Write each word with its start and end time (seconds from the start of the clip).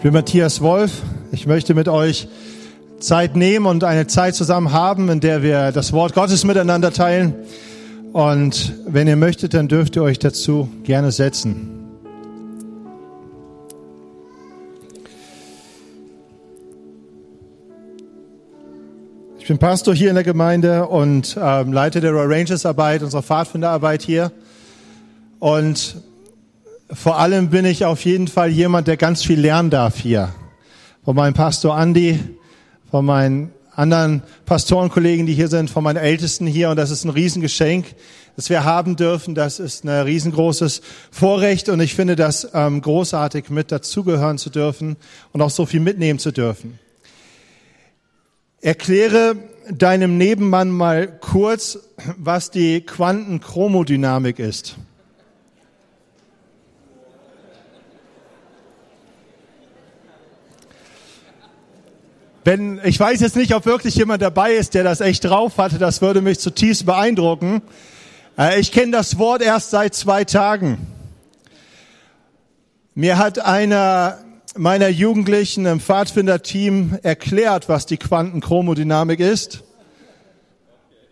Ich 0.00 0.02
bin 0.02 0.14
Matthias 0.14 0.62
Wolf. 0.62 1.02
Ich 1.30 1.46
möchte 1.46 1.74
mit 1.74 1.86
euch 1.86 2.26
Zeit 3.00 3.36
nehmen 3.36 3.66
und 3.66 3.84
eine 3.84 4.06
Zeit 4.06 4.34
zusammen 4.34 4.72
haben, 4.72 5.10
in 5.10 5.20
der 5.20 5.42
wir 5.42 5.72
das 5.72 5.92
Wort 5.92 6.14
Gottes 6.14 6.42
miteinander 6.42 6.90
teilen. 6.90 7.34
Und 8.14 8.72
wenn 8.86 9.06
ihr 9.06 9.16
möchtet, 9.16 9.52
dann 9.52 9.68
dürft 9.68 9.96
ihr 9.96 10.02
euch 10.02 10.18
dazu 10.18 10.70
gerne 10.84 11.12
setzen. 11.12 11.68
Ich 19.38 19.48
bin 19.48 19.58
Pastor 19.58 19.94
hier 19.94 20.08
in 20.08 20.14
der 20.14 20.24
Gemeinde 20.24 20.86
und 20.86 21.36
ähm, 21.38 21.74
Leiter 21.74 22.00
der 22.00 22.14
Rangers-Arbeit, 22.14 23.02
unserer 23.02 23.22
Pfadfinderarbeit 23.22 24.00
hier. 24.00 24.32
Und 25.40 26.00
vor 26.92 27.18
allem 27.18 27.50
bin 27.50 27.64
ich 27.64 27.84
auf 27.84 28.04
jeden 28.04 28.28
Fall 28.28 28.50
jemand, 28.50 28.88
der 28.88 28.96
ganz 28.96 29.22
viel 29.22 29.40
lernen 29.40 29.70
darf 29.70 29.98
hier. 29.98 30.34
Von 31.04 31.16
meinem 31.16 31.34
Pastor 31.34 31.80
Andy, 31.80 32.18
von 32.90 33.04
meinen 33.04 33.52
anderen 33.74 34.22
Pastorenkollegen, 34.44 35.26
die 35.26 35.34
hier 35.34 35.48
sind, 35.48 35.70
von 35.70 35.84
meinen 35.84 35.96
Ältesten 35.96 36.46
hier. 36.46 36.70
Und 36.70 36.76
das 36.76 36.90
ist 36.90 37.04
ein 37.04 37.10
Riesengeschenk, 37.10 37.86
das 38.36 38.50
wir 38.50 38.64
haben 38.64 38.96
dürfen. 38.96 39.34
Das 39.34 39.60
ist 39.60 39.84
ein 39.84 39.88
riesengroßes 39.88 40.82
Vorrecht. 41.10 41.68
Und 41.68 41.80
ich 41.80 41.94
finde 41.94 42.16
das 42.16 42.48
ähm, 42.52 42.82
großartig, 42.82 43.50
mit 43.50 43.70
dazugehören 43.70 44.38
zu 44.38 44.50
dürfen 44.50 44.96
und 45.32 45.42
auch 45.42 45.50
so 45.50 45.66
viel 45.66 45.80
mitnehmen 45.80 46.18
zu 46.18 46.32
dürfen. 46.32 46.78
Erkläre 48.60 49.36
deinem 49.70 50.18
Nebenmann 50.18 50.70
mal 50.70 51.06
kurz, 51.06 51.78
was 52.18 52.50
die 52.50 52.80
Quantenchromodynamik 52.82 54.38
ist. 54.38 54.76
Wenn, 62.42 62.80
ich 62.84 62.98
weiß 62.98 63.20
jetzt 63.20 63.36
nicht, 63.36 63.54
ob 63.54 63.66
wirklich 63.66 63.96
jemand 63.96 64.22
dabei 64.22 64.52
ist, 64.52 64.72
der 64.72 64.82
das 64.82 65.02
echt 65.02 65.24
drauf 65.24 65.58
hatte, 65.58 65.78
das 65.78 66.00
würde 66.00 66.22
mich 66.22 66.38
zutiefst 66.38 66.86
beeindrucken. 66.86 67.60
Äh, 68.38 68.60
ich 68.60 68.72
kenne 68.72 68.92
das 68.92 69.18
Wort 69.18 69.42
erst 69.42 69.70
seit 69.70 69.94
zwei 69.94 70.24
Tagen. 70.24 70.78
Mir 72.94 73.18
hat 73.18 73.38
einer 73.38 74.18
meiner 74.56 74.88
Jugendlichen 74.88 75.66
im 75.66 75.80
Pfadfinder-Team 75.80 76.98
erklärt, 77.02 77.68
was 77.68 77.86
die 77.86 77.98
Quantenchromodynamik 77.98 79.20
ist. 79.20 79.62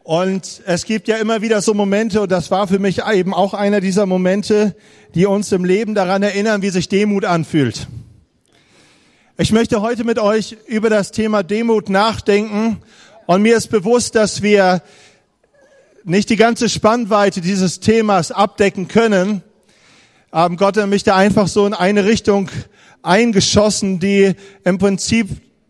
Und 0.02 0.62
es 0.64 0.86
gibt 0.86 1.06
ja 1.06 1.18
immer 1.18 1.42
wieder 1.42 1.60
so 1.60 1.74
Momente, 1.74 2.22
und 2.22 2.32
das 2.32 2.50
war 2.50 2.66
für 2.66 2.78
mich 2.78 3.02
eben 3.06 3.34
auch 3.34 3.52
einer 3.52 3.82
dieser 3.82 4.06
Momente, 4.06 4.74
die 5.14 5.26
uns 5.26 5.52
im 5.52 5.66
Leben 5.66 5.94
daran 5.94 6.22
erinnern, 6.22 6.62
wie 6.62 6.70
sich 6.70 6.88
Demut 6.88 7.26
anfühlt. 7.26 7.86
Ich 9.40 9.52
möchte 9.52 9.80
heute 9.82 10.02
mit 10.02 10.18
euch 10.18 10.56
über 10.66 10.90
das 10.90 11.12
Thema 11.12 11.44
Demut 11.44 11.90
nachdenken 11.90 12.82
und 13.26 13.40
mir 13.40 13.56
ist 13.56 13.68
bewusst, 13.68 14.16
dass 14.16 14.42
wir 14.42 14.82
nicht 16.02 16.28
die 16.30 16.34
ganze 16.34 16.68
Spannweite 16.68 17.40
dieses 17.40 17.78
Themas 17.78 18.32
abdecken 18.32 18.88
können. 18.88 19.44
Aber 20.32 20.56
Gott 20.56 20.76
hat 20.76 20.88
mich 20.88 21.04
da 21.04 21.14
einfach 21.14 21.46
so 21.46 21.66
in 21.66 21.72
eine 21.72 22.04
Richtung 22.04 22.50
eingeschossen, 23.02 24.00
die 24.00 24.34
im 24.64 24.78
Prinzip 24.78 25.28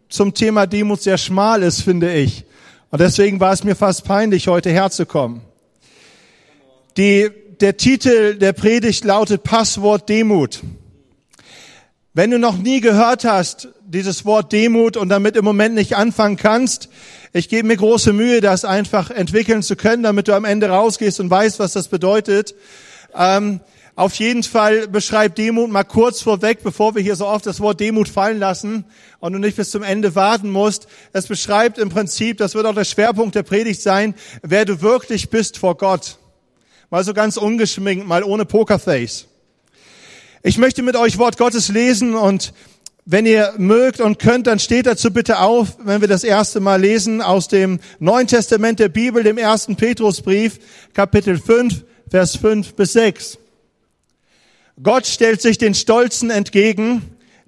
zum 0.09 0.33
Thema 0.33 0.67
Demut 0.67 1.03
sehr 1.03 1.19
schmal 1.19 1.63
ist, 1.63 1.83
finde 1.83 2.11
ich. 2.15 2.47
Und 2.91 3.03
deswegen 3.03 3.39
war 3.39 3.53
es 3.53 3.65
mir 3.65 3.77
fast 3.77 4.07
peinlich, 4.07 4.49
heute 4.49 4.71
herzukommen. 4.71 5.43
Die, 6.97 7.29
der 7.61 7.77
Titel 7.77 8.37
der 8.37 8.55
Predigt 8.55 9.05
lautet 9.05 9.43
Passwort 9.43 10.09
Demut. 10.09 10.63
Wenn 12.19 12.33
du 12.33 12.41
noch 12.41 12.59
nie 12.59 12.81
gehört 12.81 13.25
hast, 13.25 13.69
dieses 13.87 14.25
Wort 14.25 14.51
Demut 14.51 14.97
und 14.97 15.09
damit 15.09 15.37
im 15.37 15.45
Moment 15.45 15.77
nicht 15.77 15.95
anfangen 15.95 16.37
kannst, 16.37 16.89
ich 17.33 17.49
gebe 17.49 17.69
mir 17.69 17.77
große 17.77 18.13
Mühe, 18.13 18.41
das 18.41 18.65
einfach 18.65 19.13
entwickeln 19.13 19.63
zu 19.63 19.77
können, 19.77 20.03
damit 20.03 20.27
du 20.27 20.35
am 20.35 20.45
Ende 20.45 20.69
rausgehst 20.69 21.21
und 21.21 21.31
weißt, 21.31 21.61
was 21.61 21.75
das 21.75 21.87
bedeutet. 21.87 22.57
Ähm, 23.15 23.61
auf 23.95 24.15
jeden 24.15 24.43
Fall 24.43 24.89
beschreibt 24.89 25.39
Demut 25.39 25.71
mal 25.71 25.85
kurz 25.85 26.21
vorweg, 26.21 26.65
bevor 26.65 26.97
wir 26.97 27.03
hier 27.03 27.15
so 27.15 27.25
oft 27.25 27.47
das 27.47 27.61
Wort 27.61 27.79
Demut 27.79 28.09
fallen 28.09 28.41
lassen 28.41 28.85
und 29.21 29.33
du 29.33 29.39
nicht 29.39 29.57
bis 29.57 29.71
zum 29.71 29.85
Ende 29.85 30.17
warten 30.17 30.51
musst. 30.51 30.89
Es 31.13 31.29
beschreibt 31.29 31.79
im 31.79 31.89
Prinzip, 31.89 32.39
das 32.39 32.57
wird 32.57 32.67
auch 32.67 32.75
der 32.75 32.85
Schwerpunkt 32.85 33.37
der 33.37 33.45
Predigt 33.45 33.81
sein, 33.81 34.17
wer 34.43 34.65
du 34.65 34.83
wirklich 34.83 35.31
bist 35.31 35.57
vor 35.57 35.77
Gott. 35.77 36.19
Mal 36.91 37.05
so 37.05 37.15
ganz 37.15 37.37
ungeschminkt, 37.37 38.09
mal 38.09 38.25
ohne 38.25 38.45
Pokerface. 38.45 39.28
Ich 40.43 40.57
möchte 40.57 40.83
mit 40.83 40.95
euch 40.95 41.19
Wort 41.19 41.37
Gottes 41.37 41.69
lesen 41.69 42.15
und 42.15 42.53
wenn 43.05 43.27
ihr 43.27 43.55
mögt 43.57 44.01
und 44.01 44.19
könnt, 44.19 44.47
dann 44.47 44.61
steht 44.61 44.87
dazu 44.87 45.11
bitte 45.11 45.41
auf, 45.41 45.79
wenn 45.83 46.01
wir 46.01 46.09
das 46.09 46.23
erste 46.23 46.61
Mal 46.61 46.81
lesen 46.81 47.23
aus 47.23 47.49
dem 47.49 47.81
Neuen 47.99 48.29
Testament 48.29 48.79
der 48.79 48.89
Bibel, 48.89 49.25
dem 49.25 49.39
ersten 49.39 49.75
Petrusbrief, 49.75 50.61
Kapitel 50.95 51.39
5, 51.39 51.85
Vers 52.09 52.37
5 52.37 52.75
bis 52.75 52.93
6. 52.93 53.39
Gott 54.81 55.07
stellt 55.07 55.43
sich 55.43 55.59
den 55.59 55.75
Stolzen 55.75 56.31
entgegen, 56.31 57.03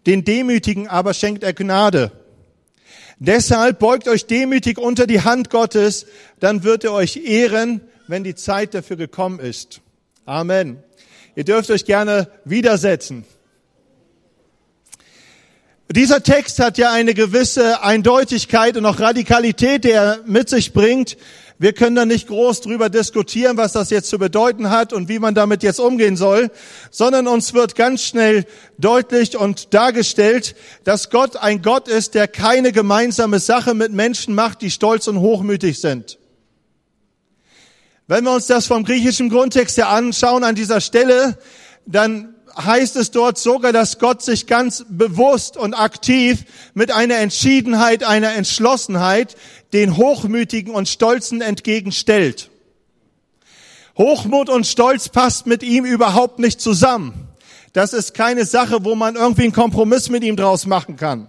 den 0.07 0.25
Demütigen 0.25 0.89
aber 0.89 1.15
schenkt 1.15 1.45
er 1.45 1.53
Gnade. 1.53 2.11
Deshalb 3.19 3.79
beugt 3.79 4.09
euch 4.09 4.27
demütig 4.27 4.79
unter 4.79 5.07
die 5.07 5.21
Hand 5.21 5.51
Gottes, 5.51 6.07
dann 6.41 6.65
wird 6.65 6.83
er 6.85 6.93
euch 6.95 7.19
ehren, 7.19 7.83
wenn 8.09 8.25
die 8.25 8.35
Zeit 8.35 8.75
dafür 8.75 8.97
gekommen 8.97 9.39
ist. 9.39 9.81
Amen. 10.25 10.83
Ihr 11.37 11.45
dürft 11.45 11.71
euch 11.71 11.85
gerne 11.85 12.29
widersetzen. 12.45 13.25
Dieser 15.93 16.23
Text 16.23 16.61
hat 16.61 16.79
ja 16.79 16.93
eine 16.93 17.15
gewisse 17.15 17.83
Eindeutigkeit 17.83 18.77
und 18.77 18.87
auch 18.87 19.01
Radikalität, 19.01 19.83
die 19.83 19.91
er 19.91 20.21
mit 20.25 20.49
sich 20.49 20.73
bringt. 20.73 21.17
Wir 21.59 21.73
können 21.73 21.97
da 21.97 22.07
nicht 22.07 22.29
groß 22.29 22.61
drüber 22.61 22.89
diskutieren, 22.89 23.57
was 23.57 23.73
das 23.73 23.91
jetzt 23.91 24.09
zu 24.09 24.17
bedeuten 24.17 24.71
hat 24.71 24.93
und 24.93 25.09
wie 25.09 25.19
man 25.19 25.35
damit 25.35 25.65
jetzt 25.65 25.81
umgehen 25.81 26.17
soll, 26.17 26.53
sondern 26.93 27.27
uns 27.27 27.55
wird 27.55 27.75
ganz 27.75 28.05
schnell 28.05 28.47
deutlich 28.79 29.37
und 29.37 29.75
dargestellt, 29.75 30.55
dass 30.85 31.11
Gott 31.11 31.37
ein 31.37 31.61
Gott 31.61 31.89
ist, 31.89 32.15
der 32.15 32.29
keine 32.29 32.71
gemeinsame 32.71 33.41
Sache 33.41 33.75
mit 33.75 33.93
Menschen 33.93 34.33
macht, 34.33 34.63
die 34.63 34.71
stolz 34.71 35.09
und 35.09 35.19
hochmütig 35.19 35.81
sind. 35.81 36.20
Wenn 38.11 38.25
wir 38.25 38.33
uns 38.33 38.49
das 38.49 38.67
vom 38.67 38.83
griechischen 38.83 39.29
Grundtext 39.29 39.77
her 39.77 39.89
anschauen 39.89 40.43
an 40.43 40.57
dieser 40.57 40.81
Stelle, 40.81 41.39
dann 41.87 42.35
heißt 42.59 42.97
es 42.97 43.13
dort 43.13 43.39
sogar, 43.39 43.73
dass 43.73 44.01
Gott 44.01 44.21
sich 44.21 44.49
ganz 44.49 44.85
bewusst 44.89 45.57
und 45.57 45.75
aktiv 45.75 46.43
mit 46.75 46.91
einer 46.91 47.19
Entschiedenheit, 47.19 48.03
einer 48.03 48.33
Entschlossenheit 48.33 49.37
den 49.73 49.97
Hochmütigen 49.97 50.75
und 50.75 50.89
Stolzen 50.89 51.41
entgegenstellt. 51.41 52.51
Hochmut 53.97 54.49
und 54.49 54.67
Stolz 54.67 55.09
passt 55.09 55.47
mit 55.47 55.63
ihm 55.63 55.85
überhaupt 55.85 56.41
nicht 56.41 56.61
zusammen. 56.61 57.29
Das 57.75 57.93
ist 57.93 58.13
keine 58.15 58.45
Sache, 58.45 58.85
wo 58.85 58.97
man 58.97 59.15
irgendwie 59.15 59.45
einen 59.45 59.53
Kompromiss 59.53 60.11
mit 60.11 60.25
ihm 60.25 60.35
draus 60.35 60.67
machen 60.67 60.97
kann. 60.97 61.29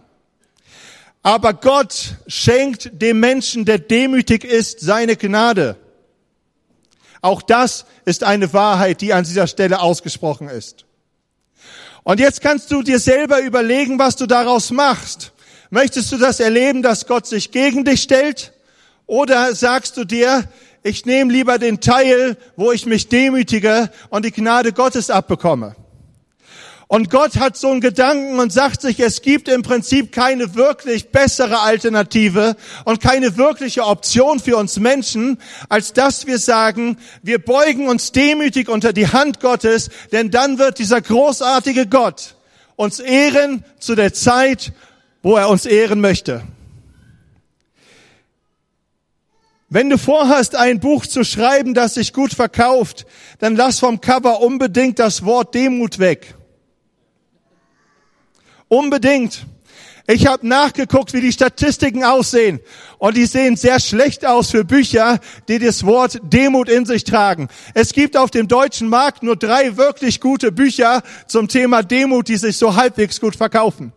Aber 1.22 1.54
Gott 1.54 2.16
schenkt 2.26 2.90
dem 3.00 3.20
Menschen, 3.20 3.66
der 3.66 3.78
demütig 3.78 4.44
ist, 4.44 4.80
seine 4.80 5.16
Gnade. 5.16 5.78
Auch 7.22 7.42
das 7.42 7.86
ist 8.06 8.24
eine 8.24 8.52
Wahrheit, 8.54 9.02
die 9.02 9.14
an 9.14 9.24
dieser 9.24 9.48
Stelle 9.48 9.80
ausgesprochen 9.80 10.50
ist. 10.50 10.86
Und 12.04 12.20
jetzt 12.20 12.42
kannst 12.42 12.72
du 12.72 12.82
dir 12.82 13.00
selber 13.00 13.42
überlegen, 13.42 14.00
was 14.00 14.16
du 14.16 14.26
daraus 14.26 14.72
machst. 14.72 15.34
Möchtest 15.70 16.12
du 16.12 16.18
das 16.18 16.40
erleben, 16.40 16.82
dass 16.82 17.06
Gott 17.06 17.28
sich 17.28 17.52
gegen 17.52 17.86
dich 17.86 18.02
stellt? 18.02 18.54
Oder 19.06 19.54
sagst 19.54 19.98
du 19.98 20.04
dir, 20.04 20.48
ich 20.84 21.06
nehme 21.06 21.32
lieber 21.32 21.60
den 21.60 21.80
Teil, 21.80 22.38
wo 22.56 22.72
ich 22.72 22.86
mich 22.88 23.08
demütige 23.08 23.92
und 24.10 24.26
die 24.26 24.32
Gnade 24.32 24.74
Gottes 24.74 25.12
abbekomme? 25.12 25.76
Und 26.92 27.10
Gott 27.10 27.38
hat 27.38 27.56
so 27.56 27.70
einen 27.70 27.80
Gedanken 27.80 28.38
und 28.38 28.52
sagt 28.52 28.82
sich, 28.82 29.00
es 29.00 29.22
gibt 29.22 29.48
im 29.48 29.62
Prinzip 29.62 30.12
keine 30.12 30.56
wirklich 30.56 31.08
bessere 31.08 31.62
Alternative 31.62 32.58
und 32.84 33.00
keine 33.00 33.38
wirkliche 33.38 33.86
Option 33.86 34.42
für 34.42 34.58
uns 34.58 34.78
Menschen, 34.78 35.38
als 35.70 35.94
dass 35.94 36.28
wir 36.28 36.38
sagen, 36.38 36.98
wir 37.24 37.40
beugen 37.40 37.88
uns 37.88 38.12
demütig 38.12 38.68
unter 38.68 38.92
die 38.92 39.08
Hand 39.08 39.40
Gottes, 39.40 39.90
denn 40.12 40.32
dann 40.32 40.60
wird 40.60 40.80
dieser 40.80 41.00
großartige 41.00 41.88
Gott 41.88 42.36
uns 42.76 43.00
ehren 43.00 43.64
zu 43.80 43.96
der 43.96 44.14
Zeit, 44.14 44.74
wo 45.24 45.38
er 45.38 45.48
uns 45.48 45.66
ehren 45.66 46.02
möchte. 46.02 46.44
Wenn 49.70 49.90
du 49.90 49.98
vorhast, 49.98 50.58
ein 50.58 50.82
Buch 50.82 51.06
zu 51.06 51.24
schreiben, 51.24 51.74
das 51.74 51.94
sich 51.94 52.12
gut 52.12 52.34
verkauft, 52.34 53.06
dann 53.40 53.56
lass 53.56 53.80
vom 53.80 54.02
Cover 54.02 54.42
unbedingt 54.42 55.00
das 55.00 55.24
Wort 55.24 55.56
Demut 55.56 55.98
weg. 55.98 56.36
Unbedingt. 58.72 59.48
Ich 60.08 60.28
habe 60.28 60.48
nachgeguckt, 60.48 61.12
wie 61.12 61.20
die 61.20 61.34
Statistiken 61.34 62.06
aussehen. 62.06 62.62
Und 63.00 63.18
die 63.18 63.26
sehen 63.26 63.58
sehr 63.58 63.82
schlecht 63.82 64.26
aus 64.26 64.52
für 64.52 64.64
Bücher, 64.64 65.20
die 65.50 65.60
das 65.60 65.86
Wort 65.86 66.22
Demut 66.24 66.70
in 66.70 66.86
sich 66.86 67.04
tragen. 67.04 67.50
Es 67.74 67.92
gibt 67.92 68.16
auf 68.16 68.32
dem 68.32 68.48
deutschen 68.48 68.88
Markt 68.88 69.24
nur 69.24 69.36
drei 69.36 69.76
wirklich 69.76 70.22
gute 70.22 70.54
Bücher 70.54 71.04
zum 71.28 71.50
Thema 71.50 71.84
Demut, 71.84 72.30
die 72.30 72.38
sich 72.38 72.56
so 72.56 72.78
halbwegs 72.78 73.20
gut 73.20 73.36
verkaufen. 73.36 73.92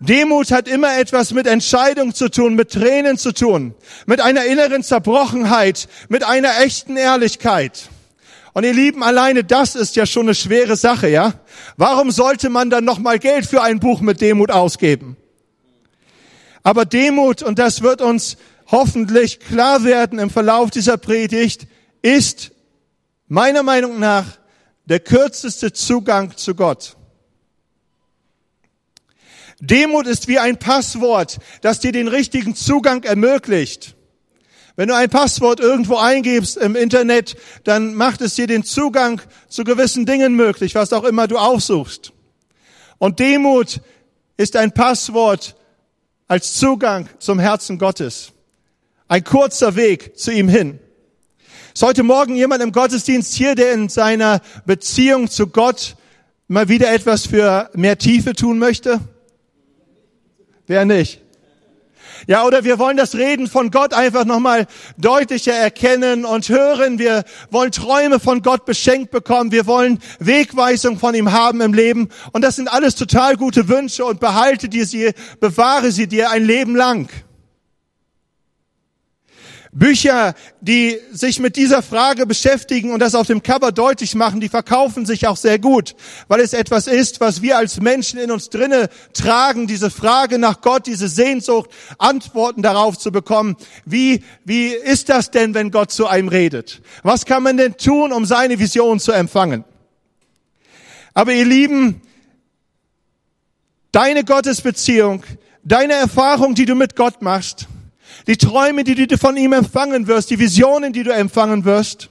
Demut 0.00 0.52
hat 0.52 0.68
immer 0.68 0.98
etwas 0.98 1.32
mit 1.32 1.46
Entscheidung 1.46 2.14
zu 2.14 2.30
tun, 2.30 2.54
mit 2.54 2.72
Tränen 2.72 3.18
zu 3.18 3.32
tun, 3.32 3.74
mit 4.06 4.22
einer 4.22 4.46
inneren 4.46 4.82
Zerbrochenheit, 4.82 5.86
mit 6.08 6.24
einer 6.24 6.62
echten 6.62 6.96
Ehrlichkeit. 6.96 7.90
Und 8.54 8.64
ihr 8.64 8.74
Lieben, 8.74 9.02
alleine 9.02 9.44
das 9.44 9.74
ist 9.74 9.96
ja 9.96 10.04
schon 10.04 10.26
eine 10.26 10.34
schwere 10.34 10.76
Sache, 10.76 11.08
ja? 11.08 11.34
Warum 11.76 12.10
sollte 12.10 12.50
man 12.50 12.68
dann 12.68 12.84
noch 12.84 12.98
mal 12.98 13.18
Geld 13.18 13.46
für 13.46 13.62
ein 13.62 13.80
Buch 13.80 14.00
mit 14.00 14.20
Demut 14.20 14.50
ausgeben? 14.50 15.16
Aber 16.62 16.84
Demut, 16.84 17.42
und 17.42 17.58
das 17.58 17.82
wird 17.82 18.02
uns 18.02 18.36
hoffentlich 18.66 19.40
klar 19.40 19.84
werden 19.84 20.18
im 20.18 20.30
Verlauf 20.30 20.70
dieser 20.70 20.96
Predigt, 20.98 21.66
ist 22.02 22.52
meiner 23.26 23.62
Meinung 23.62 23.98
nach 23.98 24.26
der 24.84 25.00
kürzeste 25.00 25.72
Zugang 25.72 26.36
zu 26.36 26.54
Gott. 26.54 26.96
Demut 29.60 30.06
ist 30.06 30.28
wie 30.28 30.38
ein 30.38 30.58
Passwort, 30.58 31.38
das 31.60 31.80
dir 31.80 31.92
den 31.92 32.08
richtigen 32.08 32.54
Zugang 32.54 33.04
ermöglicht. 33.04 33.94
Wenn 34.76 34.88
du 34.88 34.96
ein 34.96 35.10
Passwort 35.10 35.60
irgendwo 35.60 35.96
eingibst 35.96 36.56
im 36.56 36.76
Internet, 36.76 37.36
dann 37.64 37.94
macht 37.94 38.22
es 38.22 38.34
dir 38.34 38.46
den 38.46 38.64
Zugang 38.64 39.20
zu 39.48 39.64
gewissen 39.64 40.06
Dingen 40.06 40.34
möglich, 40.34 40.74
was 40.74 40.92
auch 40.92 41.04
immer 41.04 41.28
du 41.28 41.36
aufsuchst. 41.36 42.12
Und 42.98 43.18
Demut 43.18 43.80
ist 44.36 44.56
ein 44.56 44.72
Passwort 44.72 45.56
als 46.26 46.54
Zugang 46.54 47.08
zum 47.18 47.38
Herzen 47.38 47.78
Gottes. 47.78 48.32
Ein 49.08 49.24
kurzer 49.24 49.76
Weg 49.76 50.18
zu 50.18 50.32
ihm 50.32 50.48
hin. 50.48 50.78
Ist 51.74 51.82
heute 51.82 52.02
Morgen 52.02 52.36
jemand 52.36 52.62
im 52.62 52.72
Gottesdienst 52.72 53.34
hier, 53.34 53.54
der 53.54 53.72
in 53.72 53.88
seiner 53.90 54.40
Beziehung 54.64 55.28
zu 55.28 55.46
Gott 55.46 55.96
mal 56.48 56.68
wieder 56.68 56.92
etwas 56.92 57.26
für 57.26 57.70
mehr 57.74 57.98
Tiefe 57.98 58.34
tun 58.34 58.58
möchte? 58.58 59.00
Wer 60.66 60.84
nicht? 60.84 61.20
Ja, 62.26 62.44
oder 62.44 62.64
wir 62.64 62.78
wollen 62.78 62.96
das 62.96 63.14
Reden 63.14 63.48
von 63.48 63.70
Gott 63.70 63.94
einfach 63.94 64.24
nochmal 64.24 64.66
deutlicher 64.96 65.54
erkennen 65.54 66.24
und 66.24 66.48
hören. 66.48 66.98
Wir 66.98 67.24
wollen 67.50 67.72
Träume 67.72 68.20
von 68.20 68.42
Gott 68.42 68.64
beschenkt 68.64 69.10
bekommen. 69.10 69.50
Wir 69.50 69.66
wollen 69.66 69.98
Wegweisung 70.18 70.98
von 70.98 71.14
ihm 71.14 71.32
haben 71.32 71.60
im 71.60 71.74
Leben. 71.74 72.08
Und 72.32 72.42
das 72.42 72.56
sind 72.56 72.72
alles 72.72 72.94
total 72.94 73.36
gute 73.36 73.68
Wünsche 73.68 74.04
und 74.04 74.20
behalte 74.20 74.68
dir 74.68 74.86
sie, 74.86 75.12
bewahre 75.40 75.90
sie 75.90 76.06
dir 76.06 76.30
ein 76.30 76.44
Leben 76.44 76.76
lang. 76.76 77.08
Bücher, 79.74 80.34
die 80.60 80.98
sich 81.12 81.40
mit 81.40 81.56
dieser 81.56 81.82
Frage 81.82 82.26
beschäftigen 82.26 82.92
und 82.92 83.00
das 83.00 83.14
auf 83.14 83.26
dem 83.26 83.42
Cover 83.42 83.72
deutlich 83.72 84.14
machen, 84.14 84.38
die 84.38 84.50
verkaufen 84.50 85.06
sich 85.06 85.26
auch 85.26 85.38
sehr 85.38 85.58
gut, 85.58 85.96
weil 86.28 86.40
es 86.40 86.52
etwas 86.52 86.86
ist, 86.86 87.20
was 87.20 87.40
wir 87.40 87.56
als 87.56 87.80
Menschen 87.80 88.18
in 88.18 88.30
uns 88.30 88.50
drinne 88.50 88.90
tragen, 89.14 89.66
diese 89.66 89.90
Frage 89.90 90.38
nach 90.38 90.60
Gott, 90.60 90.86
diese 90.86 91.08
Sehnsucht, 91.08 91.70
Antworten 91.96 92.60
darauf 92.60 92.98
zu 92.98 93.12
bekommen. 93.12 93.56
Wie, 93.86 94.22
wie 94.44 94.68
ist 94.68 95.08
das 95.08 95.30
denn, 95.30 95.54
wenn 95.54 95.70
Gott 95.70 95.90
zu 95.90 96.06
einem 96.06 96.28
redet? 96.28 96.82
Was 97.02 97.24
kann 97.24 97.42
man 97.42 97.56
denn 97.56 97.78
tun, 97.78 98.12
um 98.12 98.26
seine 98.26 98.58
Vision 98.58 99.00
zu 99.00 99.12
empfangen? 99.12 99.64
Aber 101.14 101.32
ihr 101.32 101.46
Lieben, 101.46 102.02
deine 103.90 104.22
Gottesbeziehung, 104.22 105.22
deine 105.64 105.94
Erfahrung, 105.94 106.54
die 106.54 106.66
du 106.66 106.74
mit 106.74 106.94
Gott 106.94 107.22
machst, 107.22 107.68
die 108.26 108.36
Träume, 108.36 108.84
die 108.84 109.06
du 109.06 109.18
von 109.18 109.36
ihm 109.36 109.52
empfangen 109.52 110.06
wirst, 110.06 110.30
die 110.30 110.38
Visionen, 110.38 110.92
die 110.92 111.02
du 111.02 111.12
empfangen 111.12 111.64
wirst, 111.64 112.10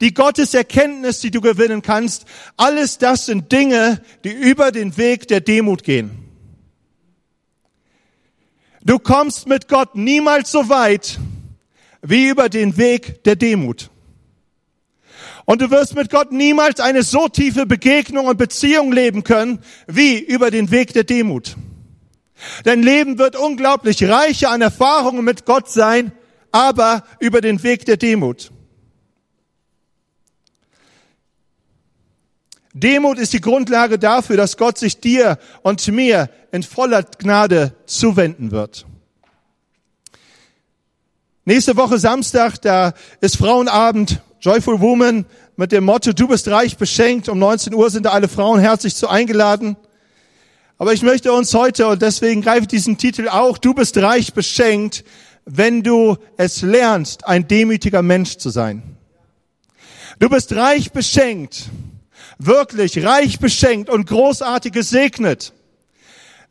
die 0.00 0.14
Gotteserkenntnis, 0.14 1.20
die 1.20 1.30
du 1.30 1.40
gewinnen 1.40 1.82
kannst, 1.82 2.24
alles 2.56 2.98
das 2.98 3.26
sind 3.26 3.52
Dinge, 3.52 4.00
die 4.24 4.32
über 4.32 4.72
den 4.72 4.96
Weg 4.96 5.28
der 5.28 5.40
Demut 5.40 5.82
gehen. 5.84 6.10
Du 8.82 8.98
kommst 8.98 9.48
mit 9.48 9.68
Gott 9.68 9.94
niemals 9.94 10.50
so 10.50 10.68
weit 10.68 11.18
wie 12.02 12.28
über 12.28 12.48
den 12.48 12.76
Weg 12.76 13.24
der 13.24 13.36
Demut. 13.36 13.90
Und 15.46 15.60
du 15.60 15.70
wirst 15.70 15.94
mit 15.94 16.10
Gott 16.10 16.32
niemals 16.32 16.80
eine 16.80 17.02
so 17.02 17.28
tiefe 17.28 17.66
Begegnung 17.66 18.26
und 18.26 18.38
Beziehung 18.38 18.92
leben 18.92 19.24
können 19.24 19.58
wie 19.86 20.18
über 20.18 20.50
den 20.50 20.70
Weg 20.70 20.92
der 20.94 21.04
Demut. 21.04 21.56
Dein 22.64 22.82
Leben 22.82 23.18
wird 23.18 23.36
unglaublich 23.36 24.02
reicher 24.04 24.50
an 24.50 24.60
Erfahrungen 24.60 25.24
mit 25.24 25.46
Gott 25.46 25.70
sein, 25.70 26.12
aber 26.52 27.04
über 27.20 27.40
den 27.40 27.62
Weg 27.62 27.84
der 27.86 27.96
Demut. 27.96 28.50
Demut 32.72 33.18
ist 33.18 33.32
die 33.32 33.40
Grundlage 33.40 34.00
dafür, 34.00 34.36
dass 34.36 34.56
Gott 34.56 34.78
sich 34.78 34.98
dir 34.98 35.38
und 35.62 35.86
mir 35.88 36.28
in 36.50 36.64
voller 36.64 37.04
Gnade 37.04 37.72
zuwenden 37.86 38.50
wird. 38.50 38.84
Nächste 41.44 41.76
Woche 41.76 41.98
Samstag, 41.98 42.60
da 42.62 42.94
ist 43.20 43.36
Frauenabend, 43.36 44.20
Joyful 44.40 44.80
Woman, 44.80 45.24
mit 45.56 45.70
dem 45.70 45.84
Motto, 45.84 46.12
du 46.12 46.26
bist 46.26 46.48
reich 46.48 46.76
beschenkt. 46.76 47.28
Um 47.28 47.38
19 47.38 47.74
Uhr 47.74 47.90
sind 47.90 48.06
da 48.06 48.10
alle 48.10 48.28
Frauen 48.28 48.58
herzlich 48.58 48.96
zu 48.96 49.08
eingeladen. 49.08 49.76
Aber 50.76 50.92
ich 50.92 51.02
möchte 51.02 51.32
uns 51.32 51.54
heute, 51.54 51.86
und 51.86 52.02
deswegen 52.02 52.42
greife 52.42 52.62
ich 52.62 52.68
diesen 52.68 52.98
Titel 52.98 53.28
auch, 53.28 53.58
du 53.58 53.74
bist 53.74 53.96
reich 53.96 54.32
beschenkt, 54.34 55.04
wenn 55.44 55.82
du 55.82 56.16
es 56.36 56.62
lernst, 56.62 57.26
ein 57.26 57.46
demütiger 57.46 58.02
Mensch 58.02 58.36
zu 58.38 58.50
sein. 58.50 58.82
Du 60.18 60.28
bist 60.28 60.54
reich 60.54 60.90
beschenkt, 60.92 61.70
wirklich 62.38 63.04
reich 63.04 63.38
beschenkt 63.38 63.88
und 63.88 64.06
großartig 64.06 64.72
gesegnet. 64.72 65.52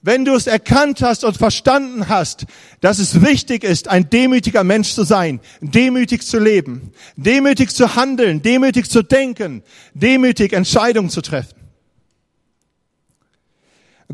Wenn 0.01 0.25
du 0.25 0.35
es 0.35 0.47
erkannt 0.47 1.01
hast 1.01 1.23
und 1.23 1.37
verstanden 1.37 2.09
hast, 2.09 2.45
dass 2.81 2.99
es 2.99 3.21
wichtig 3.21 3.63
ist, 3.63 3.87
ein 3.87 4.09
demütiger 4.09 4.65
Mensch 4.65 4.93
zu 4.93 5.05
sein, 5.05 5.39
demütig 5.61 6.27
zu 6.27 6.39
leben, 6.39 6.91
demütig 7.15 7.73
zu 7.73 7.95
handeln, 7.95 8.41
demütig 8.41 8.89
zu 8.89 9.01
denken, 9.01 9.63
demütig 9.93 10.51
Entscheidungen 10.51 11.09
zu 11.09 11.21
treffen. 11.21 11.62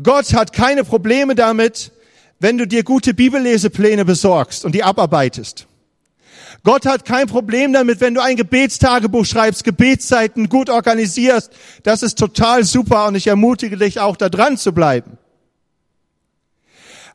Gott 0.02 0.32
hat 0.34 0.52
keine 0.52 0.84
Probleme 0.84 1.34
damit, 1.34 1.92
wenn 2.38 2.56
du 2.58 2.66
dir 2.66 2.84
gute 2.84 3.14
Bibellesepläne 3.14 4.04
besorgst 4.04 4.64
und 4.64 4.74
die 4.74 4.82
abarbeitest. 4.82 5.66
Gott 6.62 6.84
hat 6.84 7.04
kein 7.04 7.26
Problem 7.26 7.72
damit, 7.72 8.00
wenn 8.00 8.14
du 8.14 8.22
ein 8.22 8.36
Gebetstagebuch 8.36 9.24
schreibst, 9.24 9.64
Gebetszeiten 9.64 10.48
gut 10.48 10.68
organisierst. 10.68 11.50
Das 11.82 12.02
ist 12.02 12.18
total 12.18 12.64
super 12.64 13.06
und 13.06 13.14
ich 13.14 13.26
ermutige 13.26 13.76
dich 13.76 14.00
auch 14.00 14.16
da 14.16 14.28
dran 14.28 14.58
zu 14.58 14.72
bleiben. 14.72 15.18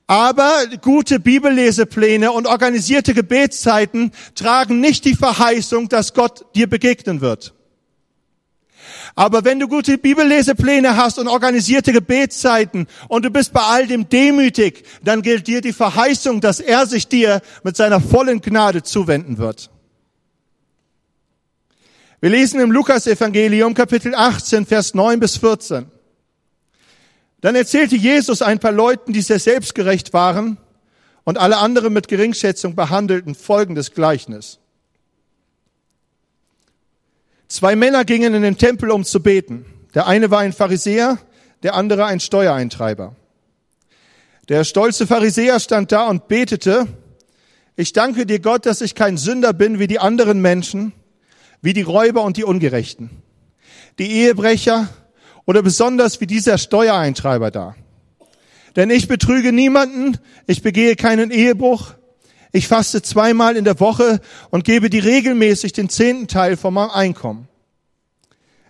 Aber 0.08 0.51
gute 0.82 1.20
Bibellesepläne 1.20 2.32
und 2.32 2.46
organisierte 2.46 3.13
Gebetszeiten 3.13 4.12
tragen 4.36 4.80
nicht 4.80 5.06
die 5.06 5.15
Verheißung, 5.15 5.89
dass 5.89 6.13
Gott 6.13 6.46
dir 6.56 6.68
begegnen 6.68 7.22
wird. 7.22 7.54
Aber 9.15 9.45
wenn 9.45 9.60
du 9.60 9.69
gute 9.69 9.98
Bibellesepläne 9.98 10.98
hast 10.98 11.17
und 11.19 11.29
organisierte 11.29 11.93
Gebetszeiten 11.93 12.88
und 13.07 13.24
du 13.24 13.29
bist 13.29 13.53
bei 13.53 13.62
all 13.62 13.88
dem 13.88 14.10
demütig, 14.10 14.84
dann 15.03 15.22
gilt 15.22 15.48
dir 15.48 15.62
die 15.62 15.72
Verheißung, 15.72 16.41
dass 16.41 16.60
er 16.60 16.86
sich 16.86 17.07
dir 17.07 17.41
mit 17.63 17.77
seiner 17.77 18.01
vollen 18.01 18.41
Gnade 18.41 18.84
zuwenden 18.84 19.38
wird. 19.38 19.69
Wir 22.19 22.29
lesen 22.29 22.60
im 22.60 22.72
Lukas-Evangelium 22.72 23.74
Kapitel 23.74 24.13
18, 24.13 24.65
Vers 24.65 24.93
9 24.93 25.19
bis 25.19 25.38
14. 25.38 25.86
Dann 27.39 27.55
erzählte 27.55 27.95
Jesus 27.95 28.41
ein 28.41 28.60
paar 28.60 28.72
Leuten, 28.72 29.13
die 29.13 29.22
sehr 29.22 29.39
selbstgerecht 29.39 30.12
waren 30.12 30.57
und 31.24 31.38
alle 31.38 31.57
anderen 31.57 31.93
mit 31.93 32.07
Geringschätzung 32.10 32.75
behandelten, 32.75 33.36
folgendes 33.36 33.93
Gleichnis. 33.93 34.60
Zwei 37.48 37.75
Männer 37.75 38.06
gingen 38.06 38.34
in 38.34 38.42
den 38.42 38.58
Tempel, 38.58 38.90
um 38.90 39.04
zu 39.04 39.22
beten. 39.22 39.66
Der 39.94 40.08
eine 40.08 40.32
war 40.32 40.40
ein 40.40 40.54
Pharisäer, 40.54 41.20
der 41.64 41.75
andere 41.75 42.06
ein 42.06 42.20
Steuereintreiber. 42.20 43.16
Der 44.50 44.64
stolze 44.64 45.08
Pharisäer 45.08 45.60
stand 45.60 45.92
da 45.92 46.08
und 46.08 46.28
betete, 46.28 46.88
ich 47.75 47.94
danke 47.94 48.25
dir 48.25 48.40
Gott, 48.40 48.66
dass 48.66 48.82
ich 48.82 48.96
kein 48.96 49.18
Sünder 49.18 49.54
bin 49.54 49.80
wie 49.80 49.88
die 49.88 50.00
anderen 50.00 50.42
Menschen, 50.42 50.94
wie 51.62 51.74
die 51.74 51.82
Räuber 51.82 52.24
und 52.24 52.38
die 52.38 52.44
Ungerechten, 52.44 53.10
die 54.00 54.12
Ehebrecher 54.12 54.88
oder 55.46 55.62
besonders 55.62 56.22
wie 56.22 56.28
dieser 56.28 56.58
Steuereintreiber 56.58 57.52
da. 57.52 57.75
Denn 58.75 58.90
ich 58.90 59.08
betrüge 59.08 59.52
niemanden, 59.52 60.18
ich 60.48 60.62
begehe 60.62 60.96
keinen 60.96 61.32
Ehebruch, 61.32 61.94
ich 62.56 62.70
faste 62.70 63.02
zweimal 63.02 63.58
in 63.58 63.66
der 63.66 63.82
Woche 63.82 64.22
und 64.50 64.64
gebe 64.64 64.90
dir 64.90 65.04
regelmäßig 65.04 65.74
den 65.74 65.90
zehnten 65.90 66.28
Teil 66.30 66.56
von 66.56 66.74
meinem 66.74 66.90
Einkommen. 66.92 67.50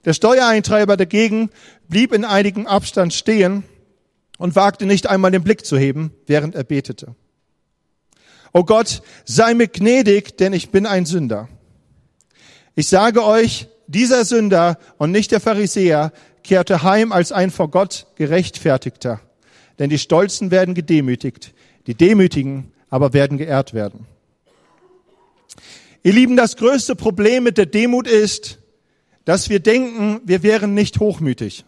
Der 0.05 0.13
Steuereintreiber 0.13 0.97
dagegen 0.97 1.51
blieb 1.87 2.11
in 2.11 2.25
einigem 2.25 2.65
Abstand 2.65 3.13
stehen 3.13 3.63
und 4.39 4.55
wagte 4.55 4.87
nicht 4.87 5.07
einmal 5.07 5.29
den 5.29 5.43
Blick 5.43 5.67
zu 5.67 5.77
heben, 5.77 6.11
während 6.25 6.55
er 6.55 6.63
betete. 6.63 7.13
O 8.53 8.63
Gott, 8.63 9.03
sei 9.23 9.53
mir 9.53 9.67
gnädig, 9.67 10.35
denn 10.37 10.53
ich 10.53 10.71
bin 10.71 10.87
ein 10.87 11.05
Sünder. 11.05 11.47
Ich 12.73 12.87
sage 12.87 13.23
euch, 13.23 13.67
dieser 13.85 14.25
Sünder 14.25 14.79
und 14.97 15.11
nicht 15.11 15.31
der 15.31 15.39
Pharisäer 15.39 16.11
kehrte 16.43 16.81
heim 16.81 17.11
als 17.11 17.31
ein 17.31 17.51
vor 17.51 17.69
Gott 17.69 18.07
gerechtfertigter. 18.15 19.21
denn 19.77 19.89
die 19.89 19.99
Stolzen 19.99 20.51
werden 20.51 20.73
gedemütigt, 20.73 21.53
die 21.85 21.95
Demütigen 21.95 22.71
aber 22.95 23.11
werden 23.11 23.37
geehrt 23.37 23.73
werden. 23.73 24.07
Ihr 26.01 26.13
Lieben, 26.13 26.37
das 26.37 26.55
größte 26.55 26.95
Problem 26.95 27.43
mit 27.43 27.57
der 27.57 27.65
Demut 27.65 28.07
ist, 28.07 28.59
dass 29.25 29.49
wir 29.49 29.59
denken, 29.59 30.21
wir 30.23 30.43
wären 30.43 30.73
nicht 30.73 31.01
hochmütig. 31.01 31.65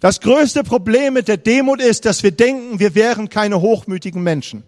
Das 0.00 0.20
größte 0.20 0.64
Problem 0.64 1.12
mit 1.12 1.28
der 1.28 1.36
Demut 1.36 1.82
ist, 1.82 2.06
dass 2.06 2.22
wir 2.22 2.30
denken, 2.30 2.80
wir 2.80 2.94
wären 2.94 3.28
keine 3.28 3.60
hochmütigen 3.60 4.22
Menschen. 4.22 4.62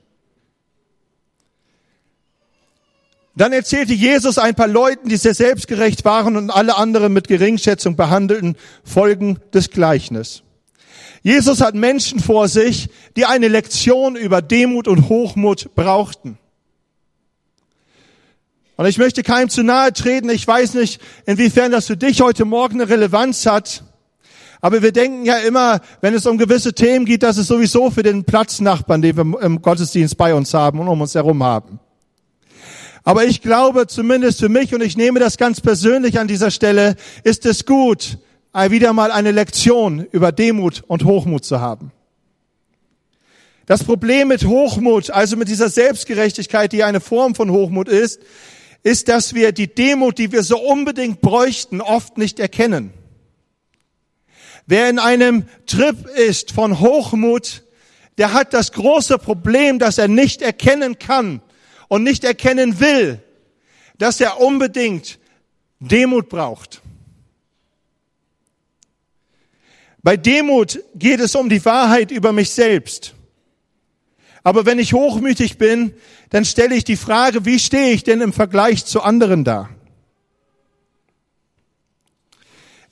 Dann 3.34 3.54
erzählte 3.54 3.94
Jesus 3.94 4.36
ein 4.36 4.54
paar 4.54 4.68
Leuten, 4.68 5.08
die 5.08 5.16
sehr 5.16 5.34
selbstgerecht 5.34 6.04
waren 6.04 6.36
und 6.36 6.50
alle 6.50 6.76
anderen 6.76 7.14
mit 7.14 7.28
Geringschätzung 7.28 7.96
behandelten, 7.96 8.56
Folgen 8.84 9.38
des 9.54 9.70
Gleichnis. 9.70 10.42
Jesus 11.22 11.60
hat 11.60 11.74
Menschen 11.74 12.18
vor 12.20 12.48
sich, 12.48 12.88
die 13.16 13.26
eine 13.26 13.48
Lektion 13.48 14.16
über 14.16 14.40
Demut 14.40 14.88
und 14.88 15.08
Hochmut 15.08 15.74
brauchten. 15.74 16.38
Und 18.76 18.86
ich 18.86 18.96
möchte 18.96 19.22
keinem 19.22 19.50
zu 19.50 19.62
nahe 19.62 19.92
treten. 19.92 20.30
Ich 20.30 20.46
weiß 20.46 20.72
nicht, 20.74 21.02
inwiefern 21.26 21.70
das 21.70 21.86
für 21.86 21.98
dich 21.98 22.22
heute 22.22 22.46
Morgen 22.46 22.80
eine 22.80 22.88
Relevanz 22.88 23.44
hat. 23.44 23.84
Aber 24.62 24.82
wir 24.82 24.92
denken 24.92 25.26
ja 25.26 25.36
immer, 25.36 25.80
wenn 26.00 26.14
es 26.14 26.24
um 26.24 26.38
gewisse 26.38 26.72
Themen 26.72 27.04
geht, 27.04 27.22
dass 27.22 27.36
es 27.36 27.46
sowieso 27.46 27.90
für 27.90 28.02
den 28.02 28.24
Platznachbarn, 28.24 29.02
den 29.02 29.16
wir 29.16 29.42
im 29.42 29.60
Gottesdienst 29.60 30.16
bei 30.16 30.34
uns 30.34 30.54
haben 30.54 30.78
und 30.78 30.88
um 30.88 31.00
uns 31.02 31.14
herum 31.14 31.42
haben. 31.42 31.78
Aber 33.04 33.24
ich 33.24 33.42
glaube, 33.42 33.86
zumindest 33.86 34.40
für 34.40 34.48
mich, 34.48 34.74
und 34.74 34.82
ich 34.82 34.96
nehme 34.96 35.20
das 35.20 35.36
ganz 35.36 35.60
persönlich 35.60 36.18
an 36.18 36.28
dieser 36.28 36.50
Stelle, 36.50 36.96
ist 37.24 37.44
es 37.44 37.66
gut, 37.66 38.18
wieder 38.52 38.92
mal 38.92 39.12
eine 39.12 39.30
Lektion 39.30 40.06
über 40.10 40.32
Demut 40.32 40.82
und 40.86 41.04
Hochmut 41.04 41.44
zu 41.44 41.60
haben. 41.60 41.92
Das 43.66 43.84
Problem 43.84 44.28
mit 44.28 44.44
Hochmut, 44.44 45.10
also 45.10 45.36
mit 45.36 45.48
dieser 45.48 45.68
Selbstgerechtigkeit, 45.68 46.72
die 46.72 46.82
eine 46.82 47.00
Form 47.00 47.36
von 47.36 47.50
Hochmut 47.50 47.88
ist, 47.88 48.20
ist, 48.82 49.08
dass 49.08 49.34
wir 49.34 49.52
die 49.52 49.72
Demut, 49.72 50.18
die 50.18 50.32
wir 50.32 50.42
so 50.42 50.58
unbedingt 50.58 51.20
bräuchten, 51.20 51.80
oft 51.80 52.18
nicht 52.18 52.40
erkennen. 52.40 52.92
Wer 54.66 54.90
in 54.90 54.98
einem 54.98 55.44
Trip 55.66 56.06
ist 56.06 56.52
von 56.52 56.80
Hochmut, 56.80 57.62
der 58.18 58.32
hat 58.32 58.54
das 58.54 58.72
große 58.72 59.18
Problem, 59.18 59.78
dass 59.78 59.98
er 59.98 60.08
nicht 60.08 60.42
erkennen 60.42 60.98
kann 60.98 61.40
und 61.88 62.02
nicht 62.02 62.24
erkennen 62.24 62.80
will, 62.80 63.22
dass 63.98 64.20
er 64.20 64.40
unbedingt 64.40 65.18
Demut 65.78 66.28
braucht. 66.28 66.82
Bei 70.02 70.16
Demut 70.16 70.80
geht 70.94 71.20
es 71.20 71.34
um 71.34 71.48
die 71.48 71.64
Wahrheit 71.64 72.10
über 72.10 72.32
mich 72.32 72.50
selbst. 72.50 73.14
Aber 74.42 74.64
wenn 74.64 74.78
ich 74.78 74.94
hochmütig 74.94 75.58
bin, 75.58 75.94
dann 76.30 76.44
stelle 76.44 76.74
ich 76.74 76.84
die 76.84 76.96
Frage, 76.96 77.44
wie 77.44 77.58
stehe 77.58 77.92
ich 77.92 78.04
denn 78.04 78.22
im 78.22 78.32
Vergleich 78.32 78.86
zu 78.86 79.02
anderen 79.02 79.44
da? 79.44 79.68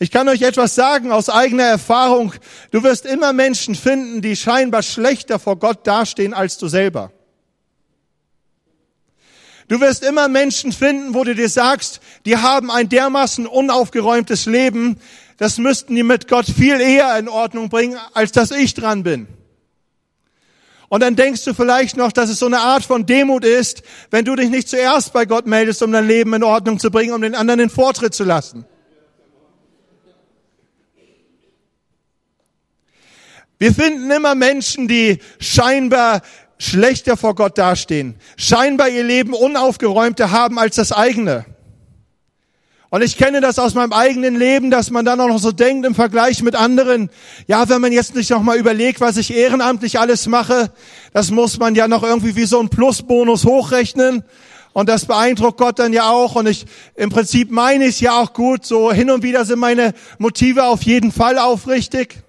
Ich 0.00 0.10
kann 0.10 0.28
euch 0.28 0.42
etwas 0.42 0.74
sagen 0.74 1.10
aus 1.10 1.28
eigener 1.28 1.64
Erfahrung. 1.64 2.32
Du 2.70 2.84
wirst 2.84 3.04
immer 3.04 3.32
Menschen 3.32 3.74
finden, 3.74 4.22
die 4.22 4.36
scheinbar 4.36 4.82
schlechter 4.82 5.38
vor 5.38 5.58
Gott 5.58 5.86
dastehen 5.86 6.34
als 6.34 6.58
du 6.58 6.68
selber. 6.68 7.10
Du 9.66 9.80
wirst 9.80 10.04
immer 10.04 10.28
Menschen 10.28 10.72
finden, 10.72 11.14
wo 11.14 11.24
du 11.24 11.34
dir 11.34 11.48
sagst, 11.48 12.00
die 12.24 12.36
haben 12.36 12.70
ein 12.70 12.88
dermaßen 12.88 13.46
unaufgeräumtes 13.46 14.46
Leben, 14.46 14.98
das 15.38 15.58
müssten 15.58 15.94
die 15.94 16.02
mit 16.02 16.28
Gott 16.28 16.46
viel 16.46 16.80
eher 16.80 17.16
in 17.18 17.28
Ordnung 17.28 17.68
bringen, 17.70 17.96
als 18.12 18.32
dass 18.32 18.50
ich 18.50 18.74
dran 18.74 19.04
bin. 19.04 19.28
Und 20.88 21.02
dann 21.02 21.16
denkst 21.16 21.44
du 21.44 21.54
vielleicht 21.54 21.96
noch, 21.96 22.12
dass 22.12 22.30
es 22.30 22.38
so 22.38 22.46
eine 22.46 22.60
Art 22.60 22.84
von 22.84 23.06
Demut 23.06 23.44
ist, 23.44 23.82
wenn 24.10 24.24
du 24.24 24.34
dich 24.34 24.50
nicht 24.50 24.68
zuerst 24.68 25.12
bei 25.12 25.26
Gott 25.26 25.46
meldest, 25.46 25.82
um 25.82 25.92
dein 25.92 26.06
Leben 26.06 26.34
in 26.34 26.42
Ordnung 26.42 26.78
zu 26.78 26.90
bringen, 26.90 27.12
um 27.12 27.22
den 27.22 27.34
anderen 27.34 27.58
den 27.58 27.70
Vortritt 27.70 28.14
zu 28.14 28.24
lassen. 28.24 28.64
Wir 33.58 33.74
finden 33.74 34.10
immer 34.10 34.34
Menschen, 34.34 34.88
die 34.88 35.18
scheinbar 35.40 36.22
schlechter 36.58 37.16
vor 37.16 37.34
Gott 37.34 37.58
dastehen, 37.58 38.16
scheinbar 38.36 38.88
ihr 38.88 39.04
Leben 39.04 39.34
unaufgeräumter 39.34 40.30
haben 40.30 40.58
als 40.58 40.76
das 40.76 40.92
eigene. 40.92 41.44
Und 42.90 43.02
ich 43.02 43.18
kenne 43.18 43.42
das 43.42 43.58
aus 43.58 43.74
meinem 43.74 43.92
eigenen 43.92 44.34
Leben, 44.36 44.70
dass 44.70 44.90
man 44.90 45.04
dann 45.04 45.20
auch 45.20 45.28
noch 45.28 45.38
so 45.38 45.52
denkt 45.52 45.84
im 45.84 45.94
Vergleich 45.94 46.42
mit 46.42 46.54
anderen. 46.54 47.10
Ja, 47.46 47.68
wenn 47.68 47.82
man 47.82 47.92
jetzt 47.92 48.14
nicht 48.14 48.30
noch 48.30 48.42
mal 48.42 48.56
überlegt, 48.56 49.00
was 49.02 49.18
ich 49.18 49.34
ehrenamtlich 49.34 50.00
alles 50.00 50.26
mache, 50.26 50.72
das 51.12 51.30
muss 51.30 51.58
man 51.58 51.74
ja 51.74 51.86
noch 51.86 52.02
irgendwie 52.02 52.34
wie 52.34 52.46
so 52.46 52.58
ein 52.60 52.70
Plusbonus 52.70 53.44
hochrechnen. 53.44 54.24
Und 54.72 54.88
das 54.88 55.04
beeindruckt 55.04 55.58
Gott 55.58 55.78
dann 55.78 55.92
ja 55.92 56.10
auch. 56.10 56.34
Und 56.34 56.46
ich, 56.46 56.64
im 56.94 57.10
Prinzip 57.10 57.50
meine 57.50 57.84
ich 57.84 57.96
es 57.96 58.00
ja 58.00 58.20
auch 58.20 58.32
gut. 58.32 58.64
So 58.64 58.90
hin 58.90 59.10
und 59.10 59.22
wieder 59.22 59.44
sind 59.44 59.58
meine 59.58 59.92
Motive 60.16 60.64
auf 60.64 60.82
jeden 60.82 61.12
Fall 61.12 61.38
aufrichtig. 61.38 62.22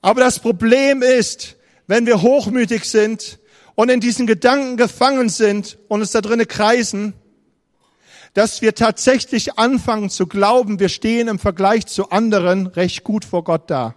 Aber 0.00 0.20
das 0.20 0.40
Problem 0.40 1.02
ist, 1.02 1.56
wenn 1.86 2.06
wir 2.06 2.22
hochmütig 2.22 2.86
sind 2.86 3.38
und 3.76 3.88
in 3.88 4.00
diesen 4.00 4.26
Gedanken 4.26 4.76
gefangen 4.76 5.28
sind 5.28 5.78
und 5.86 6.00
es 6.00 6.10
da 6.10 6.20
drinnen 6.20 6.48
kreisen, 6.48 7.14
dass 8.34 8.62
wir 8.62 8.74
tatsächlich 8.74 9.58
anfangen 9.58 10.08
zu 10.08 10.26
glauben, 10.26 10.80
wir 10.80 10.88
stehen 10.88 11.28
im 11.28 11.38
Vergleich 11.38 11.86
zu 11.86 12.10
anderen 12.10 12.66
recht 12.66 13.04
gut 13.04 13.24
vor 13.24 13.44
Gott 13.44 13.70
da. 13.70 13.94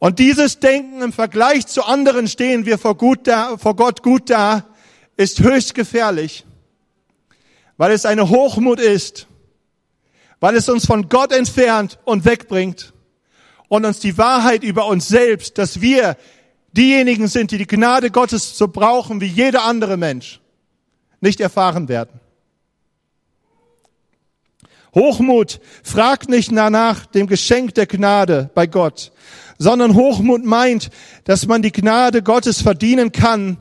Und 0.00 0.18
dieses 0.18 0.58
Denken 0.58 1.00
im 1.00 1.12
Vergleich 1.12 1.68
zu 1.68 1.84
anderen 1.84 2.26
stehen 2.26 2.66
wir 2.66 2.78
vor, 2.78 2.96
gut 2.96 3.28
da, 3.28 3.56
vor 3.56 3.76
Gott 3.76 4.02
gut 4.02 4.30
da, 4.30 4.66
ist 5.16 5.38
höchst 5.38 5.76
gefährlich, 5.76 6.44
weil 7.76 7.92
es 7.92 8.04
eine 8.04 8.28
Hochmut 8.28 8.80
ist, 8.80 9.28
weil 10.40 10.56
es 10.56 10.68
uns 10.68 10.86
von 10.86 11.08
Gott 11.08 11.30
entfernt 11.30 12.00
und 12.04 12.24
wegbringt 12.24 12.92
und 13.68 13.84
uns 13.84 14.00
die 14.00 14.18
Wahrheit 14.18 14.64
über 14.64 14.86
uns 14.86 15.06
selbst, 15.06 15.56
dass 15.58 15.80
wir 15.80 16.16
diejenigen 16.72 17.28
sind, 17.28 17.52
die 17.52 17.58
die 17.58 17.66
Gnade 17.68 18.10
Gottes 18.10 18.58
so 18.58 18.66
brauchen 18.66 19.20
wie 19.20 19.26
jeder 19.26 19.62
andere 19.62 19.96
Mensch, 19.96 20.40
nicht 21.20 21.40
erfahren 21.40 21.86
werden. 21.86 22.18
Hochmut 24.94 25.60
fragt 25.82 26.28
nicht 26.28 26.52
nach 26.52 27.06
dem 27.06 27.26
Geschenk 27.26 27.74
der 27.74 27.86
Gnade 27.86 28.50
bei 28.54 28.66
Gott, 28.66 29.12
sondern 29.58 29.94
Hochmut 29.94 30.44
meint, 30.44 30.90
dass 31.24 31.46
man 31.46 31.62
die 31.62 31.72
Gnade 31.72 32.22
Gottes 32.22 32.60
verdienen 32.60 33.12
kann 33.12 33.58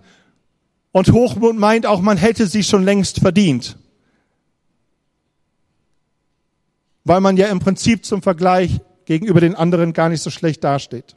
und 0.92 1.12
Hochmut 1.12 1.58
meint 1.58 1.86
auch, 1.86 2.02
man 2.02 2.18
hätte 2.18 2.48
sie 2.48 2.64
schon 2.64 2.84
längst 2.84 3.20
verdient. 3.20 3.78
Weil 7.04 7.22
man 7.22 7.38
ja 7.38 7.48
im 7.48 7.60
Prinzip 7.60 8.06
zum 8.06 8.22
Vergleich 8.22 8.80
gegenüber 9.06 9.40
den 9.42 9.56
anderen 9.56 9.94
gar 9.94 10.10
nicht 10.10 10.22
so 10.22 10.30
schlecht 10.30 10.64
dasteht. 10.64 11.16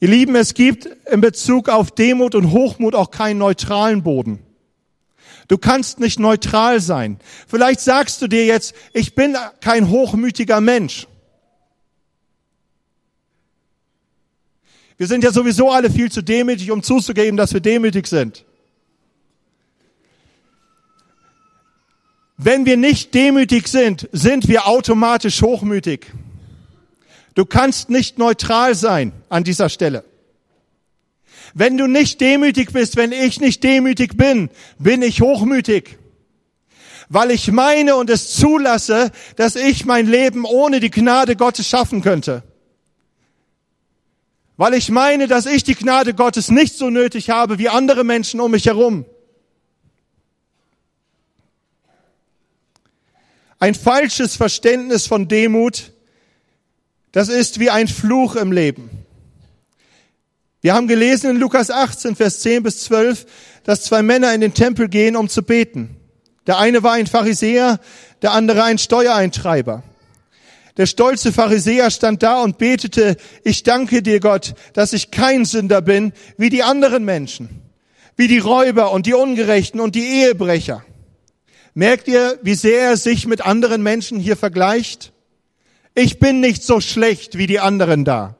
Ihr 0.00 0.08
Lieben, 0.08 0.34
es 0.36 0.54
gibt 0.54 0.86
in 1.10 1.20
Bezug 1.20 1.68
auf 1.68 1.92
Demut 1.92 2.34
und 2.34 2.50
Hochmut 2.50 2.94
auch 2.94 3.10
keinen 3.10 3.38
neutralen 3.38 4.02
Boden. 4.02 4.40
Du 5.48 5.58
kannst 5.58 6.00
nicht 6.00 6.18
neutral 6.18 6.80
sein. 6.80 7.18
Vielleicht 7.46 7.80
sagst 7.80 8.22
du 8.22 8.28
dir 8.28 8.46
jetzt, 8.46 8.74
ich 8.92 9.14
bin 9.14 9.36
kein 9.60 9.88
hochmütiger 9.88 10.60
Mensch. 10.60 11.06
Wir 14.96 15.06
sind 15.06 15.24
ja 15.24 15.32
sowieso 15.32 15.70
alle 15.70 15.90
viel 15.90 16.12
zu 16.12 16.22
demütig, 16.22 16.70
um 16.70 16.82
zuzugeben, 16.82 17.36
dass 17.36 17.52
wir 17.52 17.60
demütig 17.60 18.06
sind. 18.06 18.44
Wenn 22.36 22.66
wir 22.66 22.76
nicht 22.76 23.14
demütig 23.14 23.68
sind, 23.68 24.08
sind 24.12 24.48
wir 24.48 24.66
automatisch 24.66 25.42
hochmütig. 25.42 26.06
Du 27.34 27.46
kannst 27.46 27.88
nicht 27.88 28.18
neutral 28.18 28.74
sein 28.74 29.12
an 29.28 29.44
dieser 29.44 29.68
Stelle. 29.68 30.04
Wenn 31.54 31.76
du 31.76 31.86
nicht 31.86 32.20
demütig 32.20 32.72
bist, 32.72 32.96
wenn 32.96 33.12
ich 33.12 33.40
nicht 33.40 33.62
demütig 33.62 34.16
bin, 34.16 34.50
bin 34.78 35.02
ich 35.02 35.20
hochmütig. 35.20 35.98
Weil 37.08 37.30
ich 37.30 37.52
meine 37.52 37.96
und 37.96 38.08
es 38.08 38.34
zulasse, 38.34 39.10
dass 39.36 39.54
ich 39.54 39.84
mein 39.84 40.06
Leben 40.06 40.44
ohne 40.44 40.80
die 40.80 40.90
Gnade 40.90 41.36
Gottes 41.36 41.68
schaffen 41.68 42.00
könnte. 42.00 42.42
Weil 44.56 44.74
ich 44.74 44.90
meine, 44.90 45.26
dass 45.26 45.44
ich 45.44 45.64
die 45.64 45.74
Gnade 45.74 46.14
Gottes 46.14 46.50
nicht 46.50 46.74
so 46.74 46.88
nötig 46.88 47.30
habe 47.30 47.58
wie 47.58 47.68
andere 47.68 48.04
Menschen 48.04 48.40
um 48.40 48.50
mich 48.52 48.66
herum. 48.66 49.04
Ein 53.58 53.74
falsches 53.74 54.36
Verständnis 54.36 55.06
von 55.06 55.28
Demut, 55.28 55.92
das 57.12 57.28
ist 57.28 57.60
wie 57.60 57.70
ein 57.70 57.88
Fluch 57.88 58.36
im 58.36 58.52
Leben. 58.52 59.01
Wir 60.62 60.74
haben 60.74 60.86
gelesen 60.86 61.28
in 61.28 61.36
Lukas 61.38 61.72
18, 61.72 62.14
Vers 62.14 62.38
10 62.38 62.62
bis 62.62 62.84
12, 62.84 63.26
dass 63.64 63.82
zwei 63.82 64.00
Männer 64.02 64.32
in 64.32 64.40
den 64.40 64.54
Tempel 64.54 64.88
gehen, 64.88 65.16
um 65.16 65.28
zu 65.28 65.42
beten. 65.42 65.96
Der 66.46 66.58
eine 66.58 66.84
war 66.84 66.92
ein 66.92 67.08
Pharisäer, 67.08 67.80
der 68.22 68.30
andere 68.30 68.62
ein 68.62 68.78
Steuereintreiber. 68.78 69.82
Der 70.76 70.86
stolze 70.86 71.32
Pharisäer 71.32 71.90
stand 71.90 72.22
da 72.22 72.40
und 72.42 72.58
betete, 72.58 73.16
ich 73.42 73.64
danke 73.64 74.02
dir 74.02 74.20
Gott, 74.20 74.54
dass 74.72 74.92
ich 74.92 75.10
kein 75.10 75.44
Sünder 75.44 75.82
bin 75.82 76.12
wie 76.38 76.48
die 76.48 76.62
anderen 76.62 77.04
Menschen, 77.04 77.48
wie 78.16 78.28
die 78.28 78.38
Räuber 78.38 78.92
und 78.92 79.06
die 79.06 79.14
Ungerechten 79.14 79.80
und 79.80 79.96
die 79.96 80.06
Ehebrecher. 80.06 80.84
Merkt 81.74 82.06
ihr, 82.06 82.38
wie 82.42 82.54
sehr 82.54 82.82
er 82.82 82.96
sich 82.96 83.26
mit 83.26 83.44
anderen 83.44 83.82
Menschen 83.82 84.20
hier 84.20 84.36
vergleicht? 84.36 85.12
Ich 85.96 86.20
bin 86.20 86.38
nicht 86.38 86.62
so 86.62 86.80
schlecht 86.80 87.36
wie 87.36 87.48
die 87.48 87.58
anderen 87.58 88.04
da. 88.04 88.36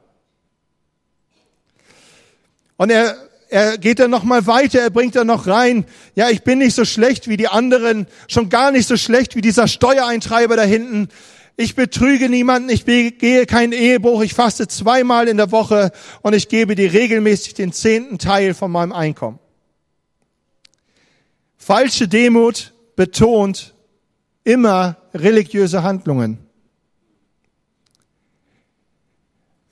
Und 2.83 2.89
er, 2.89 3.15
er 3.47 3.77
geht 3.77 3.99
dann 3.99 4.11
noch 4.11 4.25
mal 4.25 4.45
weiter, 4.45 4.81
er 4.81 4.89
bringt 4.89 5.15
dann 5.15 5.27
noch 5.27 5.47
rein, 5.47 5.85
ja, 6.15 6.29
ich 6.29 6.43
bin 6.43 6.57
nicht 6.59 6.75
so 6.75 6.83
schlecht 6.83 7.29
wie 7.29 7.37
die 7.37 7.47
anderen, 7.47 8.07
schon 8.27 8.49
gar 8.49 8.71
nicht 8.71 8.89
so 8.89 8.97
schlecht 8.97 9.37
wie 9.37 9.41
dieser 9.41 9.69
Steuereintreiber 9.69 10.57
da 10.57 10.63
hinten. 10.63 11.07
Ich 11.55 11.75
betrüge 11.75 12.27
niemanden, 12.27 12.67
ich 12.67 12.83
begehe 12.83 13.45
keinen 13.45 13.71
Ehebruch, 13.71 14.21
ich 14.21 14.33
faste 14.33 14.67
zweimal 14.67 15.29
in 15.29 15.37
der 15.37 15.53
Woche 15.53 15.93
und 16.23 16.33
ich 16.33 16.49
gebe 16.49 16.75
dir 16.75 16.91
regelmäßig 16.91 17.53
den 17.53 17.71
zehnten 17.71 18.17
Teil 18.17 18.53
von 18.53 18.69
meinem 18.69 18.91
Einkommen. 18.91 19.39
Falsche 21.55 22.09
Demut 22.09 22.73
betont 22.97 23.75
immer 24.43 24.97
religiöse 25.13 25.83
Handlungen. 25.83 26.42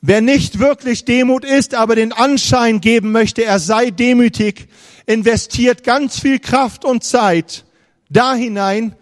Wer 0.01 0.21
nicht 0.21 0.57
wirklich 0.57 1.05
Demut 1.05 1.45
ist, 1.45 1.75
aber 1.75 1.95
den 1.95 2.11
Anschein 2.11 2.81
geben 2.81 3.11
möchte, 3.11 3.43
er 3.43 3.59
sei 3.59 3.91
demütig, 3.91 4.67
investiert 5.05 5.83
ganz 5.83 6.19
viel 6.19 6.39
Kraft 6.39 6.85
und 6.85 7.03
Zeit 7.03 7.65
da 8.09 8.33
hinein, 8.33 8.95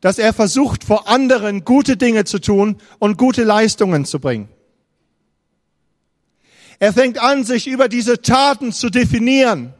dass 0.00 0.18
er 0.18 0.32
versucht, 0.32 0.82
vor 0.84 1.08
anderen 1.08 1.64
gute 1.64 1.96
Dinge 1.96 2.24
zu 2.24 2.40
tun 2.40 2.76
und 2.98 3.16
gute 3.16 3.44
Leistungen 3.44 4.04
zu 4.04 4.18
bringen. 4.18 4.48
Er 6.80 6.92
fängt 6.92 7.18
an, 7.18 7.44
sich 7.44 7.68
über 7.68 7.88
diese 7.88 8.20
Taten 8.20 8.72
zu 8.72 8.90
definieren. 8.90 9.72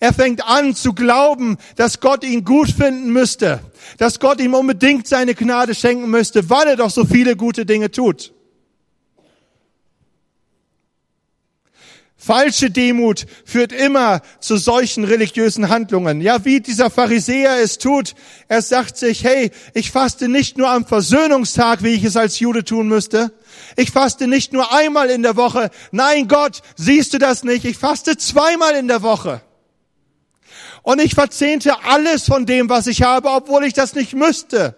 Er 0.00 0.12
fängt 0.12 0.46
an 0.46 0.74
zu 0.74 0.92
glauben, 0.92 1.56
dass 1.76 2.00
Gott 2.00 2.24
ihn 2.24 2.44
gut 2.44 2.70
finden 2.70 3.12
müsste, 3.12 3.60
dass 3.98 4.20
Gott 4.20 4.40
ihm 4.40 4.52
unbedingt 4.52 5.06
seine 5.06 5.34
Gnade 5.34 5.74
schenken 5.74 6.10
müsste, 6.10 6.50
weil 6.50 6.66
er 6.66 6.76
doch 6.76 6.90
so 6.90 7.04
viele 7.04 7.36
gute 7.36 7.64
Dinge 7.64 7.90
tut. 7.90 8.34
Falsche 12.26 12.72
Demut 12.72 13.24
führt 13.44 13.70
immer 13.72 14.20
zu 14.40 14.56
solchen 14.56 15.04
religiösen 15.04 15.68
Handlungen. 15.68 16.20
Ja, 16.20 16.44
wie 16.44 16.58
dieser 16.58 16.90
Pharisäer 16.90 17.62
es 17.62 17.78
tut. 17.78 18.14
Er 18.48 18.62
sagt 18.62 18.96
sich, 18.96 19.22
hey, 19.22 19.52
ich 19.74 19.92
faste 19.92 20.28
nicht 20.28 20.58
nur 20.58 20.68
am 20.68 20.84
Versöhnungstag, 20.84 21.84
wie 21.84 21.94
ich 21.94 22.02
es 22.02 22.16
als 22.16 22.40
Jude 22.40 22.64
tun 22.64 22.88
müsste. 22.88 23.32
Ich 23.76 23.92
faste 23.92 24.26
nicht 24.26 24.52
nur 24.52 24.74
einmal 24.74 25.08
in 25.08 25.22
der 25.22 25.36
Woche. 25.36 25.70
Nein, 25.92 26.26
Gott, 26.26 26.62
siehst 26.74 27.14
du 27.14 27.18
das 27.18 27.44
nicht? 27.44 27.64
Ich 27.64 27.78
faste 27.78 28.16
zweimal 28.16 28.74
in 28.74 28.88
der 28.88 29.02
Woche. 29.02 29.40
Und 30.82 31.00
ich 31.00 31.14
verzehnte 31.14 31.84
alles 31.84 32.24
von 32.24 32.44
dem, 32.44 32.68
was 32.68 32.88
ich 32.88 33.02
habe, 33.02 33.30
obwohl 33.30 33.64
ich 33.64 33.72
das 33.72 33.94
nicht 33.94 34.14
müsste. 34.14 34.74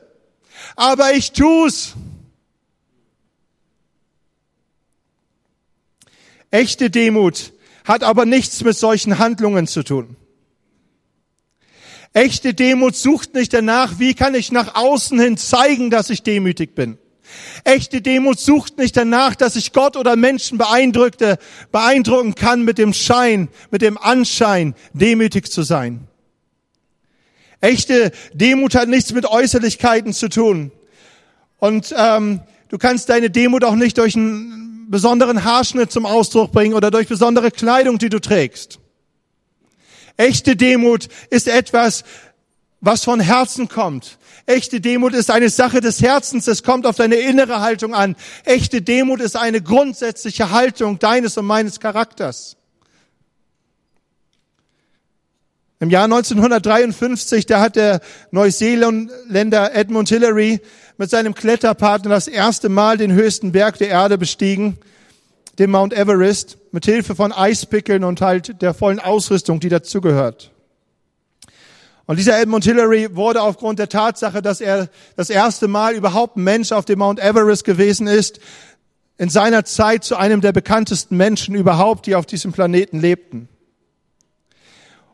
Aber 0.76 1.14
ich 1.14 1.32
tu's. 1.32 1.94
Echte 6.50 6.90
Demut 6.90 7.52
hat 7.84 8.02
aber 8.02 8.24
nichts 8.24 8.62
mit 8.64 8.76
solchen 8.76 9.18
Handlungen 9.18 9.66
zu 9.66 9.82
tun. 9.82 10.16
Echte 12.14 12.54
Demut 12.54 12.96
sucht 12.96 13.34
nicht 13.34 13.52
danach, 13.52 13.98
wie 13.98 14.14
kann 14.14 14.34
ich 14.34 14.50
nach 14.50 14.74
außen 14.74 15.20
hin 15.20 15.36
zeigen, 15.36 15.90
dass 15.90 16.10
ich 16.10 16.22
demütig 16.22 16.74
bin. 16.74 16.98
Echte 17.64 18.00
Demut 18.00 18.38
sucht 18.38 18.78
nicht 18.78 18.96
danach, 18.96 19.34
dass 19.34 19.56
ich 19.56 19.74
Gott 19.74 19.96
oder 19.96 20.16
Menschen 20.16 20.56
beeindruckte, 20.56 21.38
beeindrucken 21.70 22.34
kann 22.34 22.64
mit 22.64 22.78
dem 22.78 22.94
Schein, 22.94 23.48
mit 23.70 23.82
dem 23.82 23.98
Anschein, 23.98 24.74
demütig 24.94 25.52
zu 25.52 25.62
sein. 25.62 26.08
Echte 27.60 28.12
Demut 28.32 28.74
hat 28.74 28.88
nichts 28.88 29.12
mit 29.12 29.26
Äußerlichkeiten 29.26 30.14
zu 30.14 30.28
tun. 30.28 30.70
Und 31.58 31.94
ähm, 31.96 32.40
du 32.68 32.78
kannst 32.78 33.10
deine 33.10 33.30
Demut 33.30 33.64
auch 33.64 33.74
nicht 33.74 33.98
durch 33.98 34.16
ein 34.16 34.67
besonderen 34.88 35.44
Haarschnitt 35.44 35.92
zum 35.92 36.06
Ausdruck 36.06 36.52
bringen 36.52 36.74
oder 36.74 36.90
durch 36.90 37.08
besondere 37.08 37.50
Kleidung, 37.50 37.98
die 37.98 38.08
du 38.08 38.20
trägst. 38.20 38.80
Echte 40.16 40.56
Demut 40.56 41.08
ist 41.30 41.46
etwas, 41.46 42.04
was 42.80 43.04
von 43.04 43.20
Herzen 43.20 43.68
kommt. 43.68 44.18
Echte 44.46 44.80
Demut 44.80 45.14
ist 45.14 45.30
eine 45.30 45.50
Sache 45.50 45.80
des 45.80 46.00
Herzens. 46.00 46.48
Es 46.48 46.62
kommt 46.62 46.86
auf 46.86 46.96
deine 46.96 47.16
innere 47.16 47.60
Haltung 47.60 47.94
an. 47.94 48.16
Echte 48.44 48.82
Demut 48.82 49.20
ist 49.20 49.36
eine 49.36 49.60
grundsätzliche 49.60 50.50
Haltung 50.50 50.98
deines 50.98 51.36
und 51.36 51.46
meines 51.46 51.80
Charakters. 51.80 52.56
Im 55.80 55.90
Jahr 55.90 56.04
1953, 56.04 57.46
da 57.46 57.60
hat 57.60 57.76
der 57.76 58.00
Neuseeländer 58.32 59.74
Edmund 59.74 60.08
Hillary 60.08 60.60
mit 60.98 61.08
seinem 61.10 61.34
Kletterpartner 61.34 62.10
das 62.10 62.28
erste 62.28 62.68
Mal 62.68 62.98
den 62.98 63.12
höchsten 63.12 63.52
Berg 63.52 63.78
der 63.78 63.88
Erde 63.88 64.18
bestiegen, 64.18 64.76
den 65.58 65.70
Mount 65.70 65.94
Everest, 65.94 66.58
mit 66.72 66.84
Hilfe 66.84 67.14
von 67.14 67.32
Eispickeln 67.32 68.04
und 68.04 68.20
halt 68.20 68.60
der 68.60 68.74
vollen 68.74 68.98
Ausrüstung, 68.98 69.60
die 69.60 69.68
dazugehört. 69.68 70.50
Und 72.06 72.18
dieser 72.18 72.40
Edmund 72.40 72.64
Hillary 72.64 73.14
wurde 73.14 73.42
aufgrund 73.42 73.78
der 73.78 73.88
Tatsache, 73.88 74.42
dass 74.42 74.60
er 74.60 74.88
das 75.14 75.30
erste 75.30 75.68
Mal 75.68 75.94
überhaupt 75.94 76.36
Mensch 76.36 76.72
auf 76.72 76.84
dem 76.84 76.98
Mount 76.98 77.20
Everest 77.20 77.64
gewesen 77.64 78.06
ist, 78.06 78.40
in 79.18 79.28
seiner 79.28 79.64
Zeit 79.64 80.04
zu 80.04 80.16
einem 80.16 80.40
der 80.40 80.52
bekanntesten 80.52 81.16
Menschen 81.16 81.54
überhaupt, 81.54 82.06
die 82.06 82.14
auf 82.14 82.26
diesem 82.26 82.52
Planeten 82.52 83.00
lebten. 83.00 83.48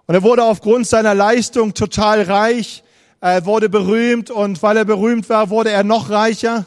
Und 0.07 0.14
er 0.14 0.23
wurde 0.23 0.44
aufgrund 0.44 0.87
seiner 0.87 1.14
Leistung 1.14 1.75
total 1.75 2.23
reich, 2.23 2.84
er 3.32 3.46
wurde 3.46 3.70
berühmt 3.70 4.30
und 4.30 4.62
weil 4.62 4.76
er 4.76 4.84
berühmt 4.84 5.30
war, 5.30 5.48
wurde 5.48 5.70
er 5.70 5.82
noch 5.82 6.10
reicher. 6.10 6.66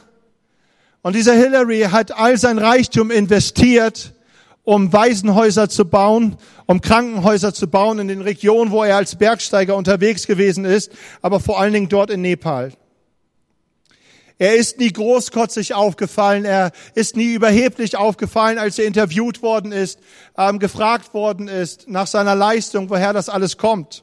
Und 1.02 1.14
dieser 1.14 1.34
Hillary 1.34 1.82
hat 1.92 2.18
all 2.18 2.36
sein 2.36 2.58
Reichtum 2.58 3.12
investiert, 3.12 4.12
um 4.64 4.92
Waisenhäuser 4.92 5.68
zu 5.68 5.84
bauen, 5.84 6.36
um 6.66 6.80
Krankenhäuser 6.80 7.54
zu 7.54 7.68
bauen 7.68 8.00
in 8.00 8.08
den 8.08 8.22
Regionen, 8.22 8.72
wo 8.72 8.82
er 8.82 8.96
als 8.96 9.14
Bergsteiger 9.14 9.76
unterwegs 9.76 10.26
gewesen 10.26 10.64
ist, 10.64 10.90
aber 11.22 11.38
vor 11.38 11.60
allen 11.60 11.72
Dingen 11.72 11.88
dort 11.88 12.10
in 12.10 12.22
Nepal. 12.22 12.72
Er 14.36 14.56
ist 14.56 14.80
nie 14.80 14.92
großkotzig 14.92 15.74
aufgefallen, 15.74 16.44
er 16.44 16.72
ist 16.96 17.16
nie 17.16 17.34
überheblich 17.34 17.96
aufgefallen, 17.96 18.58
als 18.58 18.80
er 18.80 18.86
interviewt 18.86 19.42
worden 19.42 19.70
ist, 19.70 20.00
ähm, 20.36 20.58
gefragt 20.58 21.14
worden 21.14 21.46
ist 21.46 21.88
nach 21.88 22.08
seiner 22.08 22.34
Leistung, 22.34 22.90
woher 22.90 23.12
das 23.12 23.28
alles 23.28 23.58
kommt. 23.58 24.02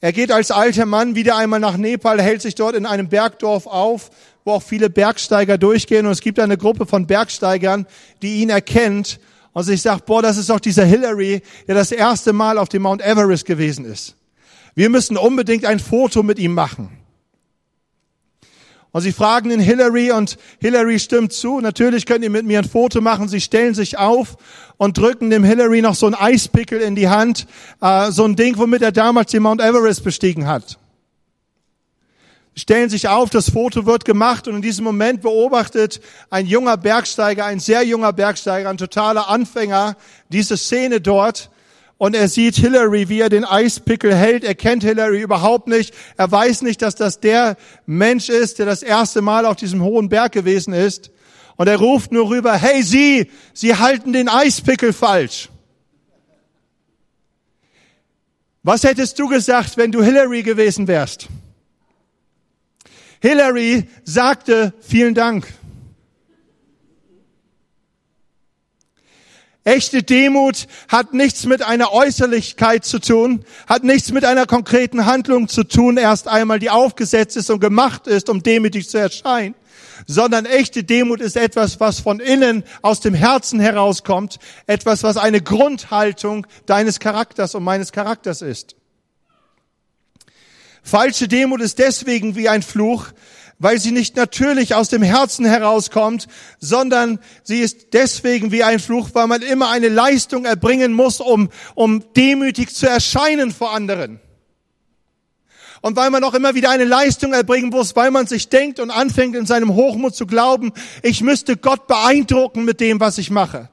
Er 0.00 0.12
geht 0.12 0.30
als 0.30 0.52
alter 0.52 0.86
Mann 0.86 1.16
wieder 1.16 1.36
einmal 1.36 1.58
nach 1.58 1.76
Nepal, 1.76 2.22
hält 2.22 2.40
sich 2.40 2.54
dort 2.54 2.76
in 2.76 2.86
einem 2.86 3.08
Bergdorf 3.08 3.66
auf, 3.66 4.10
wo 4.44 4.52
auch 4.52 4.62
viele 4.62 4.90
Bergsteiger 4.90 5.58
durchgehen. 5.58 6.06
Und 6.06 6.12
es 6.12 6.20
gibt 6.20 6.38
eine 6.38 6.56
Gruppe 6.56 6.86
von 6.86 7.06
Bergsteigern, 7.06 7.86
die 8.22 8.40
ihn 8.40 8.50
erkennt 8.50 9.18
und 9.52 9.64
sich 9.64 9.82
sagt, 9.82 10.06
boah, 10.06 10.22
das 10.22 10.36
ist 10.36 10.50
doch 10.50 10.60
dieser 10.60 10.84
Hillary, 10.84 11.42
der 11.66 11.74
das 11.74 11.90
erste 11.90 12.32
Mal 12.32 12.58
auf 12.58 12.68
dem 12.68 12.82
Mount 12.82 13.02
Everest 13.02 13.44
gewesen 13.44 13.84
ist. 13.84 14.14
Wir 14.76 14.88
müssen 14.88 15.16
unbedingt 15.16 15.64
ein 15.64 15.80
Foto 15.80 16.22
mit 16.22 16.38
ihm 16.38 16.54
machen. 16.54 16.97
Und 18.90 19.02
sie 19.02 19.12
fragen 19.12 19.50
den 19.50 19.60
Hillary 19.60 20.12
und 20.12 20.38
Hillary 20.60 20.98
stimmt 20.98 21.32
zu. 21.32 21.60
Natürlich 21.60 22.06
könnt 22.06 22.24
ihr 22.24 22.30
mit 22.30 22.46
mir 22.46 22.60
ein 22.60 22.68
Foto 22.68 23.00
machen. 23.00 23.28
Sie 23.28 23.40
stellen 23.40 23.74
sich 23.74 23.98
auf 23.98 24.36
und 24.78 24.96
drücken 24.96 25.28
dem 25.28 25.44
Hillary 25.44 25.82
noch 25.82 25.94
so 25.94 26.06
ein 26.06 26.14
Eispickel 26.14 26.80
in 26.80 26.94
die 26.94 27.08
Hand. 27.08 27.46
Äh, 27.82 28.10
so 28.10 28.24
ein 28.24 28.34
Ding, 28.34 28.56
womit 28.56 28.82
er 28.82 28.92
damals 28.92 29.30
den 29.30 29.42
Mount 29.42 29.60
Everest 29.60 30.04
bestiegen 30.04 30.46
hat. 30.46 30.78
Stellen 32.56 32.88
sich 32.88 33.08
auf, 33.08 33.30
das 33.30 33.50
Foto 33.50 33.86
wird 33.86 34.04
gemacht 34.04 34.48
und 34.48 34.56
in 34.56 34.62
diesem 34.62 34.84
Moment 34.84 35.20
beobachtet 35.20 36.00
ein 36.28 36.46
junger 36.46 36.76
Bergsteiger, 36.76 37.44
ein 37.44 37.60
sehr 37.60 37.84
junger 37.84 38.12
Bergsteiger, 38.12 38.68
ein 38.68 38.78
totaler 38.78 39.28
Anfänger, 39.28 39.96
diese 40.28 40.56
Szene 40.56 41.00
dort 41.00 41.50
und 41.98 42.14
er 42.14 42.28
sieht 42.28 42.54
Hillary, 42.54 43.08
wie 43.08 43.20
er 43.20 43.28
den 43.28 43.44
Eispickel 43.44 44.14
hält. 44.14 44.44
Er 44.44 44.54
kennt 44.54 44.84
Hillary 44.84 45.20
überhaupt 45.20 45.66
nicht. 45.66 45.92
Er 46.16 46.30
weiß 46.30 46.62
nicht, 46.62 46.80
dass 46.80 46.94
das 46.94 47.18
der 47.18 47.56
Mensch 47.86 48.28
ist, 48.28 48.60
der 48.60 48.66
das 48.66 48.84
erste 48.84 49.20
Mal 49.20 49.44
auf 49.44 49.56
diesem 49.56 49.82
hohen 49.82 50.08
Berg 50.08 50.30
gewesen 50.30 50.72
ist. 50.72 51.10
Und 51.56 51.66
er 51.66 51.76
ruft 51.76 52.12
nur 52.12 52.30
rüber, 52.30 52.54
hey 52.54 52.84
Sie, 52.84 53.30
Sie 53.52 53.74
halten 53.74 54.12
den 54.12 54.28
Eispickel 54.28 54.92
falsch. 54.92 55.48
Was 58.62 58.84
hättest 58.84 59.18
du 59.18 59.26
gesagt, 59.26 59.76
wenn 59.76 59.90
du 59.90 60.00
Hillary 60.00 60.44
gewesen 60.44 60.86
wärst? 60.86 61.26
Hillary 63.20 63.88
sagte, 64.04 64.72
vielen 64.80 65.14
Dank. 65.14 65.52
Echte 69.68 70.02
Demut 70.02 70.66
hat 70.88 71.12
nichts 71.12 71.44
mit 71.44 71.62
einer 71.62 71.92
Äußerlichkeit 71.92 72.86
zu 72.86 73.00
tun, 73.00 73.44
hat 73.66 73.84
nichts 73.84 74.12
mit 74.12 74.24
einer 74.24 74.46
konkreten 74.46 75.04
Handlung 75.04 75.46
zu 75.46 75.62
tun, 75.62 75.98
erst 75.98 76.26
einmal, 76.26 76.58
die 76.58 76.70
aufgesetzt 76.70 77.36
ist 77.36 77.50
und 77.50 77.60
gemacht 77.60 78.06
ist, 78.06 78.30
um 78.30 78.42
demütig 78.42 78.88
zu 78.88 78.96
erscheinen, 78.96 79.54
sondern 80.06 80.46
echte 80.46 80.84
Demut 80.84 81.20
ist 81.20 81.36
etwas, 81.36 81.80
was 81.80 82.00
von 82.00 82.18
innen 82.18 82.64
aus 82.80 83.00
dem 83.00 83.12
Herzen 83.12 83.60
herauskommt, 83.60 84.38
etwas, 84.66 85.02
was 85.02 85.18
eine 85.18 85.42
Grundhaltung 85.42 86.46
deines 86.64 86.98
Charakters 86.98 87.54
und 87.54 87.62
meines 87.62 87.92
Charakters 87.92 88.40
ist. 88.40 88.74
Falsche 90.82 91.28
Demut 91.28 91.60
ist 91.60 91.78
deswegen 91.78 92.36
wie 92.36 92.48
ein 92.48 92.62
Fluch, 92.62 93.08
weil 93.58 93.80
sie 93.80 93.90
nicht 93.90 94.16
natürlich 94.16 94.74
aus 94.74 94.88
dem 94.88 95.02
Herzen 95.02 95.44
herauskommt, 95.44 96.28
sondern 96.58 97.18
sie 97.42 97.60
ist 97.60 97.92
deswegen 97.92 98.52
wie 98.52 98.62
ein 98.62 98.78
Fluch, 98.78 99.10
weil 99.14 99.26
man 99.26 99.42
immer 99.42 99.70
eine 99.70 99.88
Leistung 99.88 100.44
erbringen 100.44 100.92
muss, 100.92 101.20
um, 101.20 101.48
um 101.74 102.04
demütig 102.14 102.74
zu 102.74 102.88
erscheinen 102.88 103.52
vor 103.52 103.72
anderen. 103.72 104.20
Und 105.80 105.96
weil 105.96 106.10
man 106.10 106.24
auch 106.24 106.34
immer 106.34 106.54
wieder 106.54 106.70
eine 106.70 106.84
Leistung 106.84 107.32
erbringen 107.32 107.70
muss, 107.70 107.94
weil 107.94 108.10
man 108.10 108.26
sich 108.26 108.48
denkt 108.48 108.80
und 108.80 108.90
anfängt 108.90 109.36
in 109.36 109.46
seinem 109.46 109.74
Hochmut 109.74 110.14
zu 110.14 110.26
glauben, 110.26 110.72
ich 111.02 111.22
müsste 111.22 111.56
Gott 111.56 111.86
beeindrucken 111.86 112.64
mit 112.64 112.80
dem, 112.80 112.98
was 113.00 113.18
ich 113.18 113.30
mache. 113.30 113.70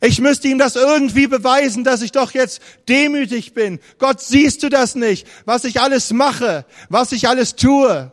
Ich 0.00 0.20
müsste 0.20 0.48
ihm 0.48 0.58
das 0.58 0.76
irgendwie 0.76 1.26
beweisen, 1.26 1.84
dass 1.84 2.02
ich 2.02 2.12
doch 2.12 2.32
jetzt 2.32 2.60
demütig 2.88 3.54
bin. 3.54 3.80
Gott, 3.98 4.20
siehst 4.20 4.62
du 4.62 4.68
das 4.68 4.94
nicht, 4.94 5.26
was 5.44 5.64
ich 5.64 5.80
alles 5.80 6.12
mache, 6.12 6.66
was 6.88 7.12
ich 7.12 7.28
alles 7.28 7.56
tue? 7.56 8.12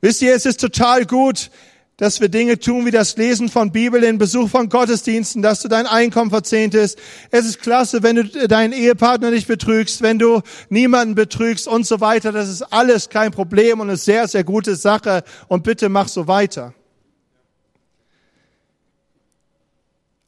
Wisst 0.00 0.20
ihr, 0.20 0.34
es 0.34 0.44
ist 0.44 0.60
total 0.60 1.06
gut, 1.06 1.50
dass 1.96 2.20
wir 2.20 2.28
Dinge 2.28 2.58
tun 2.58 2.86
wie 2.86 2.90
das 2.90 3.16
Lesen 3.16 3.48
von 3.48 3.70
Bibel, 3.70 4.00
den 4.00 4.18
Besuch 4.18 4.50
von 4.50 4.68
Gottesdiensten, 4.68 5.42
dass 5.42 5.62
du 5.62 5.68
dein 5.68 5.86
Einkommen 5.86 6.30
verzehntest. 6.30 6.98
Es 7.30 7.46
ist 7.46 7.62
klasse, 7.62 8.02
wenn 8.02 8.16
du 8.16 8.24
deinen 8.48 8.72
Ehepartner 8.72 9.30
nicht 9.30 9.46
betrügst, 9.46 10.02
wenn 10.02 10.18
du 10.18 10.42
niemanden 10.70 11.14
betrügst 11.14 11.68
und 11.68 11.86
so 11.86 12.00
weiter. 12.00 12.32
Das 12.32 12.48
ist 12.48 12.62
alles 12.62 13.10
kein 13.10 13.30
Problem 13.30 13.80
und 13.80 13.88
eine 13.88 13.96
sehr, 13.96 14.26
sehr 14.26 14.42
gute 14.42 14.74
Sache. 14.74 15.22
Und 15.46 15.62
bitte 15.62 15.88
mach 15.88 16.08
so 16.08 16.26
weiter. 16.26 16.74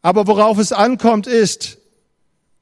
Aber 0.03 0.29
worauf 0.29 0.59
es 0.59 0.71
ankommt, 0.71 1.27
ist, 1.27 1.79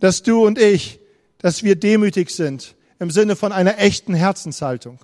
dass 0.00 0.22
du 0.22 0.46
und 0.46 0.58
ich, 0.58 0.98
dass 1.38 1.62
wir 1.62 1.76
demütig 1.76 2.30
sind 2.30 2.74
im 2.98 3.10
Sinne 3.10 3.36
von 3.36 3.52
einer 3.52 3.78
echten 3.78 4.14
Herzenshaltung. 4.14 4.98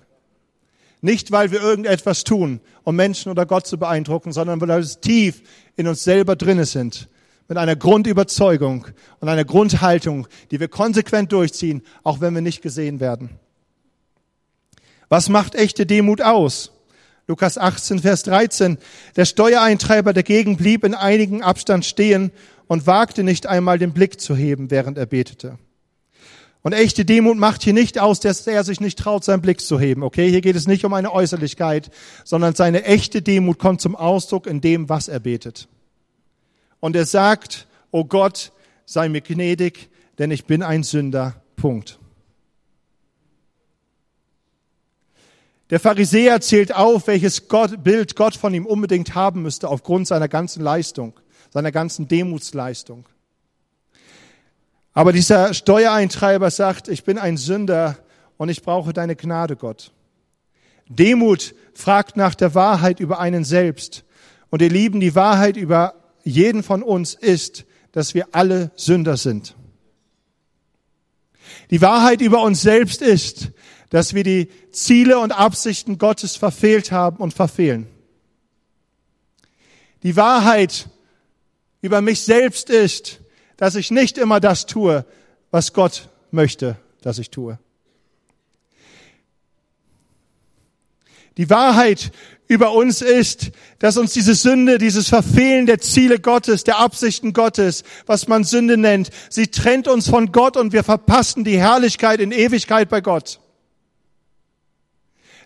Nicht, 1.01 1.31
weil 1.31 1.51
wir 1.51 1.61
irgendetwas 1.61 2.23
tun, 2.23 2.61
um 2.83 2.95
Menschen 2.95 3.31
oder 3.31 3.47
Gott 3.47 3.65
zu 3.65 3.77
beeindrucken, 3.77 4.31
sondern 4.31 4.61
weil 4.61 4.67
wir 4.69 5.01
tief 5.01 5.41
in 5.75 5.87
uns 5.87 6.03
selber 6.03 6.35
drinne 6.35 6.65
sind. 6.65 7.09
Mit 7.47 7.57
einer 7.57 7.75
Grundüberzeugung 7.75 8.87
und 9.19 9.27
einer 9.27 9.43
Grundhaltung, 9.43 10.27
die 10.51 10.59
wir 10.59 10.67
konsequent 10.67 11.31
durchziehen, 11.31 11.81
auch 12.03 12.21
wenn 12.21 12.33
wir 12.35 12.41
nicht 12.41 12.61
gesehen 12.61 12.99
werden. 12.99 13.31
Was 15.09 15.27
macht 15.27 15.55
echte 15.55 15.85
Demut 15.85 16.21
aus? 16.21 16.71
Lukas 17.27 17.57
18, 17.57 17.99
Vers 17.99 18.23
13. 18.23 18.77
Der 19.15 19.25
Steuereintreiber 19.25 20.13
dagegen 20.13 20.55
blieb 20.55 20.83
in 20.83 20.93
einigen 20.93 21.43
Abstand 21.43 21.83
stehen 21.83 22.31
und 22.67 22.87
wagte 22.87 23.23
nicht 23.23 23.47
einmal 23.47 23.79
den 23.79 23.91
Blick 23.91 24.21
zu 24.21 24.35
heben, 24.35 24.71
während 24.71 24.97
er 24.97 25.05
betete. 25.07 25.57
Und 26.63 26.73
echte 26.73 27.05
Demut 27.05 27.37
macht 27.37 27.63
hier 27.63 27.73
nicht 27.73 27.97
aus, 27.97 28.19
dass 28.19 28.45
er 28.45 28.63
sich 28.63 28.79
nicht 28.79 28.99
traut, 28.99 29.23
seinen 29.23 29.41
Blick 29.41 29.61
zu 29.61 29.79
heben. 29.79 30.03
Okay, 30.03 30.29
hier 30.29 30.41
geht 30.41 30.55
es 30.55 30.67
nicht 30.67 30.85
um 30.85 30.93
eine 30.93 31.11
Äußerlichkeit, 31.11 31.89
sondern 32.23 32.53
seine 32.53 32.83
echte 32.83 33.21
Demut 33.21 33.57
kommt 33.57 33.81
zum 33.81 33.95
Ausdruck 33.95 34.45
in 34.45 34.61
dem, 34.61 34.87
was 34.87 35.07
er 35.07 35.19
betet. 35.19 35.67
Und 36.79 36.95
er 36.95 37.05
sagt, 37.05 37.67
oh 37.89 38.05
Gott, 38.05 38.51
sei 38.85 39.09
mir 39.09 39.21
gnädig, 39.21 39.89
denn 40.19 40.29
ich 40.29 40.45
bin 40.45 40.61
ein 40.61 40.83
Sünder. 40.83 41.41
Punkt. 41.55 41.99
Der 45.71 45.79
Pharisäer 45.79 46.41
zählt 46.41 46.75
auf, 46.75 47.07
welches 47.07 47.47
Gott, 47.47 47.83
Bild 47.83 48.15
Gott 48.15 48.35
von 48.35 48.53
ihm 48.53 48.65
unbedingt 48.65 49.15
haben 49.15 49.41
müsste 49.41 49.69
aufgrund 49.69 50.07
seiner 50.07 50.27
ganzen 50.27 50.61
Leistung, 50.61 51.19
seiner 51.49 51.71
ganzen 51.71 52.07
Demutsleistung. 52.07 53.05
Aber 54.93 55.13
dieser 55.13 55.53
Steuereintreiber 55.53 56.51
sagt, 56.51 56.87
ich 56.87 57.03
bin 57.03 57.17
ein 57.17 57.37
Sünder 57.37 57.97
und 58.37 58.49
ich 58.49 58.61
brauche 58.61 58.91
deine 58.93 59.15
Gnade, 59.15 59.55
Gott. 59.55 59.91
Demut 60.89 61.55
fragt 61.73 62.17
nach 62.17 62.35
der 62.35 62.53
Wahrheit 62.53 62.99
über 62.99 63.19
einen 63.19 63.45
selbst. 63.45 64.03
Und 64.49 64.61
ihr 64.61 64.69
Lieben, 64.69 64.99
die 64.99 65.15
Wahrheit 65.15 65.55
über 65.55 65.95
jeden 66.23 66.63
von 66.63 66.83
uns 66.83 67.13
ist, 67.13 67.65
dass 67.93 68.13
wir 68.13 68.27
alle 68.33 68.71
Sünder 68.75 69.15
sind. 69.15 69.55
Die 71.69 71.81
Wahrheit 71.81 72.21
über 72.21 72.43
uns 72.43 72.61
selbst 72.61 73.01
ist, 73.01 73.51
dass 73.89 74.13
wir 74.13 74.23
die 74.23 74.49
Ziele 74.71 75.19
und 75.19 75.31
Absichten 75.31 75.97
Gottes 75.97 76.35
verfehlt 76.35 76.91
haben 76.91 77.17
und 77.17 77.33
verfehlen. 77.33 77.87
Die 80.03 80.15
Wahrheit 80.15 80.89
über 81.81 82.01
mich 82.01 82.21
selbst 82.21 82.69
ist, 82.69 83.20
dass 83.61 83.75
ich 83.75 83.91
nicht 83.91 84.17
immer 84.17 84.39
das 84.39 84.65
tue, 84.65 85.05
was 85.51 85.71
Gott 85.71 86.09
möchte, 86.31 86.77
dass 87.03 87.19
ich 87.19 87.29
tue. 87.29 87.59
Die 91.37 91.47
Wahrheit 91.47 92.11
über 92.47 92.71
uns 92.71 93.03
ist, 93.03 93.51
dass 93.77 93.97
uns 93.97 94.13
diese 94.13 94.33
Sünde, 94.33 94.79
dieses 94.79 95.09
Verfehlen 95.09 95.67
der 95.67 95.77
Ziele 95.77 96.17
Gottes, 96.17 96.63
der 96.63 96.79
Absichten 96.79 97.33
Gottes, 97.33 97.83
was 98.07 98.27
man 98.27 98.45
Sünde 98.45 98.77
nennt, 98.77 99.11
sie 99.29 99.45
trennt 99.45 99.87
uns 99.87 100.09
von 100.09 100.31
Gott 100.31 100.57
und 100.57 100.73
wir 100.73 100.83
verpassen 100.83 101.43
die 101.43 101.59
Herrlichkeit 101.59 102.19
in 102.19 102.31
Ewigkeit 102.31 102.89
bei 102.89 102.99
Gott. 102.99 103.39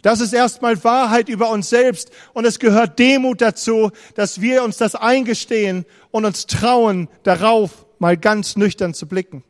Das 0.04 0.21
ist 0.21 0.32
erstmal 0.32 0.82
Wahrheit 0.86 1.28
über 1.28 1.49
uns 1.49 1.67
selbst 1.67 2.12
und 2.32 2.45
es 2.45 2.60
gehört 2.60 2.97
Demut 2.97 3.41
dazu, 3.41 3.91
dass 4.13 4.39
wir 4.39 4.63
uns 4.63 4.78
das 4.78 4.95
eingestehen 4.95 5.86
und 6.12 6.23
uns 6.23 6.45
trauen, 6.45 7.10
darauf 7.23 7.85
mal 7.99 8.17
ganz 8.17 8.55
nüchtern 8.55 8.93
zu 8.93 9.08
blicken. 9.08 9.43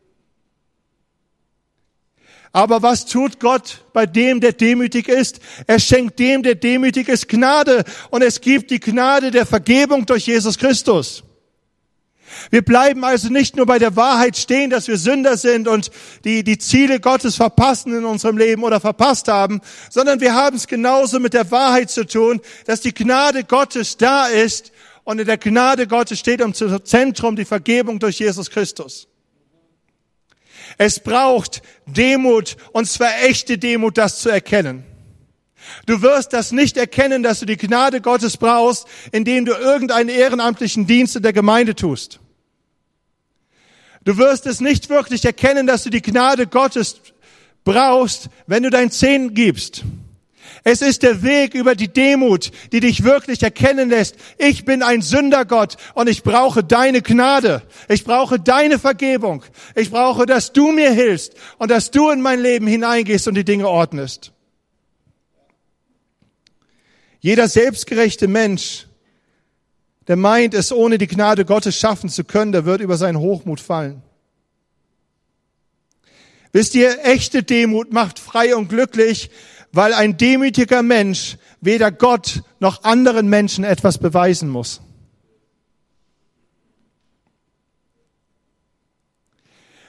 Aber 2.55 2.81
was 2.81 3.05
tut 3.05 3.41
Gott 3.41 3.83
bei 3.91 4.05
dem, 4.05 4.39
der 4.39 4.53
demütig 4.53 5.09
ist? 5.09 5.41
Er 5.67 5.77
schenkt 5.77 6.19
dem, 6.19 6.41
der 6.41 6.55
demütig 6.55 7.09
ist, 7.09 7.27
Gnade. 7.27 7.83
Und 8.11 8.21
es 8.21 8.39
gibt 8.39 8.71
die 8.71 8.79
Gnade 8.79 9.29
der 9.29 9.45
Vergebung 9.45 10.05
durch 10.05 10.27
Jesus 10.27 10.57
Christus. 10.57 11.25
Wir 12.49 12.63
bleiben 12.63 13.03
also 13.03 13.29
nicht 13.29 13.57
nur 13.57 13.65
bei 13.65 13.77
der 13.77 13.97
Wahrheit 13.97 14.37
stehen, 14.37 14.69
dass 14.69 14.87
wir 14.87 14.97
Sünder 14.97 15.35
sind 15.35 15.67
und 15.67 15.91
die, 16.23 16.45
die 16.45 16.57
Ziele 16.57 17.01
Gottes 17.01 17.35
verpassen 17.35 17.93
in 17.93 18.05
unserem 18.05 18.37
Leben 18.37 18.63
oder 18.63 18.79
verpasst 18.79 19.27
haben, 19.27 19.59
sondern 19.89 20.21
wir 20.21 20.33
haben 20.33 20.55
es 20.55 20.67
genauso 20.67 21.19
mit 21.19 21.33
der 21.33 21.51
Wahrheit 21.51 21.89
zu 21.89 22.05
tun, 22.05 22.39
dass 22.65 22.79
die 22.79 22.93
Gnade 22.93 23.43
Gottes 23.43 23.97
da 23.97 24.27
ist 24.27 24.71
und 25.05 25.19
in 25.19 25.25
der 25.25 25.37
Gnade 25.37 25.87
Gottes 25.87 26.19
steht 26.19 26.41
im 26.41 26.53
Zentrum 26.53 27.37
die 27.37 27.45
Vergebung 27.45 27.99
durch 27.99 28.19
Jesus 28.19 28.49
Christus. 28.49 29.07
Es 30.77 30.99
braucht 30.99 31.61
Demut, 31.85 32.57
und 32.73 32.87
zwar 32.87 33.23
echte 33.23 33.57
Demut, 33.57 33.97
das 33.97 34.19
zu 34.19 34.29
erkennen. 34.29 34.83
Du 35.85 36.01
wirst 36.01 36.33
das 36.33 36.51
nicht 36.51 36.75
erkennen, 36.75 37.23
dass 37.23 37.39
du 37.39 37.45
die 37.45 37.57
Gnade 37.57 38.01
Gottes 38.01 38.37
brauchst, 38.37 38.87
indem 39.11 39.45
du 39.45 39.53
irgendeinen 39.53 40.09
ehrenamtlichen 40.09 40.85
Dienst 40.85 41.15
in 41.15 41.23
der 41.23 41.33
Gemeinde 41.33 41.75
tust. 41.75 42.19
Du 44.03 44.17
wirst 44.17 44.45
es 44.47 44.59
nicht 44.59 44.89
wirklich 44.89 45.23
erkennen, 45.25 45.65
dass 45.65 45.83
du 45.83 45.89
die 45.89 46.01
Gnade 46.01 46.47
Gottes 46.47 46.99
brauchst, 47.63 48.29
wenn 48.47 48.63
du 48.63 48.69
dein 48.69 48.91
Zehn 48.91 49.33
gibst. 49.33 49.83
Es 50.67 50.81
ist 50.81 51.03
der 51.03 51.21
Weg 51.21 51.53
über 51.53 51.75
die 51.75 51.93
Demut, 51.93 52.49
die 52.71 52.79
dich 52.79 53.03
wirklich 53.03 53.43
erkennen 53.43 53.87
lässt. 53.87 54.15
Ich 54.39 54.65
bin 54.65 54.81
ein 54.81 55.03
Sündergott 55.03 55.77
und 55.93 56.09
ich 56.09 56.23
brauche 56.23 56.63
deine 56.63 57.03
Gnade. 57.03 57.61
Ich 57.87 58.03
brauche 58.03 58.39
deine 58.39 58.79
Vergebung. 58.79 59.43
Ich 59.75 59.91
brauche, 59.91 60.25
dass 60.25 60.53
du 60.53 60.71
mir 60.71 60.91
hilfst 60.91 61.35
und 61.59 61.69
dass 61.69 61.91
du 61.91 62.09
in 62.09 62.19
mein 62.19 62.41
Leben 62.41 62.65
hineingehst 62.65 63.27
und 63.27 63.35
die 63.35 63.45
Dinge 63.45 63.69
ordnest. 63.69 64.31
Jeder 67.19 67.47
selbstgerechte 67.47 68.27
Mensch, 68.27 68.87
der 70.07 70.15
meint, 70.15 70.55
es 70.55 70.71
ohne 70.71 70.97
die 70.97 71.07
Gnade 71.07 71.45
Gottes 71.45 71.77
schaffen 71.77 72.09
zu 72.09 72.23
können, 72.23 72.53
der 72.53 72.65
wird 72.65 72.81
über 72.81 72.97
seinen 72.97 73.19
Hochmut 73.19 73.59
fallen. 73.59 74.01
Wisst 76.53 76.73
ihr, 76.73 77.05
echte 77.05 77.43
Demut 77.43 77.91
macht 77.91 78.17
frei 78.17 78.55
und 78.55 78.69
glücklich, 78.69 79.29
weil 79.75 79.93
ein 79.93 80.15
demütiger 80.15 80.81
Mensch 80.83 81.37
weder 81.59 81.91
Gott 81.91 82.43
noch 82.59 82.83
anderen 82.83 83.27
Menschen 83.27 83.65
etwas 83.65 83.97
beweisen 83.97 84.49
muss. 84.49 84.81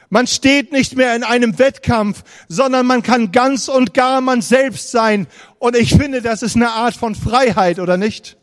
Man 0.09 0.27
steht 0.27 0.72
nicht 0.72 0.96
mehr 0.96 1.14
in 1.14 1.22
einem 1.22 1.59
Wettkampf, 1.59 2.25
sondern 2.49 2.87
man 2.87 3.03
kann 3.03 3.31
ganz 3.31 3.68
und 3.68 3.94
gar 3.94 4.20
man 4.20 4.42
selbst 4.42 4.90
sein. 4.90 5.29
Und 5.59 5.77
ich 5.77 5.94
finde, 5.94 6.20
das 6.20 6.42
ist 6.42 6.57
eine 6.57 6.70
Art 6.70 6.94
von 6.94 7.14
Freiheit, 7.14 7.79
oder 7.79 7.96
nicht? 7.96 8.37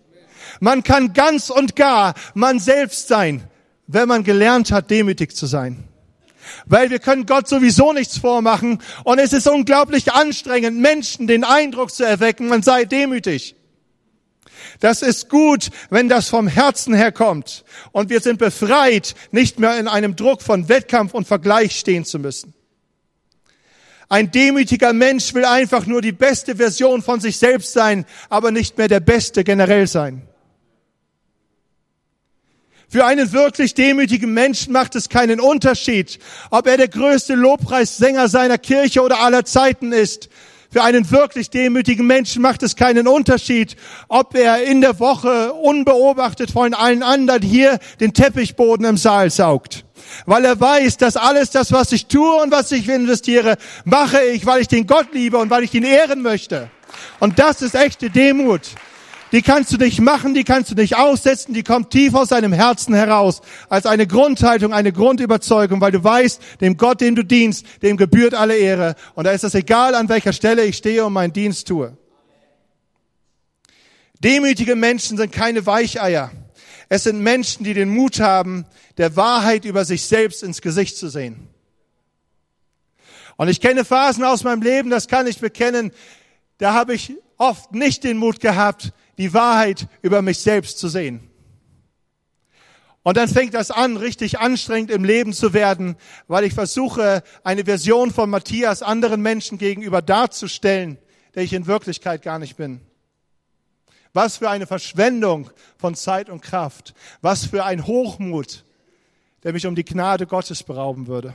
Man 0.61 0.83
kann 0.83 1.13
ganz 1.13 1.49
und 1.49 1.75
gar 1.75 2.13
man 2.33 2.59
selbst 2.59 3.07
sein, 3.09 3.43
wenn 3.87 4.07
man 4.07 4.23
gelernt 4.23 4.71
hat, 4.71 4.89
demütig 4.91 5.35
zu 5.35 5.45
sein. 5.45 5.89
Weil 6.65 6.89
wir 6.89 6.99
können 6.99 7.25
Gott 7.25 7.47
sowieso 7.47 7.93
nichts 7.93 8.17
vormachen 8.17 8.81
und 9.03 9.19
es 9.19 9.33
ist 9.33 9.47
unglaublich 9.47 10.11
anstrengend, 10.13 10.79
Menschen 10.79 11.27
den 11.27 11.43
Eindruck 11.43 11.91
zu 11.91 12.03
erwecken, 12.03 12.47
man 12.47 12.63
sei 12.63 12.85
demütig. 12.85 13.55
Das 14.79 15.01
ist 15.01 15.29
gut, 15.29 15.69
wenn 15.89 16.09
das 16.09 16.29
vom 16.29 16.47
Herzen 16.47 16.93
her 16.93 17.11
kommt. 17.11 17.63
Und 17.91 18.09
wir 18.09 18.21
sind 18.21 18.39
befreit, 18.39 19.15
nicht 19.31 19.59
mehr 19.59 19.77
in 19.77 19.87
einem 19.87 20.15
Druck 20.15 20.41
von 20.41 20.67
Wettkampf 20.69 21.13
und 21.13 21.27
Vergleich 21.27 21.79
stehen 21.79 22.05
zu 22.05 22.19
müssen. 22.19 22.53
Ein 24.09 24.31
demütiger 24.31 24.93
Mensch 24.93 25.33
will 25.33 25.45
einfach 25.45 25.85
nur 25.85 26.01
die 26.01 26.11
beste 26.11 26.57
Version 26.57 27.01
von 27.01 27.19
sich 27.19 27.37
selbst 27.37 27.73
sein, 27.73 28.05
aber 28.29 28.51
nicht 28.51 28.77
mehr 28.77 28.87
der 28.87 28.99
Beste 28.99 29.43
generell 29.43 29.87
sein. 29.87 30.27
Für 32.93 33.05
einen 33.05 33.33
wirklich 33.33 33.73
demütigen 33.73 34.35
Menschen 34.35 34.71
macht 34.71 34.93
es 34.93 35.09
keinen 35.09 35.39
Unterschied, 35.39 36.19
ob 36.51 36.67
er 36.67 36.77
der 36.77 36.89
größte 36.89 37.33
Lobpreissänger 37.33 38.27
seiner 38.27 38.59
Kirche 38.59 39.01
oder 39.01 39.19
aller 39.19 39.45
Zeiten 39.45 39.91
ist. 39.91 40.29
Für 40.71 40.83
einen 40.83 41.09
wirklich 41.09 41.49
demütigen 41.49 42.05
Menschen 42.05 42.43
macht 42.43 42.61
es 42.61 42.75
keinen 42.75 43.07
Unterschied, 43.07 43.77
ob 44.09 44.35
er 44.35 44.61
in 44.61 44.81
der 44.81 44.99
Woche 44.99 45.53
unbeobachtet 45.53 46.51
von 46.51 46.75
allen 46.75 47.01
anderen 47.01 47.41
hier 47.41 47.79
den 47.99 48.13
Teppichboden 48.13 48.85
im 48.85 48.97
Saal 48.97 49.31
saugt. 49.31 49.85
Weil 50.27 50.45
er 50.45 50.59
weiß, 50.59 50.97
dass 50.97 51.17
alles 51.17 51.49
das, 51.49 51.71
was 51.71 51.93
ich 51.93 52.05
tue 52.05 52.43
und 52.43 52.51
was 52.51 52.71
ich 52.71 52.87
investiere, 52.87 53.57
mache 53.85 54.21
ich, 54.21 54.45
weil 54.45 54.61
ich 54.61 54.67
den 54.67 54.85
Gott 54.85 55.07
liebe 55.13 55.39
und 55.39 55.49
weil 55.49 55.63
ich 55.63 55.73
ihn 55.73 55.83
ehren 55.83 56.21
möchte. 56.21 56.69
Und 57.19 57.39
das 57.39 57.63
ist 57.63 57.73
echte 57.73 58.11
Demut 58.11 58.61
die 59.33 59.41
kannst 59.41 59.73
du 59.73 59.77
nicht 59.77 59.99
machen, 59.99 60.35
die 60.35 60.43
kannst 60.43 60.69
du 60.69 60.75
nicht 60.75 60.95
aussetzen, 60.95 61.53
die 61.55 61.63
kommt 61.63 61.89
tief 61.89 62.13
aus 62.13 62.29
deinem 62.29 62.53
Herzen 62.53 62.93
heraus, 62.93 63.41
als 63.67 63.87
eine 63.87 64.05
Grundhaltung, 64.05 64.73
eine 64.73 64.93
Grundüberzeugung, 64.93 65.81
weil 65.81 65.91
du 65.91 66.03
weißt, 66.03 66.39
dem 66.61 66.77
Gott, 66.77 67.01
dem 67.01 67.15
du 67.15 67.23
dienst, 67.23 67.65
dem 67.81 67.97
gebührt 67.97 68.35
alle 68.35 68.55
Ehre. 68.55 68.95
Und 69.15 69.25
da 69.25 69.31
ist 69.31 69.43
es 69.43 69.55
egal, 69.55 69.95
an 69.95 70.07
welcher 70.07 70.33
Stelle 70.33 70.63
ich 70.63 70.77
stehe 70.77 71.03
und 71.03 71.13
meinen 71.13 71.33
Dienst 71.33 71.67
tue. 71.67 71.97
Demütige 74.19 74.75
Menschen 74.75 75.17
sind 75.17 75.31
keine 75.31 75.65
Weicheier. 75.65 76.31
Es 76.87 77.03
sind 77.03 77.19
Menschen, 77.19 77.63
die 77.63 77.73
den 77.73 77.89
Mut 77.89 78.19
haben, 78.19 78.65
der 78.97 79.15
Wahrheit 79.15 79.65
über 79.65 79.83
sich 79.83 80.05
selbst 80.05 80.43
ins 80.43 80.61
Gesicht 80.61 80.95
zu 80.95 81.09
sehen. 81.09 81.49
Und 83.35 83.47
ich 83.47 83.59
kenne 83.59 83.83
Phasen 83.83 84.23
aus 84.23 84.43
meinem 84.43 84.61
Leben, 84.61 84.91
das 84.91 85.07
kann 85.07 85.25
ich 85.25 85.39
bekennen, 85.39 85.91
da 86.59 86.73
habe 86.73 86.93
ich 86.93 87.13
oft 87.37 87.71
nicht 87.71 88.03
den 88.03 88.17
Mut 88.17 88.39
gehabt, 88.39 88.93
die 89.17 89.33
Wahrheit 89.33 89.87
über 90.01 90.21
mich 90.21 90.39
selbst 90.39 90.79
zu 90.79 90.87
sehen. 90.87 91.29
Und 93.03 93.17
dann 93.17 93.27
fängt 93.27 93.53
das 93.53 93.69
an, 93.69 93.97
richtig 93.97 94.39
anstrengend 94.39 94.89
im 94.89 95.03
Leben 95.03 95.33
zu 95.33 95.53
werden, 95.53 95.97
weil 96.27 96.45
ich 96.45 96.53
versuche, 96.53 97.21
eine 97.43 97.65
Version 97.65 98.11
von 98.11 98.29
Matthias 98.29 98.81
anderen 98.81 99.21
Menschen 99.21 99.57
gegenüber 99.57 100.01
darzustellen, 100.01 100.97
der 101.35 101.43
ich 101.43 101.51
in 101.51 101.67
Wirklichkeit 101.67 102.21
gar 102.21 102.39
nicht 102.39 102.55
bin. 102.55 102.79
Was 104.13 104.37
für 104.37 104.49
eine 104.49 104.67
Verschwendung 104.67 105.49
von 105.77 105.95
Zeit 105.95 106.29
und 106.29 106.41
Kraft. 106.41 106.93
Was 107.21 107.45
für 107.45 107.65
ein 107.65 107.87
Hochmut, 107.87 108.63
der 109.43 109.51
mich 109.51 109.65
um 109.65 109.75
die 109.75 109.83
Gnade 109.83 110.25
Gottes 110.25 110.63
berauben 110.63 111.07
würde. 111.07 111.33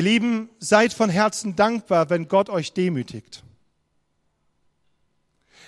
Ihr 0.00 0.04
Lieben, 0.04 0.48
seid 0.60 0.94
von 0.94 1.10
Herzen 1.10 1.56
dankbar, 1.56 2.08
wenn 2.08 2.26
Gott 2.26 2.48
euch 2.48 2.72
demütigt. 2.72 3.42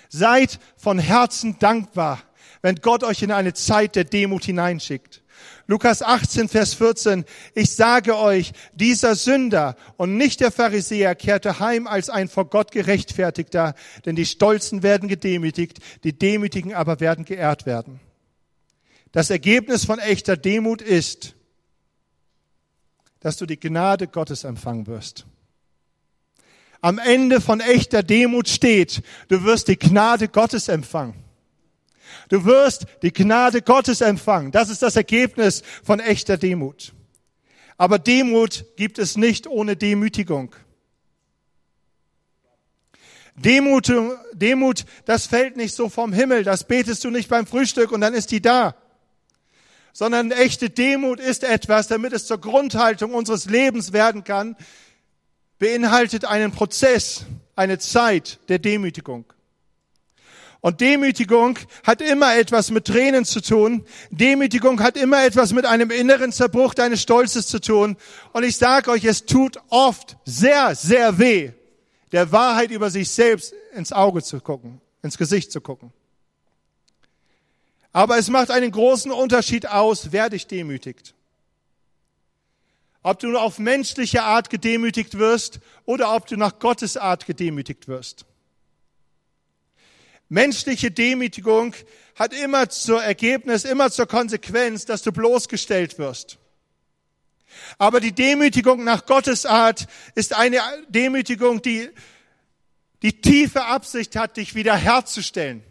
Seid 0.09 0.59
von 0.75 0.97
Herzen 0.97 1.59
dankbar, 1.59 2.19
wenn 2.63 2.77
Gott 2.77 3.03
euch 3.03 3.21
in 3.21 3.31
eine 3.31 3.53
Zeit 3.53 3.95
der 3.95 4.05
Demut 4.05 4.45
hineinschickt. 4.45 5.21
Lukas 5.67 6.01
18, 6.01 6.49
Vers 6.49 6.73
14. 6.73 7.25
Ich 7.53 7.75
sage 7.75 8.17
euch, 8.17 8.53
dieser 8.73 9.13
Sünder 9.13 9.75
und 9.97 10.17
nicht 10.17 10.39
der 10.39 10.51
Pharisäer 10.51 11.13
kehrte 11.13 11.59
heim 11.59 11.85
als 11.85 12.09
ein 12.09 12.27
vor 12.27 12.49
Gott 12.49 12.71
gerechtfertigter, 12.71 13.75
denn 14.07 14.15
die 14.15 14.25
Stolzen 14.25 14.81
werden 14.81 15.09
gedemütigt, 15.09 15.77
die 16.03 16.17
Demütigen 16.17 16.73
aber 16.73 16.99
werden 16.99 17.23
geehrt 17.23 17.67
werden. 17.67 17.99
Das 19.11 19.29
Ergebnis 19.29 19.85
von 19.85 19.99
echter 19.99 20.37
Demut 20.37 20.81
ist, 20.81 21.35
dass 23.23 23.37
du 23.37 23.45
die 23.45 23.59
Gnade 23.59 24.07
Gottes 24.07 24.43
empfangen 24.43 24.85
wirst. 24.85 25.25
Am 26.81 26.99
Ende 26.99 27.39
von 27.39 27.61
echter 27.61 28.03
Demut 28.03 28.49
steht, 28.49 29.01
du 29.29 29.43
wirst 29.45 29.69
die 29.69 29.79
Gnade 29.79 30.27
Gottes 30.27 30.67
empfangen. 30.67 31.15
Du 32.27 32.43
wirst 32.43 32.85
die 33.01 33.13
Gnade 33.13 33.61
Gottes 33.61 34.01
empfangen. 34.01 34.51
Das 34.51 34.69
ist 34.69 34.81
das 34.81 34.97
Ergebnis 34.97 35.63
von 35.83 36.01
echter 36.01 36.37
Demut. 36.37 36.91
Aber 37.77 37.97
Demut 37.97 38.65
gibt 38.75 38.99
es 38.99 39.15
nicht 39.15 39.47
ohne 39.47 39.77
Demütigung. 39.77 40.53
Demut, 43.35 43.91
Demut, 44.33 44.85
das 45.05 45.27
fällt 45.27 45.55
nicht 45.55 45.73
so 45.73 45.87
vom 45.87 46.11
Himmel, 46.11 46.43
das 46.43 46.65
betest 46.65 47.03
du 47.05 47.09
nicht 47.09 47.29
beim 47.29 47.47
Frühstück 47.47 47.93
und 47.93 48.01
dann 48.01 48.13
ist 48.13 48.31
die 48.31 48.41
da 48.41 48.75
sondern 49.93 50.31
echte 50.31 50.71
Demut 50.71 51.19
ist 51.19 51.43
etwas, 51.43 51.87
damit 51.87 52.13
es 52.13 52.25
zur 52.25 52.39
Grundhaltung 52.39 53.13
unseres 53.13 53.45
Lebens 53.45 53.93
werden 53.93 54.23
kann, 54.23 54.57
beinhaltet 55.59 56.25
einen 56.25 56.51
Prozess, 56.51 57.25
eine 57.55 57.77
Zeit 57.77 58.39
der 58.49 58.59
Demütigung. 58.59 59.25
Und 60.59 60.79
Demütigung 60.81 61.59
hat 61.85 62.01
immer 62.01 62.37
etwas 62.37 62.71
mit 62.71 62.85
Tränen 62.85 63.25
zu 63.25 63.41
tun. 63.41 63.85
Demütigung 64.11 64.81
hat 64.81 64.95
immer 64.95 65.25
etwas 65.25 65.51
mit 65.51 65.65
einem 65.65 65.91
inneren 65.91 66.31
Zerbruch 66.31 66.73
deines 66.73 67.01
Stolzes 67.01 67.47
zu 67.47 67.59
tun. 67.59 67.97
Und 68.31 68.43
ich 68.43 68.55
sage 68.55 68.89
euch, 68.89 69.03
es 69.03 69.25
tut 69.25 69.57
oft 69.67 70.15
sehr, 70.23 70.73
sehr 70.73 71.19
weh, 71.19 71.51
der 72.13 72.31
Wahrheit 72.31 72.71
über 72.71 72.89
sich 72.89 73.09
selbst 73.09 73.53
ins 73.75 73.91
Auge 73.91 74.23
zu 74.23 74.39
gucken, 74.39 74.79
ins 75.01 75.17
Gesicht 75.17 75.51
zu 75.51 75.59
gucken. 75.59 75.91
Aber 77.93 78.17
es 78.17 78.29
macht 78.29 78.49
einen 78.49 78.71
großen 78.71 79.11
Unterschied 79.11 79.67
aus, 79.67 80.11
wer 80.11 80.29
dich 80.29 80.47
demütigt. 80.47 81.13
Ob 83.03 83.19
du 83.19 83.37
auf 83.37 83.59
menschliche 83.59 84.23
Art 84.23 84.49
gedemütigt 84.49 85.17
wirst 85.19 85.59
oder 85.85 86.15
ob 86.15 86.25
du 86.25 86.35
nach 86.35 86.57
Gottes 86.57 86.97
Art 86.97 87.27
gedemütigt 87.27 87.87
wirst. 87.87 88.25
Menschliche 90.27 90.89
Demütigung 90.89 91.75
hat 92.15 92.33
immer 92.33 92.69
zur 92.69 93.03
Ergebnis, 93.03 93.65
immer 93.65 93.91
zur 93.91 94.07
Konsequenz, 94.07 94.85
dass 94.85 95.03
du 95.03 95.11
bloßgestellt 95.11 95.99
wirst. 95.99 96.39
Aber 97.77 97.99
die 97.99 98.13
Demütigung 98.13 98.83
nach 98.83 99.05
Gottes 99.05 99.45
Art 99.45 99.85
ist 100.15 100.33
eine 100.33 100.59
Demütigung, 100.89 101.61
die 101.61 101.89
die 103.03 103.21
tiefe 103.21 103.65
Absicht 103.65 104.15
hat, 104.15 104.37
dich 104.37 104.55
wiederherzustellen. 104.55 105.61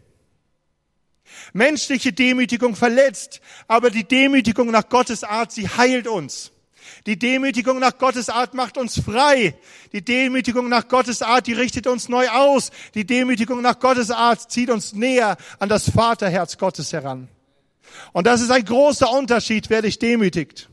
Menschliche 1.53 2.13
Demütigung 2.13 2.75
verletzt, 2.75 3.41
aber 3.67 3.89
die 3.89 4.03
Demütigung 4.03 4.71
nach 4.71 4.89
Gottes 4.89 5.23
Art, 5.23 5.51
sie 5.51 5.67
heilt 5.67 6.07
uns. 6.07 6.51
Die 7.05 7.17
Demütigung 7.17 7.79
nach 7.79 7.97
Gottes 7.97 8.29
Art 8.29 8.53
macht 8.53 8.77
uns 8.77 8.99
frei. 8.99 9.55
Die 9.91 10.03
Demütigung 10.03 10.69
nach 10.69 10.87
Gottes 10.87 11.21
Art, 11.21 11.47
die 11.47 11.53
richtet 11.53 11.87
uns 11.87 12.09
neu 12.09 12.27
aus. 12.29 12.71
Die 12.93 13.05
Demütigung 13.05 13.61
nach 13.61 13.79
Gottes 13.79 14.11
Art 14.11 14.51
zieht 14.51 14.69
uns 14.69 14.93
näher 14.93 15.37
an 15.59 15.69
das 15.69 15.89
Vaterherz 15.89 16.57
Gottes 16.57 16.93
heran. 16.93 17.29
Und 18.11 18.27
das 18.27 18.41
ist 18.41 18.51
ein 18.51 18.65
großer 18.65 19.11
Unterschied, 19.11 19.69
wer 19.69 19.81
dich 19.81 19.99
demütigt. 19.99 20.69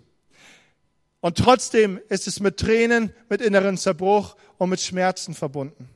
Und 1.20 1.36
trotzdem 1.36 2.00
ist 2.08 2.26
es 2.26 2.40
mit 2.40 2.56
Tränen, 2.56 3.12
mit 3.28 3.42
inneren 3.42 3.76
Zerbruch 3.76 4.36
und 4.56 4.70
mit 4.70 4.80
Schmerzen 4.80 5.34
verbunden. 5.34 5.88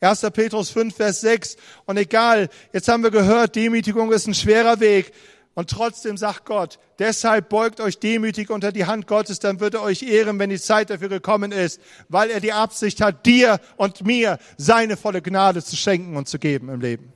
1. 0.00 0.20
Petrus 0.32 0.70
5, 0.70 0.94
Vers 0.94 1.20
6. 1.22 1.56
Und 1.86 1.96
egal, 1.96 2.48
jetzt 2.72 2.88
haben 2.88 3.02
wir 3.02 3.10
gehört, 3.10 3.56
Demütigung 3.56 4.12
ist 4.12 4.26
ein 4.26 4.34
schwerer 4.34 4.80
Weg. 4.80 5.12
Und 5.54 5.70
trotzdem 5.70 6.16
sagt 6.16 6.44
Gott, 6.44 6.78
deshalb 7.00 7.48
beugt 7.48 7.80
euch 7.80 7.98
demütig 7.98 8.48
unter 8.48 8.70
die 8.70 8.86
Hand 8.86 9.08
Gottes, 9.08 9.40
dann 9.40 9.58
wird 9.58 9.74
er 9.74 9.82
euch 9.82 10.04
ehren, 10.04 10.38
wenn 10.38 10.50
die 10.50 10.60
Zeit 10.60 10.88
dafür 10.88 11.08
gekommen 11.08 11.50
ist, 11.50 11.80
weil 12.08 12.30
er 12.30 12.38
die 12.38 12.52
Absicht 12.52 13.00
hat, 13.00 13.26
dir 13.26 13.58
und 13.76 14.06
mir 14.06 14.38
seine 14.56 14.96
volle 14.96 15.20
Gnade 15.20 15.64
zu 15.64 15.74
schenken 15.74 16.16
und 16.16 16.28
zu 16.28 16.38
geben 16.38 16.68
im 16.68 16.80
Leben. 16.80 17.12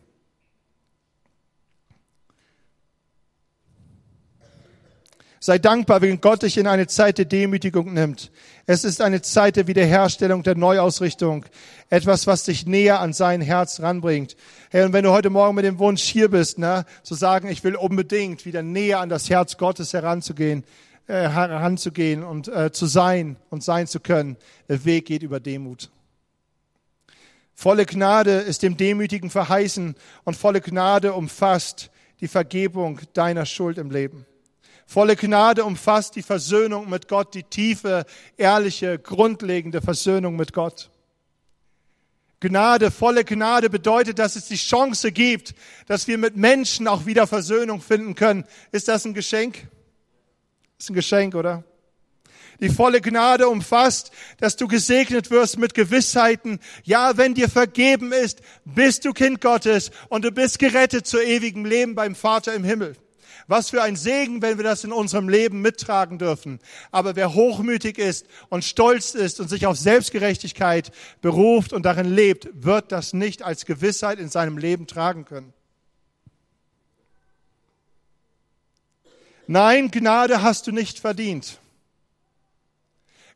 Sei 5.45 5.59
dankbar, 5.59 6.03
wenn 6.03 6.21
Gott 6.21 6.45
dich 6.45 6.57
in 6.57 6.69
eine 6.69 6.87
Zeit 6.87 7.19
der 7.19 7.25
Demütigung 7.25 7.93
nimmt. 7.93 8.31
Es 8.67 8.85
ist 8.85 9.01
eine 9.01 9.23
Zeit 9.23 9.57
der 9.57 9.67
Wiederherstellung, 9.67 10.45
der 10.45 10.55
Neuausrichtung. 10.55 11.45
Etwas, 11.91 12.29
was 12.29 12.45
dich 12.45 12.65
näher 12.65 13.01
an 13.01 13.13
sein 13.13 13.41
Herz 13.41 13.81
ranbringt. 13.81 14.37
Hey, 14.71 14.85
und 14.85 14.93
wenn 14.93 15.03
du 15.03 15.11
heute 15.11 15.31
Morgen 15.31 15.57
mit 15.57 15.65
dem 15.65 15.81
Wunsch 15.81 16.05
hier 16.05 16.31
bist, 16.31 16.59
ne, 16.59 16.87
zu 17.03 17.17
sagen, 17.17 17.49
ich 17.49 17.65
will 17.65 17.75
unbedingt 17.75 18.47
wieder 18.47 18.63
näher 18.63 19.01
an 19.01 19.09
das 19.09 19.31
Herz 19.31 19.57
Gottes 19.57 19.93
heranzugehen, 19.93 20.63
äh, 21.09 21.29
heranzugehen 21.29 22.23
und 22.23 22.47
äh, 22.47 22.71
zu 22.71 22.87
sein 22.87 23.35
und 23.51 23.65
sein 23.65 23.89
zu 23.89 23.99
können, 23.99 24.37
der 24.69 24.85
Weg 24.85 25.07
geht 25.07 25.25
über 25.25 25.41
Demut. 25.41 25.91
Volle 27.53 27.85
Gnade 27.85 28.31
ist 28.31 28.63
dem 28.63 28.77
Demütigen 28.77 29.29
verheißen 29.29 29.97
und 30.23 30.37
volle 30.37 30.61
Gnade 30.61 31.15
umfasst 31.15 31.91
die 32.21 32.29
Vergebung 32.29 33.01
deiner 33.13 33.45
Schuld 33.45 33.77
im 33.79 33.91
Leben. 33.91 34.25
Volle 34.93 35.17
Gnade 35.17 35.65
umfasst 35.65 36.17
die 36.17 36.23
Versöhnung 36.23 36.91
mit 36.91 37.09
Gott, 37.09 37.33
die 37.33 37.45
tiefe, 37.45 38.05
ehrliche, 38.37 38.99
grundlegende 38.99 39.81
Versöhnung 39.81 40.37
mit 40.37 40.53
Gott. 40.53 40.91
Gnade, 42.41 42.91
volle 42.91 43.25
Gnade 43.25 43.71
bedeutet, 43.71 44.19
dass 44.19 44.37
es 44.37 44.49
die 44.49 44.57
Chance 44.57 45.11
gibt, 45.11 45.55
dass 45.87 46.09
wir 46.09 46.19
mit 46.19 46.37
Menschen 46.37 46.89
auch 46.89 47.07
wieder 47.07 47.27
Versöhnung 47.27 47.81
finden 47.81 48.15
können. 48.17 48.45
Ist 48.71 48.89
das 48.89 49.07
ein 49.07 49.15
Geschenk? 49.15 49.67
Ist 50.79 50.91
ein 50.91 50.95
Geschenk, 50.95 51.37
oder? 51.37 51.65
Die 52.61 52.69
volle 52.69 53.01
Gnade 53.01 53.49
umfasst, 53.49 54.11
dass 54.41 54.57
du 54.57 54.69
gesegnet 54.69 55.31
wirst 55.31 55.59
mit 55.59 55.73
Gewissheiten. 55.73 56.61
Ja, 56.85 57.17
wenn 57.17 57.33
dir 57.33 57.49
vergeben 57.49 58.13
ist, 58.13 58.43
bist 58.67 59.07
du 59.07 59.15
Kind 59.15 59.41
Gottes 59.41 59.91
und 60.11 60.23
du 60.27 60.33
bist 60.33 60.59
gerettet 60.59 61.07
zu 61.07 61.19
ewigem 61.19 61.65
Leben 61.65 61.95
beim 61.95 62.15
Vater 62.15 62.53
im 62.53 62.63
Himmel. 62.63 62.95
Was 63.53 63.69
für 63.69 63.83
ein 63.83 63.97
Segen, 63.97 64.41
wenn 64.41 64.57
wir 64.57 64.65
das 64.65 64.83
in 64.83 64.93
unserem 64.93 65.29
Leben 65.29 65.61
mittragen 65.61 66.17
dürfen. 66.17 66.59
Aber 66.91 67.17
wer 67.17 67.35
hochmütig 67.35 67.99
ist 67.99 68.25
und 68.49 68.65
stolz 68.65 69.15
ist 69.15 69.41
und 69.41 69.49
sich 69.49 69.67
auf 69.67 69.77
Selbstgerechtigkeit 69.77 70.91
beruft 71.21 71.75
und 71.75 71.83
darin 71.83 72.07
lebt, 72.07 72.49
wird 72.55 72.91
das 72.93 73.13
nicht 73.13 73.43
als 73.43 73.67
Gewissheit 73.67 74.19
in 74.19 74.31
seinem 74.31 74.57
Leben 74.57 74.87
tragen 74.87 75.27
können. 75.27 75.53
Nein, 79.47 79.91
Gnade 79.91 80.41
hast 80.41 80.67
du 80.67 80.73
nicht 80.73 80.99
verdient. 80.99 81.59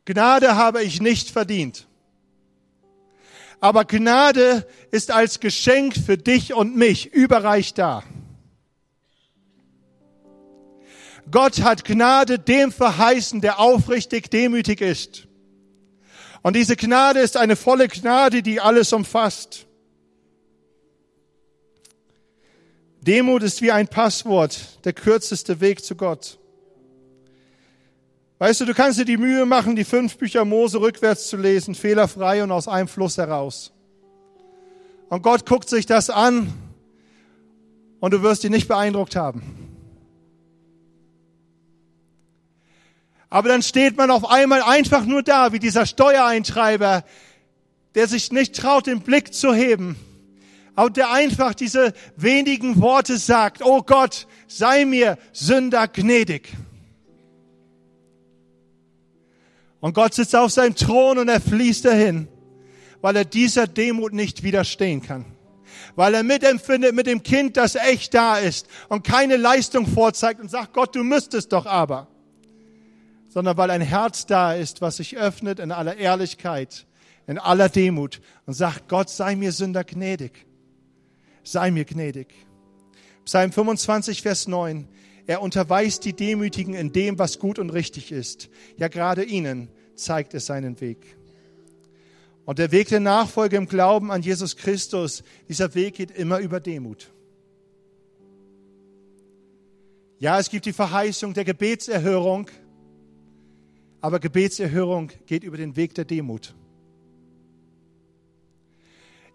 Gnade 0.05 0.55
habe 0.55 0.81
ich 0.81 0.99
nicht 0.99 1.29
verdient. 1.29 1.85
Aber 3.59 3.85
Gnade 3.85 4.67
ist 4.89 5.11
als 5.11 5.39
Geschenk 5.39 5.95
für 5.95 6.17
dich 6.17 6.55
und 6.55 6.75
mich 6.75 7.13
überreich 7.13 7.75
da. 7.75 8.03
Gott 11.31 11.61
hat 11.61 11.83
Gnade 11.83 12.39
dem 12.39 12.71
verheißen, 12.71 13.41
der 13.41 13.59
aufrichtig 13.59 14.29
demütig 14.29 14.81
ist. 14.81 15.27
Und 16.41 16.55
diese 16.55 16.75
Gnade 16.75 17.19
ist 17.19 17.35
eine 17.35 17.55
volle 17.55 17.87
Gnade, 17.87 18.41
die 18.41 18.61
alles 18.61 18.93
umfasst. 18.93 19.65
Demut 23.01 23.43
ist 23.43 23.61
wie 23.61 23.71
ein 23.71 23.87
Passwort, 23.87 24.85
der 24.85 24.93
kürzeste 24.93 25.59
Weg 25.59 25.83
zu 25.83 25.95
Gott. 25.95 26.37
Weißt 28.39 28.61
du, 28.61 28.65
du 28.65 28.73
kannst 28.73 28.99
dir 28.99 29.05
die 29.05 29.17
Mühe 29.17 29.45
machen, 29.45 29.75
die 29.75 29.83
fünf 29.83 30.17
Bücher 30.17 30.45
Mose 30.45 30.79
rückwärts 30.79 31.27
zu 31.27 31.37
lesen, 31.37 31.73
fehlerfrei 31.73 32.43
und 32.43 32.51
aus 32.51 32.67
einem 32.67 32.87
Fluss 32.87 33.17
heraus. 33.17 33.71
Und 35.09 35.23
Gott 35.23 35.45
guckt 35.45 35.69
sich 35.69 35.85
das 35.85 36.09
an 36.09 36.53
und 37.99 38.13
du 38.13 38.21
wirst 38.21 38.43
ihn 38.43 38.51
nicht 38.51 38.67
beeindruckt 38.67 39.15
haben. 39.15 39.66
Aber 43.29 43.49
dann 43.49 43.61
steht 43.61 43.97
man 43.97 44.09
auf 44.09 44.29
einmal 44.29 44.61
einfach 44.61 45.05
nur 45.05 45.21
da, 45.21 45.51
wie 45.51 45.59
dieser 45.59 45.85
Steuereintreiber, 45.85 47.03
der 47.95 48.07
sich 48.07 48.31
nicht 48.31 48.55
traut, 48.55 48.87
den 48.87 49.01
Blick 49.01 49.33
zu 49.33 49.53
heben. 49.53 49.97
Und 50.75 50.95
der 50.95 51.11
einfach 51.11 51.55
diese 51.55 51.93
wenigen 52.15 52.79
Worte 52.79 53.17
sagt, 53.17 53.65
oh 53.65 53.81
Gott, 53.81 54.27
sei 54.47 54.85
mir 54.85 55.17
Sünder 55.33 55.87
gnädig. 55.87 56.49
Und 59.79 59.93
Gott 59.93 60.13
sitzt 60.13 60.35
auf 60.35 60.51
seinem 60.51 60.75
Thron 60.75 61.17
und 61.17 61.27
er 61.27 61.41
fließt 61.41 61.85
dahin, 61.85 62.27
weil 63.01 63.15
er 63.15 63.25
dieser 63.25 63.67
Demut 63.67 64.13
nicht 64.13 64.43
widerstehen 64.43 65.01
kann. 65.01 65.25
Weil 65.95 66.13
er 66.13 66.23
mitempfindet 66.23 66.93
mit 66.93 67.07
dem 67.07 67.23
Kind, 67.23 67.57
das 67.57 67.75
echt 67.75 68.13
da 68.13 68.37
ist 68.37 68.67
und 68.89 69.03
keine 69.03 69.37
Leistung 69.37 69.87
vorzeigt 69.87 70.39
und 70.39 70.49
sagt, 70.49 70.73
Gott, 70.73 70.95
du 70.95 71.03
müsstest 71.03 71.51
doch 71.51 71.65
aber 71.65 72.07
sondern 73.29 73.57
weil 73.57 73.69
ein 73.71 73.81
Herz 73.81 74.25
da 74.25 74.53
ist, 74.53 74.81
was 74.81 74.97
sich 74.97 75.17
öffnet 75.17 75.59
in 75.59 75.71
aller 75.71 75.97
Ehrlichkeit, 75.97 76.85
in 77.27 77.37
aller 77.37 77.69
Demut 77.69 78.21
und 78.45 78.53
sagt, 78.53 78.87
Gott 78.87 79.09
sei 79.09 79.35
mir 79.35 79.51
Sünder 79.51 79.83
gnädig. 79.83 80.45
Sei 81.43 81.71
mir 81.71 81.85
gnädig. 81.85 82.27
Psalm 83.25 83.51
25, 83.51 84.21
Vers 84.21 84.47
9. 84.47 84.87
Er 85.25 85.41
unterweist 85.41 86.05
die 86.05 86.13
Demütigen 86.13 86.73
in 86.73 86.93
dem, 86.93 87.19
was 87.19 87.39
gut 87.39 87.59
und 87.59 87.69
richtig 87.69 88.13
ist. 88.13 88.49
Ja, 88.77 88.87
gerade 88.87 89.23
ihnen 89.23 89.69
zeigt 89.95 90.33
es 90.33 90.45
seinen 90.45 90.79
Weg. 90.79 91.17
Und 92.45 92.59
der 92.59 92.71
Weg 92.71 92.87
der 92.87 93.01
Nachfolge 93.01 93.57
im 93.57 93.67
Glauben 93.67 94.09
an 94.09 94.21
Jesus 94.21 94.55
Christus, 94.55 95.21
dieser 95.49 95.75
Weg 95.75 95.95
geht 95.95 96.11
immer 96.11 96.39
über 96.39 96.61
Demut. 96.61 97.11
Ja, 100.19 100.39
es 100.39 100.49
gibt 100.49 100.65
die 100.65 100.73
Verheißung 100.73 101.33
der 101.33 101.43
Gebetserhörung, 101.43 102.49
aber 104.01 104.19
Gebetserhörung 104.19 105.11
geht 105.25 105.43
über 105.43 105.57
den 105.57 105.75
Weg 105.75 105.95
der 105.95 106.05
Demut. 106.05 106.53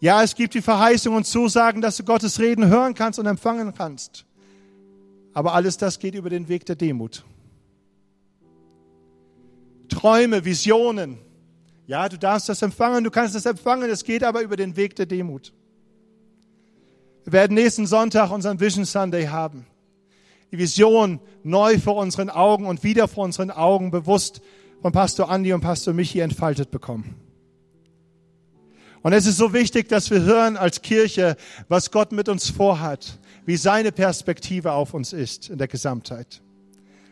Ja, 0.01 0.23
es 0.23 0.35
gibt 0.35 0.55
die 0.55 0.63
Verheißung 0.63 1.15
und 1.15 1.27
Zusagen, 1.27 1.81
dass 1.81 1.97
du 1.97 2.05
Gottes 2.05 2.41
Reden 2.41 2.67
hören 2.67 2.95
kannst 2.95 3.19
und 3.19 3.27
empfangen 3.27 3.73
kannst. 3.75 4.25
Aber 5.33 5.55
alles 5.55 5.77
das 5.77 5.99
geht 5.99 6.15
über 6.15 6.29
den 6.29 6.49
Weg 6.49 6.67
der 6.67 6.77
Demut. 6.77 7.25
Träume, 9.89 10.45
Visionen. 10.45 11.19
Ja, 11.87 12.09
du 12.09 12.19
darfst 12.19 12.49
das 12.49 12.63
empfangen, 12.63 13.05
du 13.05 13.11
kannst 13.11 13.35
das 13.35 13.47
empfangen, 13.47 13.91
es 13.91 14.05
geht 14.05 14.25
aber 14.25 14.43
über 14.43 14.57
den 14.57 14.77
Weg 14.77 14.97
der 14.97 15.07
Demut. 15.07 15.53
Wir 17.25 17.33
werden 17.33 17.55
nächsten 17.55 17.87
Sonntag 17.87 18.31
unseren 18.31 18.59
Vision 18.59 18.85
Sunday 18.85 19.27
haben 19.27 19.67
die 20.53 20.59
Vision 20.59 21.19
neu 21.43 21.79
vor 21.79 21.97
unseren 21.97 22.29
Augen 22.29 22.67
und 22.67 22.85
wieder 22.85 23.09
vor 23.09 23.25
unseren 23.25 23.51
Augen 23.51 23.91
bewusst 23.91 24.43
von 24.83 24.93
Pastor 24.93 25.31
Andi 25.31 25.53
und 25.55 25.63
Pastor 25.63 25.95
Michi 25.95 26.21
entfaltet 26.21 26.71
bekommen. 26.71 27.17
Und 29.01 29.15
es 29.15 29.27
ist 29.27 29.39
so 29.39 29.53
wichtig, 29.53 29.89
dass 29.89 30.11
wir 30.11 30.23
hören 30.23 30.57
als 30.57 30.83
Kirche, 30.83 31.37
was 31.69 31.91
Gott 31.91 32.13
mit 32.13 32.29
uns 32.29 32.51
vorhat, 32.51 33.19
wie 33.47 33.57
seine 33.57 33.91
Perspektive 33.91 34.73
auf 34.73 34.95
uns 34.95 35.13
ist 35.13 35.49
in 35.49 35.59
der 35.59 35.69
Gesamtheit. 35.69 36.43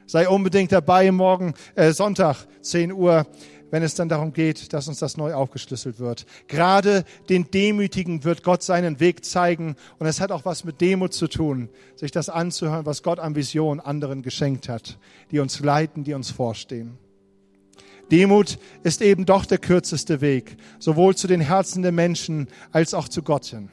Sei 0.06 0.28
unbedingt 0.28 0.70
dabei 0.70 1.10
morgen, 1.10 1.54
äh, 1.74 1.92
Sonntag, 1.92 2.46
10 2.60 2.92
Uhr 2.92 3.26
wenn 3.70 3.82
es 3.82 3.94
dann 3.94 4.08
darum 4.08 4.32
geht, 4.32 4.72
dass 4.72 4.88
uns 4.88 4.98
das 4.98 5.16
neu 5.16 5.34
aufgeschlüsselt 5.34 5.98
wird. 5.98 6.26
Gerade 6.48 7.04
den 7.28 7.50
Demütigen 7.50 8.24
wird 8.24 8.42
Gott 8.42 8.62
seinen 8.62 9.00
Weg 9.00 9.24
zeigen 9.24 9.76
und 9.98 10.06
es 10.06 10.20
hat 10.20 10.32
auch 10.32 10.44
was 10.44 10.64
mit 10.64 10.80
Demut 10.80 11.12
zu 11.12 11.28
tun, 11.28 11.68
sich 11.96 12.10
das 12.10 12.28
anzuhören, 12.28 12.86
was 12.86 13.02
Gott 13.02 13.18
an 13.18 13.34
Vision 13.34 13.80
anderen 13.80 14.22
geschenkt 14.22 14.68
hat, 14.68 14.98
die 15.30 15.38
uns 15.38 15.60
leiten, 15.60 16.04
die 16.04 16.14
uns 16.14 16.30
vorstehen. 16.30 16.98
Demut 18.10 18.58
ist 18.82 19.02
eben 19.02 19.24
doch 19.24 19.46
der 19.46 19.58
kürzeste 19.58 20.20
Weg, 20.20 20.56
sowohl 20.78 21.14
zu 21.14 21.28
den 21.28 21.40
Herzen 21.40 21.82
der 21.82 21.92
Menschen 21.92 22.48
als 22.72 22.92
auch 22.92 23.08
zu 23.08 23.22
Gott 23.22 23.46
hin. 23.46 23.70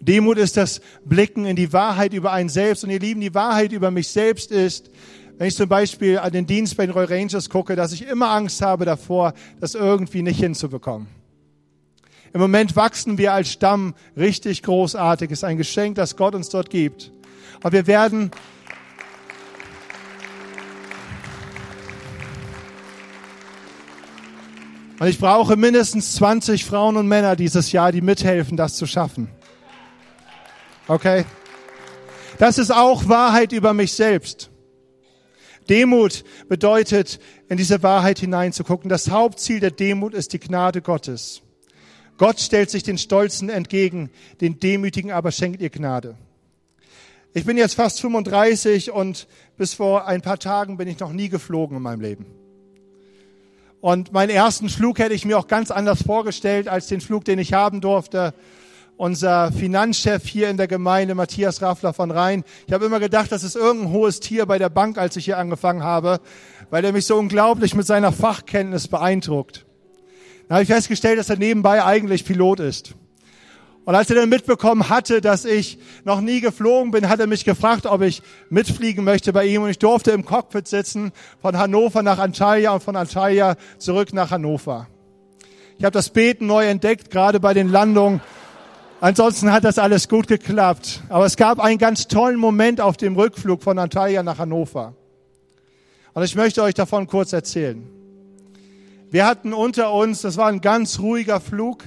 Demut 0.00 0.36
ist 0.36 0.58
das 0.58 0.82
Blicken 1.04 1.46
in 1.46 1.56
die 1.56 1.72
Wahrheit 1.72 2.12
über 2.12 2.30
einen 2.32 2.50
selbst. 2.50 2.84
Und 2.84 2.90
ihr 2.90 3.00
Lieben, 3.00 3.22
die 3.22 3.34
Wahrheit 3.34 3.72
über 3.72 3.90
mich 3.90 4.08
selbst 4.08 4.50
ist, 4.50 4.90
wenn 5.38 5.48
ich 5.48 5.56
zum 5.56 5.68
Beispiel 5.68 6.18
an 6.18 6.32
den 6.32 6.46
Dienst 6.46 6.76
bei 6.76 6.86
den 6.86 6.92
Royal 6.92 7.08
Rangers 7.08 7.50
gucke, 7.50 7.76
dass 7.76 7.92
ich 7.92 8.06
immer 8.06 8.30
Angst 8.30 8.62
habe 8.62 8.84
davor, 8.84 9.34
das 9.60 9.74
irgendwie 9.74 10.22
nicht 10.22 10.38
hinzubekommen. 10.38 11.08
Im 12.32 12.40
Moment 12.40 12.74
wachsen 12.76 13.18
wir 13.18 13.32
als 13.32 13.50
Stamm 13.50 13.94
richtig 14.16 14.62
großartig. 14.62 15.30
Es 15.30 15.38
ist 15.38 15.44
ein 15.44 15.56
Geschenk, 15.56 15.96
das 15.96 16.16
Gott 16.16 16.34
uns 16.34 16.48
dort 16.48 16.70
gibt. 16.70 17.12
Und 17.62 17.72
wir 17.72 17.86
werden 17.86 18.30
Und 25.00 25.08
ich 25.08 25.18
brauche 25.18 25.56
mindestens 25.56 26.14
20 26.14 26.64
Frauen 26.64 26.96
und 26.96 27.08
Männer 27.08 27.34
dieses 27.34 27.72
Jahr, 27.72 27.90
die 27.90 28.00
mithelfen, 28.00 28.56
das 28.56 28.76
zu 28.76 28.86
schaffen. 28.86 29.28
Okay? 30.86 31.24
Das 32.38 32.58
ist 32.58 32.72
auch 32.72 33.08
Wahrheit 33.08 33.52
über 33.52 33.74
mich 33.74 33.92
selbst. 33.92 34.50
Demut 35.68 36.24
bedeutet, 36.48 37.20
in 37.48 37.56
diese 37.56 37.82
Wahrheit 37.82 38.18
hineinzugucken. 38.18 38.88
Das 38.88 39.10
Hauptziel 39.10 39.60
der 39.60 39.70
Demut 39.70 40.14
ist 40.14 40.32
die 40.32 40.40
Gnade 40.40 40.82
Gottes. 40.82 41.42
Gott 42.16 42.40
stellt 42.40 42.70
sich 42.70 42.82
den 42.82 42.98
Stolzen 42.98 43.48
entgegen, 43.48 44.10
den 44.40 44.60
Demütigen 44.60 45.10
aber 45.10 45.32
schenkt 45.32 45.60
ihr 45.60 45.70
Gnade. 45.70 46.16
Ich 47.32 47.44
bin 47.44 47.56
jetzt 47.56 47.74
fast 47.74 48.00
35 48.00 48.92
und 48.92 49.26
bis 49.56 49.74
vor 49.74 50.06
ein 50.06 50.22
paar 50.22 50.38
Tagen 50.38 50.76
bin 50.76 50.86
ich 50.86 51.00
noch 51.00 51.12
nie 51.12 51.28
geflogen 51.28 51.78
in 51.78 51.82
meinem 51.82 52.00
Leben. 52.00 52.26
Und 53.80 54.12
meinen 54.12 54.30
ersten 54.30 54.68
Flug 54.68 54.98
hätte 54.98 55.14
ich 55.14 55.24
mir 55.24 55.38
auch 55.38 55.48
ganz 55.48 55.70
anders 55.70 56.02
vorgestellt 56.02 56.68
als 56.68 56.86
den 56.86 57.00
Flug, 57.00 57.24
den 57.24 57.38
ich 57.38 57.52
haben 57.52 57.80
durfte. 57.80 58.32
Unser 58.96 59.50
Finanzchef 59.50 60.24
hier 60.24 60.48
in 60.48 60.56
der 60.56 60.68
Gemeinde, 60.68 61.16
Matthias 61.16 61.60
Raffler 61.60 61.92
von 61.92 62.12
Rhein. 62.12 62.44
Ich 62.68 62.72
habe 62.72 62.84
immer 62.84 63.00
gedacht, 63.00 63.32
das 63.32 63.42
ist 63.42 63.56
irgendein 63.56 63.90
hohes 63.90 64.20
Tier 64.20 64.46
bei 64.46 64.56
der 64.56 64.68
Bank, 64.68 64.98
als 64.98 65.16
ich 65.16 65.24
hier 65.24 65.36
angefangen 65.36 65.82
habe, 65.82 66.20
weil 66.70 66.84
er 66.84 66.92
mich 66.92 67.06
so 67.06 67.16
unglaublich 67.16 67.74
mit 67.74 67.86
seiner 67.86 68.12
Fachkenntnis 68.12 68.86
beeindruckt. 68.86 69.66
Dann 70.46 70.56
habe 70.56 70.62
ich 70.62 70.68
festgestellt, 70.68 71.18
dass 71.18 71.28
er 71.28 71.36
nebenbei 71.36 71.84
eigentlich 71.84 72.24
Pilot 72.24 72.60
ist. 72.60 72.94
Und 73.84 73.94
als 73.94 74.08
er 74.10 74.16
dann 74.16 74.28
mitbekommen 74.28 74.88
hatte, 74.88 75.20
dass 75.20 75.44
ich 75.44 75.78
noch 76.04 76.20
nie 76.20 76.40
geflogen 76.40 76.90
bin, 76.90 77.08
hat 77.08 77.20
er 77.20 77.26
mich 77.26 77.44
gefragt, 77.44 77.86
ob 77.86 78.00
ich 78.00 78.22
mitfliegen 78.48 79.04
möchte 79.04 79.32
bei 79.32 79.44
ihm. 79.44 79.62
Und 79.62 79.70
ich 79.70 79.78
durfte 79.78 80.12
im 80.12 80.24
Cockpit 80.24 80.68
sitzen, 80.68 81.12
von 81.42 81.58
Hannover 81.58 82.02
nach 82.02 82.18
Antalya 82.18 82.72
und 82.72 82.82
von 82.82 82.96
Antalya 82.96 83.56
zurück 83.78 84.12
nach 84.14 84.30
Hannover. 84.30 84.86
Ich 85.78 85.84
habe 85.84 85.92
das 85.92 86.10
Beten 86.10 86.46
neu 86.46 86.64
entdeckt, 86.64 87.10
gerade 87.10 87.40
bei 87.40 87.52
den 87.52 87.68
Landungen. 87.68 88.22
Ansonsten 89.00 89.52
hat 89.52 89.64
das 89.64 89.78
alles 89.78 90.08
gut 90.08 90.28
geklappt. 90.28 91.02
Aber 91.08 91.26
es 91.26 91.36
gab 91.36 91.60
einen 91.60 91.78
ganz 91.78 92.08
tollen 92.08 92.38
Moment 92.38 92.80
auf 92.80 92.96
dem 92.96 93.16
Rückflug 93.16 93.62
von 93.62 93.78
Antalya 93.78 94.22
nach 94.22 94.38
Hannover. 94.38 94.94
Und 96.14 96.22
ich 96.22 96.36
möchte 96.36 96.62
euch 96.62 96.74
davon 96.74 97.06
kurz 97.06 97.32
erzählen. 97.32 97.86
Wir 99.10 99.26
hatten 99.26 99.52
unter 99.52 99.92
uns, 99.92 100.22
das 100.22 100.36
war 100.36 100.46
ein 100.46 100.60
ganz 100.60 100.98
ruhiger 100.98 101.40
Flug, 101.40 101.84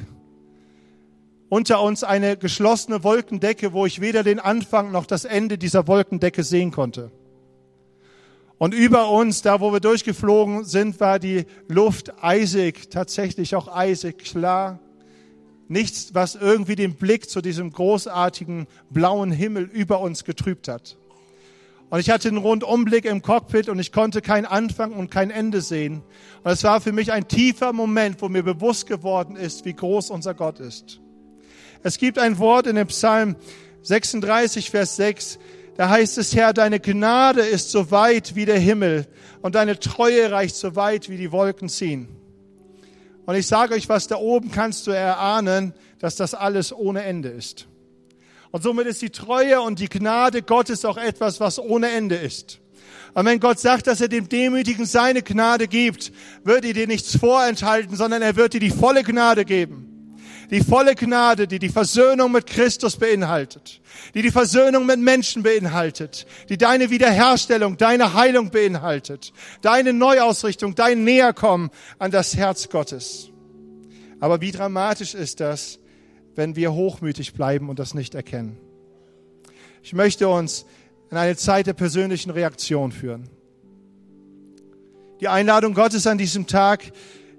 unter 1.49 1.82
uns 1.82 2.03
eine 2.03 2.38
geschlossene 2.38 3.03
Wolkendecke, 3.03 3.74
wo 3.74 3.86
ich 3.86 4.01
weder 4.01 4.24
den 4.24 4.39
Anfang 4.39 4.91
noch 4.91 5.05
das 5.05 5.26
Ende 5.26 5.58
dieser 5.58 5.88
Wolkendecke 5.88 6.43
sehen 6.43 6.72
konnte. 6.72 7.12
Und 8.58 8.74
über 8.74 9.12
uns, 9.12 9.41
da 9.41 9.62
wo 9.62 9.72
wir 9.72 9.80
durchgeflogen 9.80 10.66
sind, 10.66 10.99
war 10.99 11.20
die 11.20 11.45
Luft 11.68 12.14
eisig, 12.22 12.89
tatsächlich 12.89 13.55
auch 13.55 13.74
eisig, 13.74 14.20
klar. 14.20 14.80
Nichts, 15.68 16.13
was 16.13 16.36
irgendwie 16.36 16.76
den 16.76 16.95
Blick 16.95 17.30
zu 17.30 17.41
diesem 17.41 17.72
großartigen 17.72 18.68
blauen 18.89 19.32
Himmel 19.32 19.63
über 19.63 19.99
uns 19.99 20.24
getrübt 20.24 20.68
hat. 20.68 20.97
Und 21.89 21.99
ich 21.99 22.09
hatte 22.09 22.28
einen 22.28 22.38
Rundumblick 22.38 23.05
im 23.05 23.22
Cockpit 23.22 23.70
und 23.70 23.80
ich 23.80 23.91
konnte 23.91 24.22
keinen 24.22 24.45
Anfang 24.45 24.91
und 24.91 25.09
kein 25.09 25.32
Ende 25.32 25.61
sehen. 25.61 26.03
Und 26.43 26.51
es 26.51 26.63
war 26.63 26.82
für 26.82 26.91
mich 26.91 27.13
ein 27.13 27.28
tiefer 27.28 27.72
Moment, 27.72 28.22
wo 28.22 28.28
mir 28.28 28.43
bewusst 28.43 28.88
geworden 28.88 29.36
ist, 29.36 29.63
wie 29.63 29.74
groß 29.74 30.09
unser 30.09 30.34
Gott 30.34 30.59
ist. 30.59 30.99
Es 31.84 31.97
gibt 31.97 32.20
ein 32.20 32.39
Wort 32.39 32.68
in 32.68 32.76
dem 32.76 32.88
Psalm 32.88 33.36
36, 33.84 34.70
Vers 34.70 34.97
6, 34.97 35.39
da 35.78 35.89
heißt 35.89 36.18
es, 36.18 36.36
Herr, 36.36 36.53
deine 36.53 36.80
Gnade 36.80 37.41
ist 37.41 37.72
so 37.72 37.91
weit 37.91 38.36
wie 38.36 38.45
der 38.45 38.59
Himmel 38.59 39.07
und 39.41 39.55
deine 39.55 39.80
Treue 39.80 40.32
reicht 40.32 40.55
so 40.55 40.76
weit 40.76 41.07
wie 41.07 41.18
die 41.18 41.32
Wolken 41.32 41.70
ziehen. 41.70 42.16
Und 43.28 43.36
ich 43.36 43.45
sage 43.45 43.75
euch 43.75 43.89
was, 43.89 44.07
da 44.07 44.15
oben 44.15 44.51
kannst 44.51 44.88
du 44.88 44.91
erahnen, 44.91 45.73
dass 45.99 46.15
das 46.15 46.34
alles 46.34 46.73
ohne 46.73 47.03
Ende 47.03 47.30
ist. 47.30 47.67
Und 48.51 48.63
somit 48.63 48.88
ist 48.88 49.01
die 49.01 49.09
Treue 49.09 49.61
und 49.61 49.80
die 49.80 49.89
Gnade 49.89 50.41
Gottes 50.41 50.86
auch 50.86 50.97
etwas, 50.97 51.39
was 51.39 51.59
ohne 51.59 51.89
Ende 51.89 52.15
ist. 52.15 52.59
Und 53.13 53.25
wenn 53.25 53.41
Gott 53.41 53.59
sagt, 53.59 53.88
dass 53.88 53.99
er 53.99 54.07
dem 54.07 54.30
Demütigen 54.30 54.86
seine 54.86 55.23
Gnade 55.23 55.67
gibt, 55.67 56.13
wird 56.45 56.63
er 56.63 56.73
dir 56.73 56.88
nichts 56.88 57.17
vorenthalten, 57.17 57.97
sondern 57.97 58.21
er 58.21 58.38
wird 58.38 58.53
dir 58.53 58.61
die 58.61 58.69
volle 58.69 59.03
Gnade 59.03 59.43
geben 59.43 59.86
die 60.50 60.62
volle 60.62 60.95
Gnade, 60.95 61.48
die 61.48 61.60
die 61.60 61.70
Versöhnung 61.70 62.32
mit 62.32 62.48
Christus 62.48 62.98
beinhaltet, 62.98 63.82
die 64.14 64.22
die 64.22 64.32
Versöhnung 64.32 64.86
mit 64.86 65.00
Menschen 65.00 65.43
beinhaltet, 65.43 66.26
die 66.50 66.58
deine 66.58 66.89
Wiederherstellung, 66.89 67.78
deine 67.78 68.14
Heilung 68.14 68.50
beinhaltet, 68.50 69.34
deine 69.62 69.93
Neuausrichtung, 69.93 70.76
dein 70.76 71.04
Näherkommen 71.04 71.70
an 72.00 72.12
das 72.12 72.36
Herz 72.36 72.70
Gottes. 72.70 73.30
Aber 74.20 74.41
wie 74.41 74.52
dramatisch 74.52 75.14
ist 75.14 75.39
das, 75.39 75.80
wenn 76.36 76.56
wir 76.56 76.74
hochmütig 76.74 77.34
bleiben 77.34 77.70
und 77.70 77.80
das 77.80 77.93
nicht 77.93 78.16
erkennen? 78.16 78.58
Ich 79.84 79.93
möchte 79.93 80.28
uns 80.28 80.66
in 81.12 81.18
eine 81.18 81.36
Zeit 81.36 81.68
der 81.68 81.74
persönlichen 81.74 82.32
Reaktion 82.32 82.91
führen. 82.91 83.30
Die 85.20 85.28
Einladung 85.28 85.74
Gottes 85.74 86.06
an 86.08 86.18
diesem 86.18 86.48
Tag 86.48 86.91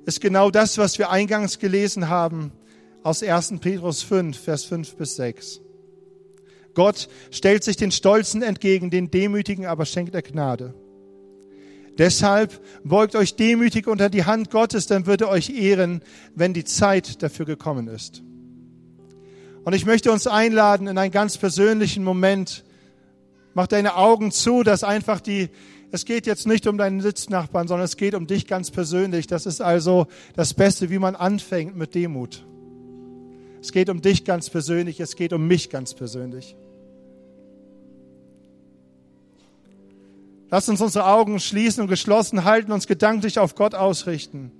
ist 0.04 0.20
genau 0.20 0.50
das, 0.50 0.78
was 0.78 0.98
wir 0.98 1.10
eingangs 1.10 1.58
gelesen 1.58 2.08
haben 2.08 2.52
aus 3.02 3.22
1. 3.22 3.54
Petrus 3.60 4.02
5, 4.02 4.38
Vers 4.38 4.64
5 4.64 4.96
bis 4.96 5.16
6. 5.16 5.60
Gott 6.74 7.08
stellt 7.30 7.64
sich 7.64 7.76
den 7.76 7.90
Stolzen 7.90 8.42
entgegen, 8.42 8.90
den 8.90 9.10
Demütigen 9.10 9.66
aber 9.66 9.84
schenkt 9.84 10.14
er 10.14 10.22
Gnade. 10.22 10.74
Deshalb 11.98 12.60
beugt 12.84 13.16
euch 13.16 13.34
demütig 13.34 13.88
unter 13.88 14.08
die 14.08 14.24
Hand 14.24 14.50
Gottes, 14.50 14.86
dann 14.86 15.06
wird 15.06 15.20
er 15.22 15.28
euch 15.28 15.50
ehren, 15.50 16.02
wenn 16.36 16.54
die 16.54 16.62
Zeit 16.62 17.22
dafür 17.22 17.44
gekommen 17.44 17.88
ist. 17.88 18.22
Und 19.64 19.74
ich 19.74 19.84
möchte 19.84 20.12
uns 20.12 20.28
einladen 20.28 20.86
in 20.86 20.96
einen 20.96 21.10
ganz 21.10 21.36
persönlichen 21.36 22.04
Moment. 22.04 22.64
Mach 23.54 23.66
deine 23.66 23.96
Augen 23.96 24.30
zu, 24.30 24.62
dass 24.62 24.84
einfach 24.84 25.20
die, 25.20 25.50
es 25.90 26.04
geht 26.04 26.26
jetzt 26.26 26.46
nicht 26.46 26.68
um 26.68 26.78
deinen 26.78 27.00
Sitznachbarn, 27.00 27.66
sondern 27.66 27.84
es 27.84 27.96
geht 27.96 28.14
um 28.14 28.28
dich 28.28 28.46
ganz 28.46 28.70
persönlich. 28.70 29.26
Das 29.26 29.44
ist 29.44 29.60
also 29.60 30.06
das 30.36 30.54
Beste, 30.54 30.90
wie 30.90 31.00
man 31.00 31.16
anfängt 31.16 31.76
mit 31.76 31.96
Demut. 31.96 32.47
Es 33.60 33.72
geht 33.72 33.88
um 33.88 34.00
dich 34.00 34.24
ganz 34.24 34.50
persönlich, 34.50 35.00
es 35.00 35.16
geht 35.16 35.32
um 35.32 35.46
mich 35.46 35.70
ganz 35.70 35.94
persönlich. 35.94 36.56
Lass 40.50 40.68
uns 40.68 40.80
unsere 40.80 41.06
Augen 41.06 41.40
schließen 41.40 41.82
und 41.82 41.88
geschlossen 41.88 42.44
halten, 42.44 42.72
uns 42.72 42.86
gedanklich 42.86 43.38
auf 43.38 43.54
Gott 43.54 43.74
ausrichten. 43.74 44.50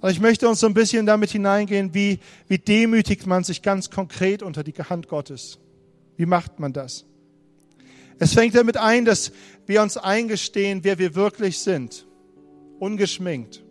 Und 0.00 0.10
ich 0.10 0.20
möchte 0.20 0.48
uns 0.48 0.60
so 0.60 0.66
ein 0.66 0.72
bisschen 0.72 1.04
damit 1.04 1.30
hineingehen, 1.30 1.92
wie, 1.92 2.20
wie 2.48 2.58
demütigt 2.58 3.26
man 3.26 3.44
sich 3.44 3.60
ganz 3.60 3.90
konkret 3.90 4.42
unter 4.42 4.64
die 4.64 4.72
Hand 4.72 5.08
Gottes. 5.08 5.58
Wie 6.16 6.24
macht 6.24 6.58
man 6.58 6.72
das? 6.72 7.04
Es 8.18 8.32
fängt 8.32 8.54
damit 8.54 8.78
ein, 8.78 9.04
dass 9.04 9.32
wir 9.66 9.82
uns 9.82 9.98
eingestehen, 9.98 10.84
wer 10.84 10.98
wir 10.98 11.14
wirklich 11.14 11.58
sind. 11.58 12.06
Ungeschminkt 12.78 13.62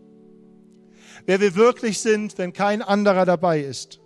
wer 1.29 1.39
wir 1.39 1.53
wirklich 1.53 1.99
sind, 1.99 2.39
wenn 2.39 2.53
kein 2.53 2.81
anderer 2.81 3.23
dabei 3.23 3.59
ist. 3.59 3.99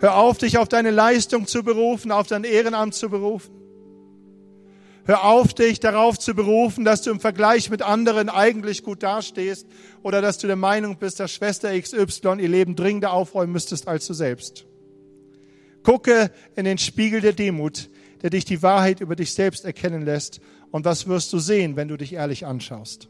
Hör 0.00 0.18
auf, 0.18 0.36
dich 0.36 0.58
auf 0.58 0.68
deine 0.68 0.90
Leistung 0.90 1.46
zu 1.46 1.62
berufen, 1.62 2.12
auf 2.12 2.26
dein 2.26 2.44
Ehrenamt 2.44 2.92
zu 2.92 3.08
berufen. 3.08 3.54
Hör 5.06 5.24
auf, 5.24 5.54
dich 5.54 5.80
darauf 5.80 6.18
zu 6.18 6.34
berufen, 6.34 6.84
dass 6.84 7.00
du 7.00 7.10
im 7.10 7.20
Vergleich 7.20 7.70
mit 7.70 7.80
anderen 7.80 8.28
eigentlich 8.28 8.82
gut 8.82 9.02
dastehst 9.02 9.66
oder 10.02 10.20
dass 10.20 10.36
du 10.36 10.46
der 10.46 10.56
Meinung 10.56 10.98
bist, 10.98 11.20
dass 11.20 11.32
Schwester 11.32 11.70
XY 11.80 12.36
ihr 12.38 12.48
Leben 12.50 12.76
dringender 12.76 13.14
aufräumen 13.14 13.54
müsstest 13.54 13.88
als 13.88 14.06
du 14.06 14.12
selbst. 14.12 14.66
Gucke 15.82 16.32
in 16.54 16.66
den 16.66 16.76
Spiegel 16.76 17.22
der 17.22 17.32
Demut, 17.32 17.88
der 18.20 18.28
dich 18.28 18.44
die 18.44 18.62
Wahrheit 18.62 19.00
über 19.00 19.16
dich 19.16 19.32
selbst 19.32 19.64
erkennen 19.64 20.04
lässt. 20.04 20.38
Und 20.70 20.84
was 20.84 21.06
wirst 21.06 21.32
du 21.32 21.38
sehen, 21.38 21.76
wenn 21.76 21.88
du 21.88 21.96
dich 21.96 22.12
ehrlich 22.12 22.44
anschaust? 22.44 23.08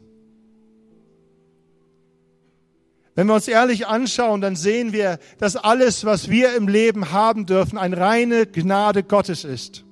Wenn 3.17 3.25
wir 3.25 3.33
uns 3.33 3.47
ehrlich 3.47 3.87
anschauen, 3.87 4.41
dann 4.41 4.55
sehen 4.55 4.93
wir, 4.93 5.17
dass 5.39 5.55
alles, 5.55 6.05
was 6.05 6.29
wir 6.29 6.55
im 6.55 6.67
Leben 6.67 7.11
haben 7.11 7.47
dürfen, 7.47 7.79
eine 7.79 7.97
reine 7.97 8.45
Gnade 8.45 9.01
Gottes 9.01 9.43
ist. 9.43 9.83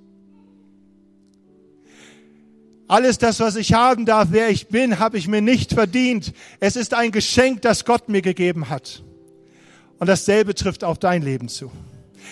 Alles 2.87 3.17
das, 3.17 3.39
was 3.39 3.55
ich 3.55 3.73
haben 3.73 4.05
darf, 4.05 4.27
wer 4.29 4.49
ich 4.49 4.67
bin, 4.67 4.99
habe 4.99 5.17
ich 5.17 5.27
mir 5.27 5.41
nicht 5.41 5.73
verdient. 5.73 6.33
Es 6.59 6.75
ist 6.75 6.93
ein 6.93 7.11
Geschenk, 7.11 7.63
das 7.63 7.83
Gott 7.83 8.09
mir 8.09 8.21
gegeben 8.21 8.69
hat. 8.69 9.01
Und 9.97 10.05
dasselbe 10.05 10.53
trifft 10.53 10.83
auf 10.83 10.99
dein 10.99 11.23
Leben 11.23 11.49
zu. 11.49 11.71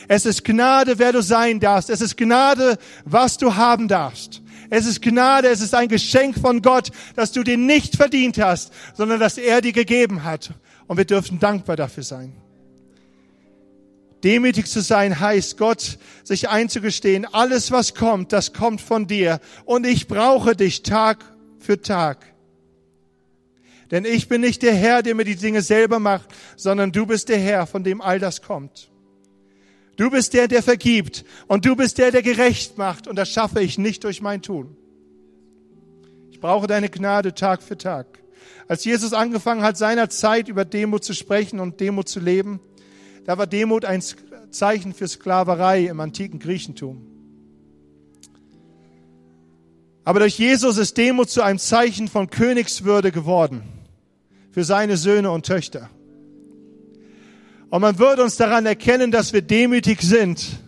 Es 0.07 0.27
ist 0.27 0.45
Gnade, 0.45 0.99
wer 0.99 1.11
du 1.11 1.23
sein 1.23 1.59
darfst. 1.59 1.89
Es 1.89 2.01
ist 2.01 2.17
Gnade, 2.17 2.77
was 3.03 3.39
du 3.39 3.55
haben 3.55 3.87
darfst. 3.87 4.43
Es 4.69 4.85
ist 4.85 5.01
Gnade, 5.01 5.47
es 5.47 5.61
ist 5.61 5.73
ein 5.73 5.87
Geschenk 5.87 6.37
von 6.37 6.61
Gott, 6.61 6.91
das 7.15 7.31
du 7.31 7.41
dir 7.41 7.57
nicht 7.57 7.95
verdient 7.95 8.37
hast, 8.37 8.71
sondern 8.93 9.19
das 9.19 9.39
er 9.39 9.61
dir 9.61 9.73
gegeben 9.73 10.23
hat. 10.23 10.51
Und 10.87 10.97
wir 10.97 11.05
dürfen 11.05 11.39
dankbar 11.39 11.75
dafür 11.75 12.03
sein. 12.03 12.33
Demütig 14.23 14.67
zu 14.67 14.81
sein 14.81 15.19
heißt, 15.19 15.57
Gott 15.57 15.97
sich 16.23 16.47
einzugestehen, 16.47 17.25
alles 17.25 17.71
was 17.71 17.93
kommt, 17.93 18.31
das 18.31 18.53
kommt 18.53 18.79
von 18.79 19.05
dir. 19.05 19.41
Und 19.65 19.85
ich 19.85 20.07
brauche 20.07 20.55
dich 20.55 20.83
Tag 20.83 21.25
für 21.59 21.81
Tag. 21.81 22.25
Denn 23.91 24.05
ich 24.05 24.29
bin 24.29 24.41
nicht 24.41 24.63
der 24.63 24.73
Herr, 24.73 25.03
der 25.03 25.13
mir 25.13 25.25
die 25.25 25.35
Dinge 25.35 25.61
selber 25.61 25.99
macht, 25.99 26.29
sondern 26.55 26.91
du 26.91 27.05
bist 27.05 27.27
der 27.27 27.37
Herr, 27.37 27.67
von 27.67 27.83
dem 27.83 28.01
all 28.01 28.17
das 28.17 28.41
kommt. 28.41 28.89
Du 29.97 30.09
bist 30.09 30.33
der, 30.33 30.47
der 30.47 30.63
vergibt. 30.63 31.25
Und 31.47 31.65
du 31.65 31.75
bist 31.75 31.97
der, 31.97 32.11
der 32.11 32.23
gerecht 32.23 32.77
macht. 32.77 33.07
Und 33.07 33.17
das 33.17 33.29
schaffe 33.29 33.61
ich 33.61 33.77
nicht 33.77 34.03
durch 34.03 34.21
mein 34.21 34.41
Tun. 34.41 34.75
Ich 36.31 36.39
brauche 36.39 36.65
deine 36.65 36.89
Gnade 36.89 37.33
Tag 37.33 37.61
für 37.61 37.77
Tag. 37.77 38.22
Als 38.67 38.85
Jesus 38.85 39.13
angefangen 39.13 39.63
hat, 39.63 39.77
seiner 39.77 40.09
Zeit 40.09 40.47
über 40.47 40.65
Demut 40.65 41.03
zu 41.03 41.13
sprechen 41.13 41.59
und 41.59 41.79
Demut 41.79 42.07
zu 42.07 42.19
leben, 42.19 42.59
da 43.25 43.37
war 43.37 43.47
Demut 43.47 43.85
ein 43.85 44.03
Zeichen 44.51 44.93
für 44.93 45.07
Sklaverei 45.07 45.85
im 45.85 45.99
antiken 45.99 46.39
Griechentum. 46.39 47.07
Aber 50.05 50.19
durch 50.19 50.37
Jesus 50.37 50.77
ist 50.77 50.97
Demut 50.97 51.29
zu 51.29 51.41
einem 51.41 51.59
Zeichen 51.59 52.07
von 52.07 52.29
Königswürde 52.29 53.11
geworden 53.11 53.63
für 54.51 54.63
seine 54.63 54.97
Söhne 54.97 55.31
und 55.31 55.45
Töchter. 55.45 55.89
Und 57.69 57.81
man 57.81 57.97
wird 57.97 58.19
uns 58.19 58.35
daran 58.35 58.65
erkennen, 58.65 59.11
dass 59.11 59.33
wir 59.33 59.41
demütig 59.41 60.01
sind. 60.01 60.59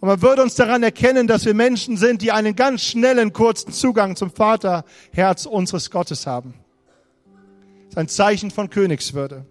Und 0.00 0.08
man 0.08 0.22
wird 0.22 0.38
uns 0.38 0.54
daran 0.54 0.82
erkennen, 0.82 1.26
dass 1.26 1.44
wir 1.44 1.54
Menschen 1.54 1.96
sind, 1.96 2.22
die 2.22 2.32
einen 2.32 2.56
ganz 2.56 2.82
schnellen, 2.82 3.32
kurzen 3.32 3.72
Zugang 3.72 4.16
zum 4.16 4.30
Vaterherz 4.30 5.44
unseres 5.44 5.90
Gottes 5.90 6.26
haben. 6.26 6.54
Ist 7.92 7.98
ein 7.98 8.08
Zeichen 8.08 8.50
von 8.50 8.70
Königswürde. 8.70 9.44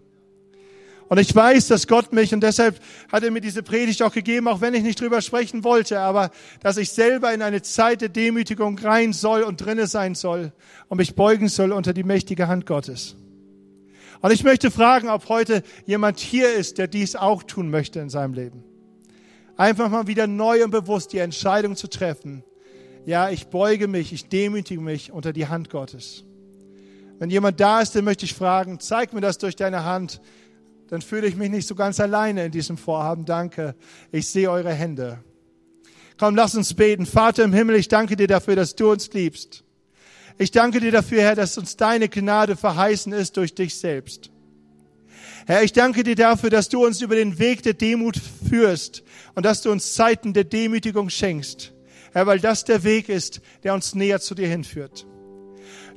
Und 1.10 1.20
ich 1.20 1.36
weiß, 1.36 1.68
dass 1.68 1.86
Gott 1.86 2.12
mich, 2.12 2.34
und 2.34 2.42
deshalb 2.42 2.80
hat 3.12 3.22
er 3.22 3.30
mir 3.30 3.40
diese 3.40 3.62
Predigt 3.62 4.02
auch 4.02 4.14
gegeben, 4.14 4.48
auch 4.48 4.62
wenn 4.62 4.74
ich 4.74 4.82
nicht 4.82 5.00
drüber 5.00 5.22
sprechen 5.22 5.64
wollte, 5.64 6.00
aber 6.00 6.32
dass 6.60 6.78
ich 6.78 6.90
selber 6.90 7.32
in 7.36 7.44
eine 7.44 7.62
Zeit 7.62 8.02
der 8.02 8.10
Demütigung 8.10 8.80
rein 8.80 9.14
soll 9.14 9.44
und 9.44 9.64
drinne 9.64 9.86
sein 9.86 10.16
soll 10.16 10.54
und 10.88 10.98
mich 10.98 11.14
beugen 11.14 11.50
soll 11.50 11.72
unter 11.72 11.94
die 11.94 12.02
mächtige 12.02 12.48
Hand 12.48 12.66
Gottes. 12.66 13.16
Und 14.22 14.34
ich 14.34 14.44
möchte 14.44 14.72
fragen, 14.72 15.08
ob 15.08 15.30
heute 15.30 15.62
jemand 15.86 16.20
hier 16.20 16.52
ist, 16.52 16.80
der 16.80 16.88
dies 16.88 17.16
auch 17.16 17.44
tun 17.44 17.70
möchte 17.70 18.00
in 18.00 18.10
seinem 18.10 18.34
Leben. 18.34 18.64
Einfach 19.56 19.92
mal 19.92 20.08
wieder 20.08 20.26
neu 20.26 20.64
und 20.64 20.72
bewusst 20.72 21.14
die 21.14 21.20
Entscheidung 21.20 21.76
zu 21.76 21.88
treffen. 21.88 22.44
Ja, 23.06 23.30
ich 23.30 23.50
beuge 23.50 23.88
mich, 23.88 24.12
ich 24.14 24.30
demütige 24.30 24.82
mich 24.82 25.12
unter 25.12 25.32
die 25.32 25.46
Hand 25.46 25.70
Gottes. 25.70 26.24
Wenn 27.22 27.30
jemand 27.30 27.60
da 27.60 27.82
ist, 27.82 27.96
dann 27.96 28.04
möchte 28.04 28.26
ich 28.26 28.34
fragen, 28.34 28.80
zeig 28.80 29.14
mir 29.14 29.22
das 29.22 29.38
durch 29.38 29.56
deine 29.56 29.84
Hand, 29.84 30.22
dann 30.88 31.04
fühle 31.04 31.28
ich 31.28 31.36
mich 31.36 31.52
nicht 31.52 31.68
so 31.68 31.76
ganz 31.76 32.00
alleine 32.00 32.46
in 32.46 32.52
diesem 32.52 32.78
Vorhaben. 32.78 33.26
Danke. 33.26 33.76
Ich 34.12 34.28
sehe 34.28 34.50
eure 34.50 34.74
Hände. 34.74 35.20
Komm, 36.18 36.36
lass 36.36 36.56
uns 36.56 36.74
beten. 36.74 37.06
Vater 37.06 37.44
im 37.44 37.54
Himmel, 37.54 37.76
ich 37.76 37.90
danke 37.90 38.16
dir 38.16 38.26
dafür, 38.26 38.56
dass 38.56 38.76
du 38.76 38.92
uns 38.92 39.14
liebst. 39.14 39.64
Ich 40.40 40.50
danke 40.50 40.80
dir 40.80 40.92
dafür, 40.92 41.22
Herr, 41.22 41.36
dass 41.36 41.60
uns 41.60 41.78
deine 41.78 42.10
Gnade 42.10 42.56
verheißen 42.56 43.14
ist 43.14 43.38
durch 43.38 43.54
dich 43.54 43.76
selbst. 43.76 44.32
Herr, 45.46 45.62
ich 45.62 45.74
danke 45.74 46.02
dir 46.02 46.16
dafür, 46.16 46.50
dass 46.50 46.70
du 46.70 46.84
uns 46.84 47.02
über 47.02 47.14
den 47.14 47.38
Weg 47.38 47.62
der 47.62 47.74
Demut 47.74 48.20
führst 48.50 49.04
und 49.36 49.46
dass 49.46 49.62
du 49.62 49.72
uns 49.72 49.94
Zeiten 49.94 50.34
der 50.34 50.46
Demütigung 50.46 51.12
schenkst. 51.12 51.72
Herr, 52.14 52.26
weil 52.26 52.40
das 52.40 52.66
der 52.66 52.84
Weg 52.84 53.10
ist, 53.10 53.42
der 53.62 53.76
uns 53.76 53.94
näher 53.94 54.20
zu 54.20 54.34
dir 54.34 54.48
hinführt. 54.48 55.06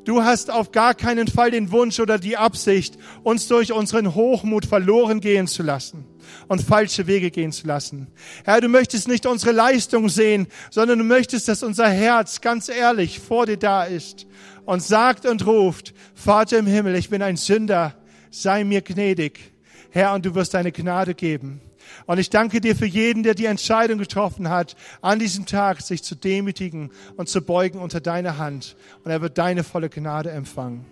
Du 0.04 0.22
hast 0.22 0.50
auf 0.50 0.70
gar 0.70 0.94
keinen 0.94 1.28
Fall 1.28 1.50
den 1.50 1.70
Wunsch 1.72 1.98
oder 1.98 2.18
die 2.18 2.36
Absicht, 2.36 2.98
uns 3.22 3.48
durch 3.48 3.72
unseren 3.72 4.14
Hochmut 4.14 4.66
verloren 4.66 5.20
gehen 5.20 5.46
zu 5.46 5.62
lassen 5.62 6.04
und 6.48 6.62
falsche 6.62 7.06
Wege 7.06 7.30
gehen 7.30 7.52
zu 7.52 7.66
lassen. 7.66 8.08
Herr, 8.44 8.60
du 8.60 8.68
möchtest 8.68 9.08
nicht 9.08 9.24
unsere 9.24 9.52
Leistung 9.52 10.08
sehen, 10.08 10.46
sondern 10.70 10.98
du 10.98 11.04
möchtest, 11.04 11.48
dass 11.48 11.62
unser 11.62 11.88
Herz 11.88 12.40
ganz 12.40 12.68
ehrlich 12.68 13.18
vor 13.18 13.46
dir 13.46 13.56
da 13.56 13.84
ist 13.84 14.26
und 14.66 14.82
sagt 14.82 15.26
und 15.26 15.46
ruft, 15.46 15.94
Vater 16.14 16.58
im 16.58 16.66
Himmel, 16.66 16.96
ich 16.96 17.08
bin 17.08 17.22
ein 17.22 17.36
Sünder, 17.36 17.94
sei 18.30 18.64
mir 18.64 18.82
gnädig. 18.82 19.52
Herr, 19.90 20.12
und 20.14 20.26
du 20.26 20.34
wirst 20.34 20.54
deine 20.54 20.72
Gnade 20.72 21.14
geben. 21.14 21.60
Und 22.06 22.18
ich 22.18 22.30
danke 22.30 22.60
dir 22.60 22.76
für 22.76 22.86
jeden, 22.86 23.22
der 23.22 23.34
die 23.34 23.46
Entscheidung 23.46 23.98
getroffen 23.98 24.50
hat, 24.50 24.76
an 25.00 25.18
diesem 25.18 25.46
Tag 25.46 25.80
sich 25.80 26.02
zu 26.02 26.14
demütigen 26.14 26.90
und 27.16 27.28
zu 27.28 27.40
beugen 27.40 27.78
unter 27.78 28.00
deine 28.00 28.38
Hand. 28.38 28.76
Und 29.04 29.10
er 29.10 29.22
wird 29.22 29.38
deine 29.38 29.64
volle 29.64 29.88
Gnade 29.88 30.30
empfangen. 30.30 30.84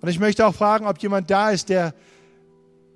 Und 0.00 0.08
ich 0.08 0.18
möchte 0.18 0.46
auch 0.46 0.54
fragen, 0.54 0.86
ob 0.86 0.98
jemand 1.02 1.30
da 1.30 1.50
ist, 1.50 1.68
der 1.68 1.94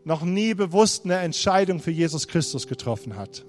noch 0.05 0.23
nie 0.23 0.55
bewusst 0.55 1.05
eine 1.05 1.19
Entscheidung 1.19 1.81
für 1.81 1.91
Jesus 1.91 2.27
Christus 2.27 2.67
getroffen 2.67 3.17
hat. 3.17 3.45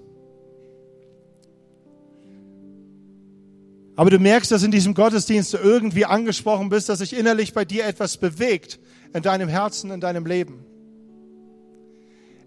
Aber 3.96 4.10
du 4.10 4.20
merkst, 4.20 4.52
dass 4.52 4.64
in 4.64 4.72
diesem 4.72 4.94
Gottesdienst 4.94 5.54
du 5.54 5.58
irgendwie 5.58 6.06
angesprochen 6.06 6.70
bist, 6.70 6.90
dass 6.90 7.00
sich 7.00 7.16
innerlich 7.16 7.54
bei 7.54 7.66
dir 7.66 7.86
etwas 7.86 8.18
bewegt 8.18 8.80
in 9.14 9.22
deinem 9.22 9.50
Herzen, 9.50 9.92
in 9.92 10.02
deinem 10.02 10.26
Leben. 10.26 10.66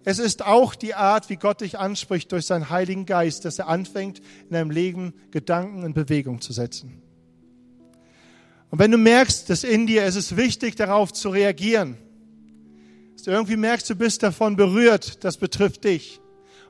Es 0.05 0.19
ist 0.19 0.45
auch 0.45 0.75
die 0.75 0.95
Art, 0.95 1.31
wie 1.31 1.37
Gott 1.37 1.63
dich 1.63 1.79
anspricht 1.79 2.31
durch 2.31 2.45
seinen 2.45 2.69
Heiligen 2.69 3.07
Geist, 3.07 3.47
dass 3.47 3.59
er 3.59 3.69
anfängt, 3.69 4.21
in 4.45 4.51
deinem 4.51 4.71
Leben 4.71 5.15
Gedanken 5.31 5.83
in 5.83 5.95
Bewegung 5.95 6.43
zu 6.43 6.53
setzen. 6.53 7.03
Und 8.71 8.79
wenn 8.79 8.91
du 8.91 8.99
merkst, 8.99 9.49
dass 9.49 9.65
in 9.65 9.87
dir 9.87 10.03
es 10.03 10.17
ist 10.17 10.37
wichtig, 10.37 10.77
darauf 10.77 11.13
zu 11.13 11.31
reagieren, 11.31 11.97
dass 13.15 13.23
du 13.23 13.31
irgendwie 13.31 13.57
merkst, 13.57 13.89
du 13.89 13.95
bist 13.95 14.23
davon 14.23 14.57
berührt, 14.57 15.25
das 15.25 15.39
betrifft 15.39 15.85
dich 15.85 16.21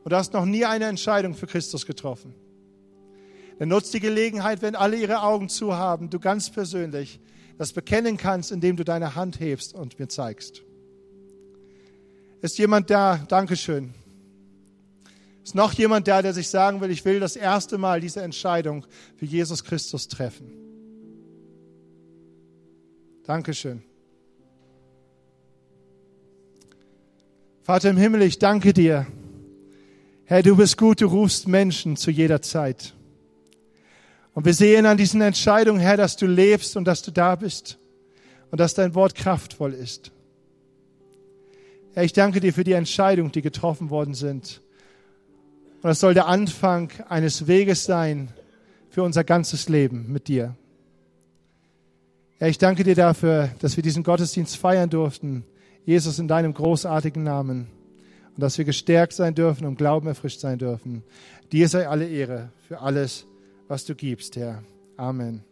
und 0.04 0.12
du 0.12 0.16
hast 0.16 0.32
noch 0.32 0.44
nie 0.44 0.64
eine 0.64 0.84
Entscheidung 0.84 1.34
für 1.34 1.46
Christus 1.46 1.86
getroffen, 1.86 2.34
dann 3.58 3.68
nutzt 3.68 3.94
die 3.94 4.00
Gelegenheit, 4.00 4.62
wenn 4.62 4.76
alle 4.76 4.96
ihre 4.96 5.22
Augen 5.22 5.48
zu 5.48 5.74
haben, 5.74 6.10
du 6.10 6.20
ganz 6.20 6.50
persönlich 6.50 7.20
das 7.58 7.72
bekennen 7.72 8.16
kannst, 8.16 8.52
indem 8.52 8.76
du 8.76 8.84
deine 8.84 9.14
Hand 9.14 9.40
hebst 9.40 9.74
und 9.74 9.98
mir 9.98 10.08
zeigst. 10.08 10.62
Ist 12.44 12.58
jemand 12.58 12.90
da? 12.90 13.24
Dankeschön. 13.26 13.94
Ist 15.42 15.54
noch 15.54 15.72
jemand 15.72 16.06
da, 16.08 16.20
der 16.20 16.34
sich 16.34 16.50
sagen 16.50 16.82
will, 16.82 16.90
ich 16.90 17.02
will 17.06 17.18
das 17.18 17.36
erste 17.36 17.78
Mal 17.78 18.02
diese 18.02 18.20
Entscheidung 18.20 18.84
für 19.16 19.24
Jesus 19.24 19.64
Christus 19.64 20.08
treffen? 20.08 20.52
Dankeschön. 23.24 23.82
Vater 27.62 27.88
im 27.88 27.96
Himmel, 27.96 28.20
ich 28.20 28.38
danke 28.38 28.74
dir. 28.74 29.06
Herr, 30.26 30.42
du 30.42 30.54
bist 30.54 30.76
gut, 30.76 31.00
du 31.00 31.06
rufst 31.06 31.48
Menschen 31.48 31.96
zu 31.96 32.10
jeder 32.10 32.42
Zeit. 32.42 32.92
Und 34.34 34.44
wir 34.44 34.52
sehen 34.52 34.84
an 34.84 34.98
diesen 34.98 35.22
Entscheidungen, 35.22 35.80
Herr, 35.80 35.96
dass 35.96 36.18
du 36.18 36.26
lebst 36.26 36.76
und 36.76 36.84
dass 36.84 37.00
du 37.00 37.10
da 37.10 37.36
bist 37.36 37.78
und 38.50 38.60
dass 38.60 38.74
dein 38.74 38.94
Wort 38.94 39.14
kraftvoll 39.14 39.72
ist. 39.72 40.12
Herr, 41.94 42.02
ich 42.02 42.12
danke 42.12 42.40
dir 42.40 42.52
für 42.52 42.64
die 42.64 42.72
Entscheidungen, 42.72 43.30
die 43.30 43.40
getroffen 43.40 43.88
worden 43.88 44.14
sind. 44.14 44.60
Und 45.76 45.88
das 45.88 46.00
soll 46.00 46.12
der 46.12 46.26
Anfang 46.26 46.90
eines 47.08 47.46
Weges 47.46 47.84
sein 47.84 48.30
für 48.90 49.04
unser 49.04 49.22
ganzes 49.22 49.68
Leben 49.68 50.12
mit 50.12 50.26
dir. 50.26 50.56
Herr, 52.38 52.48
ich 52.48 52.58
danke 52.58 52.82
dir 52.82 52.96
dafür, 52.96 53.50
dass 53.60 53.76
wir 53.76 53.82
diesen 53.84 54.02
Gottesdienst 54.02 54.56
feiern 54.56 54.90
durften. 54.90 55.44
Jesus, 55.84 56.18
in 56.18 56.26
deinem 56.26 56.52
großartigen 56.52 57.22
Namen. 57.22 57.68
Und 58.34 58.42
dass 58.42 58.58
wir 58.58 58.64
gestärkt 58.64 59.12
sein 59.12 59.36
dürfen 59.36 59.64
und 59.64 59.76
Glauben 59.76 60.08
erfrischt 60.08 60.40
sein 60.40 60.58
dürfen. 60.58 61.04
Dir 61.52 61.68
sei 61.68 61.86
alle 61.86 62.08
Ehre 62.08 62.50
für 62.66 62.80
alles, 62.80 63.26
was 63.68 63.84
du 63.84 63.94
gibst, 63.94 64.34
Herr. 64.34 64.64
Amen. 64.96 65.44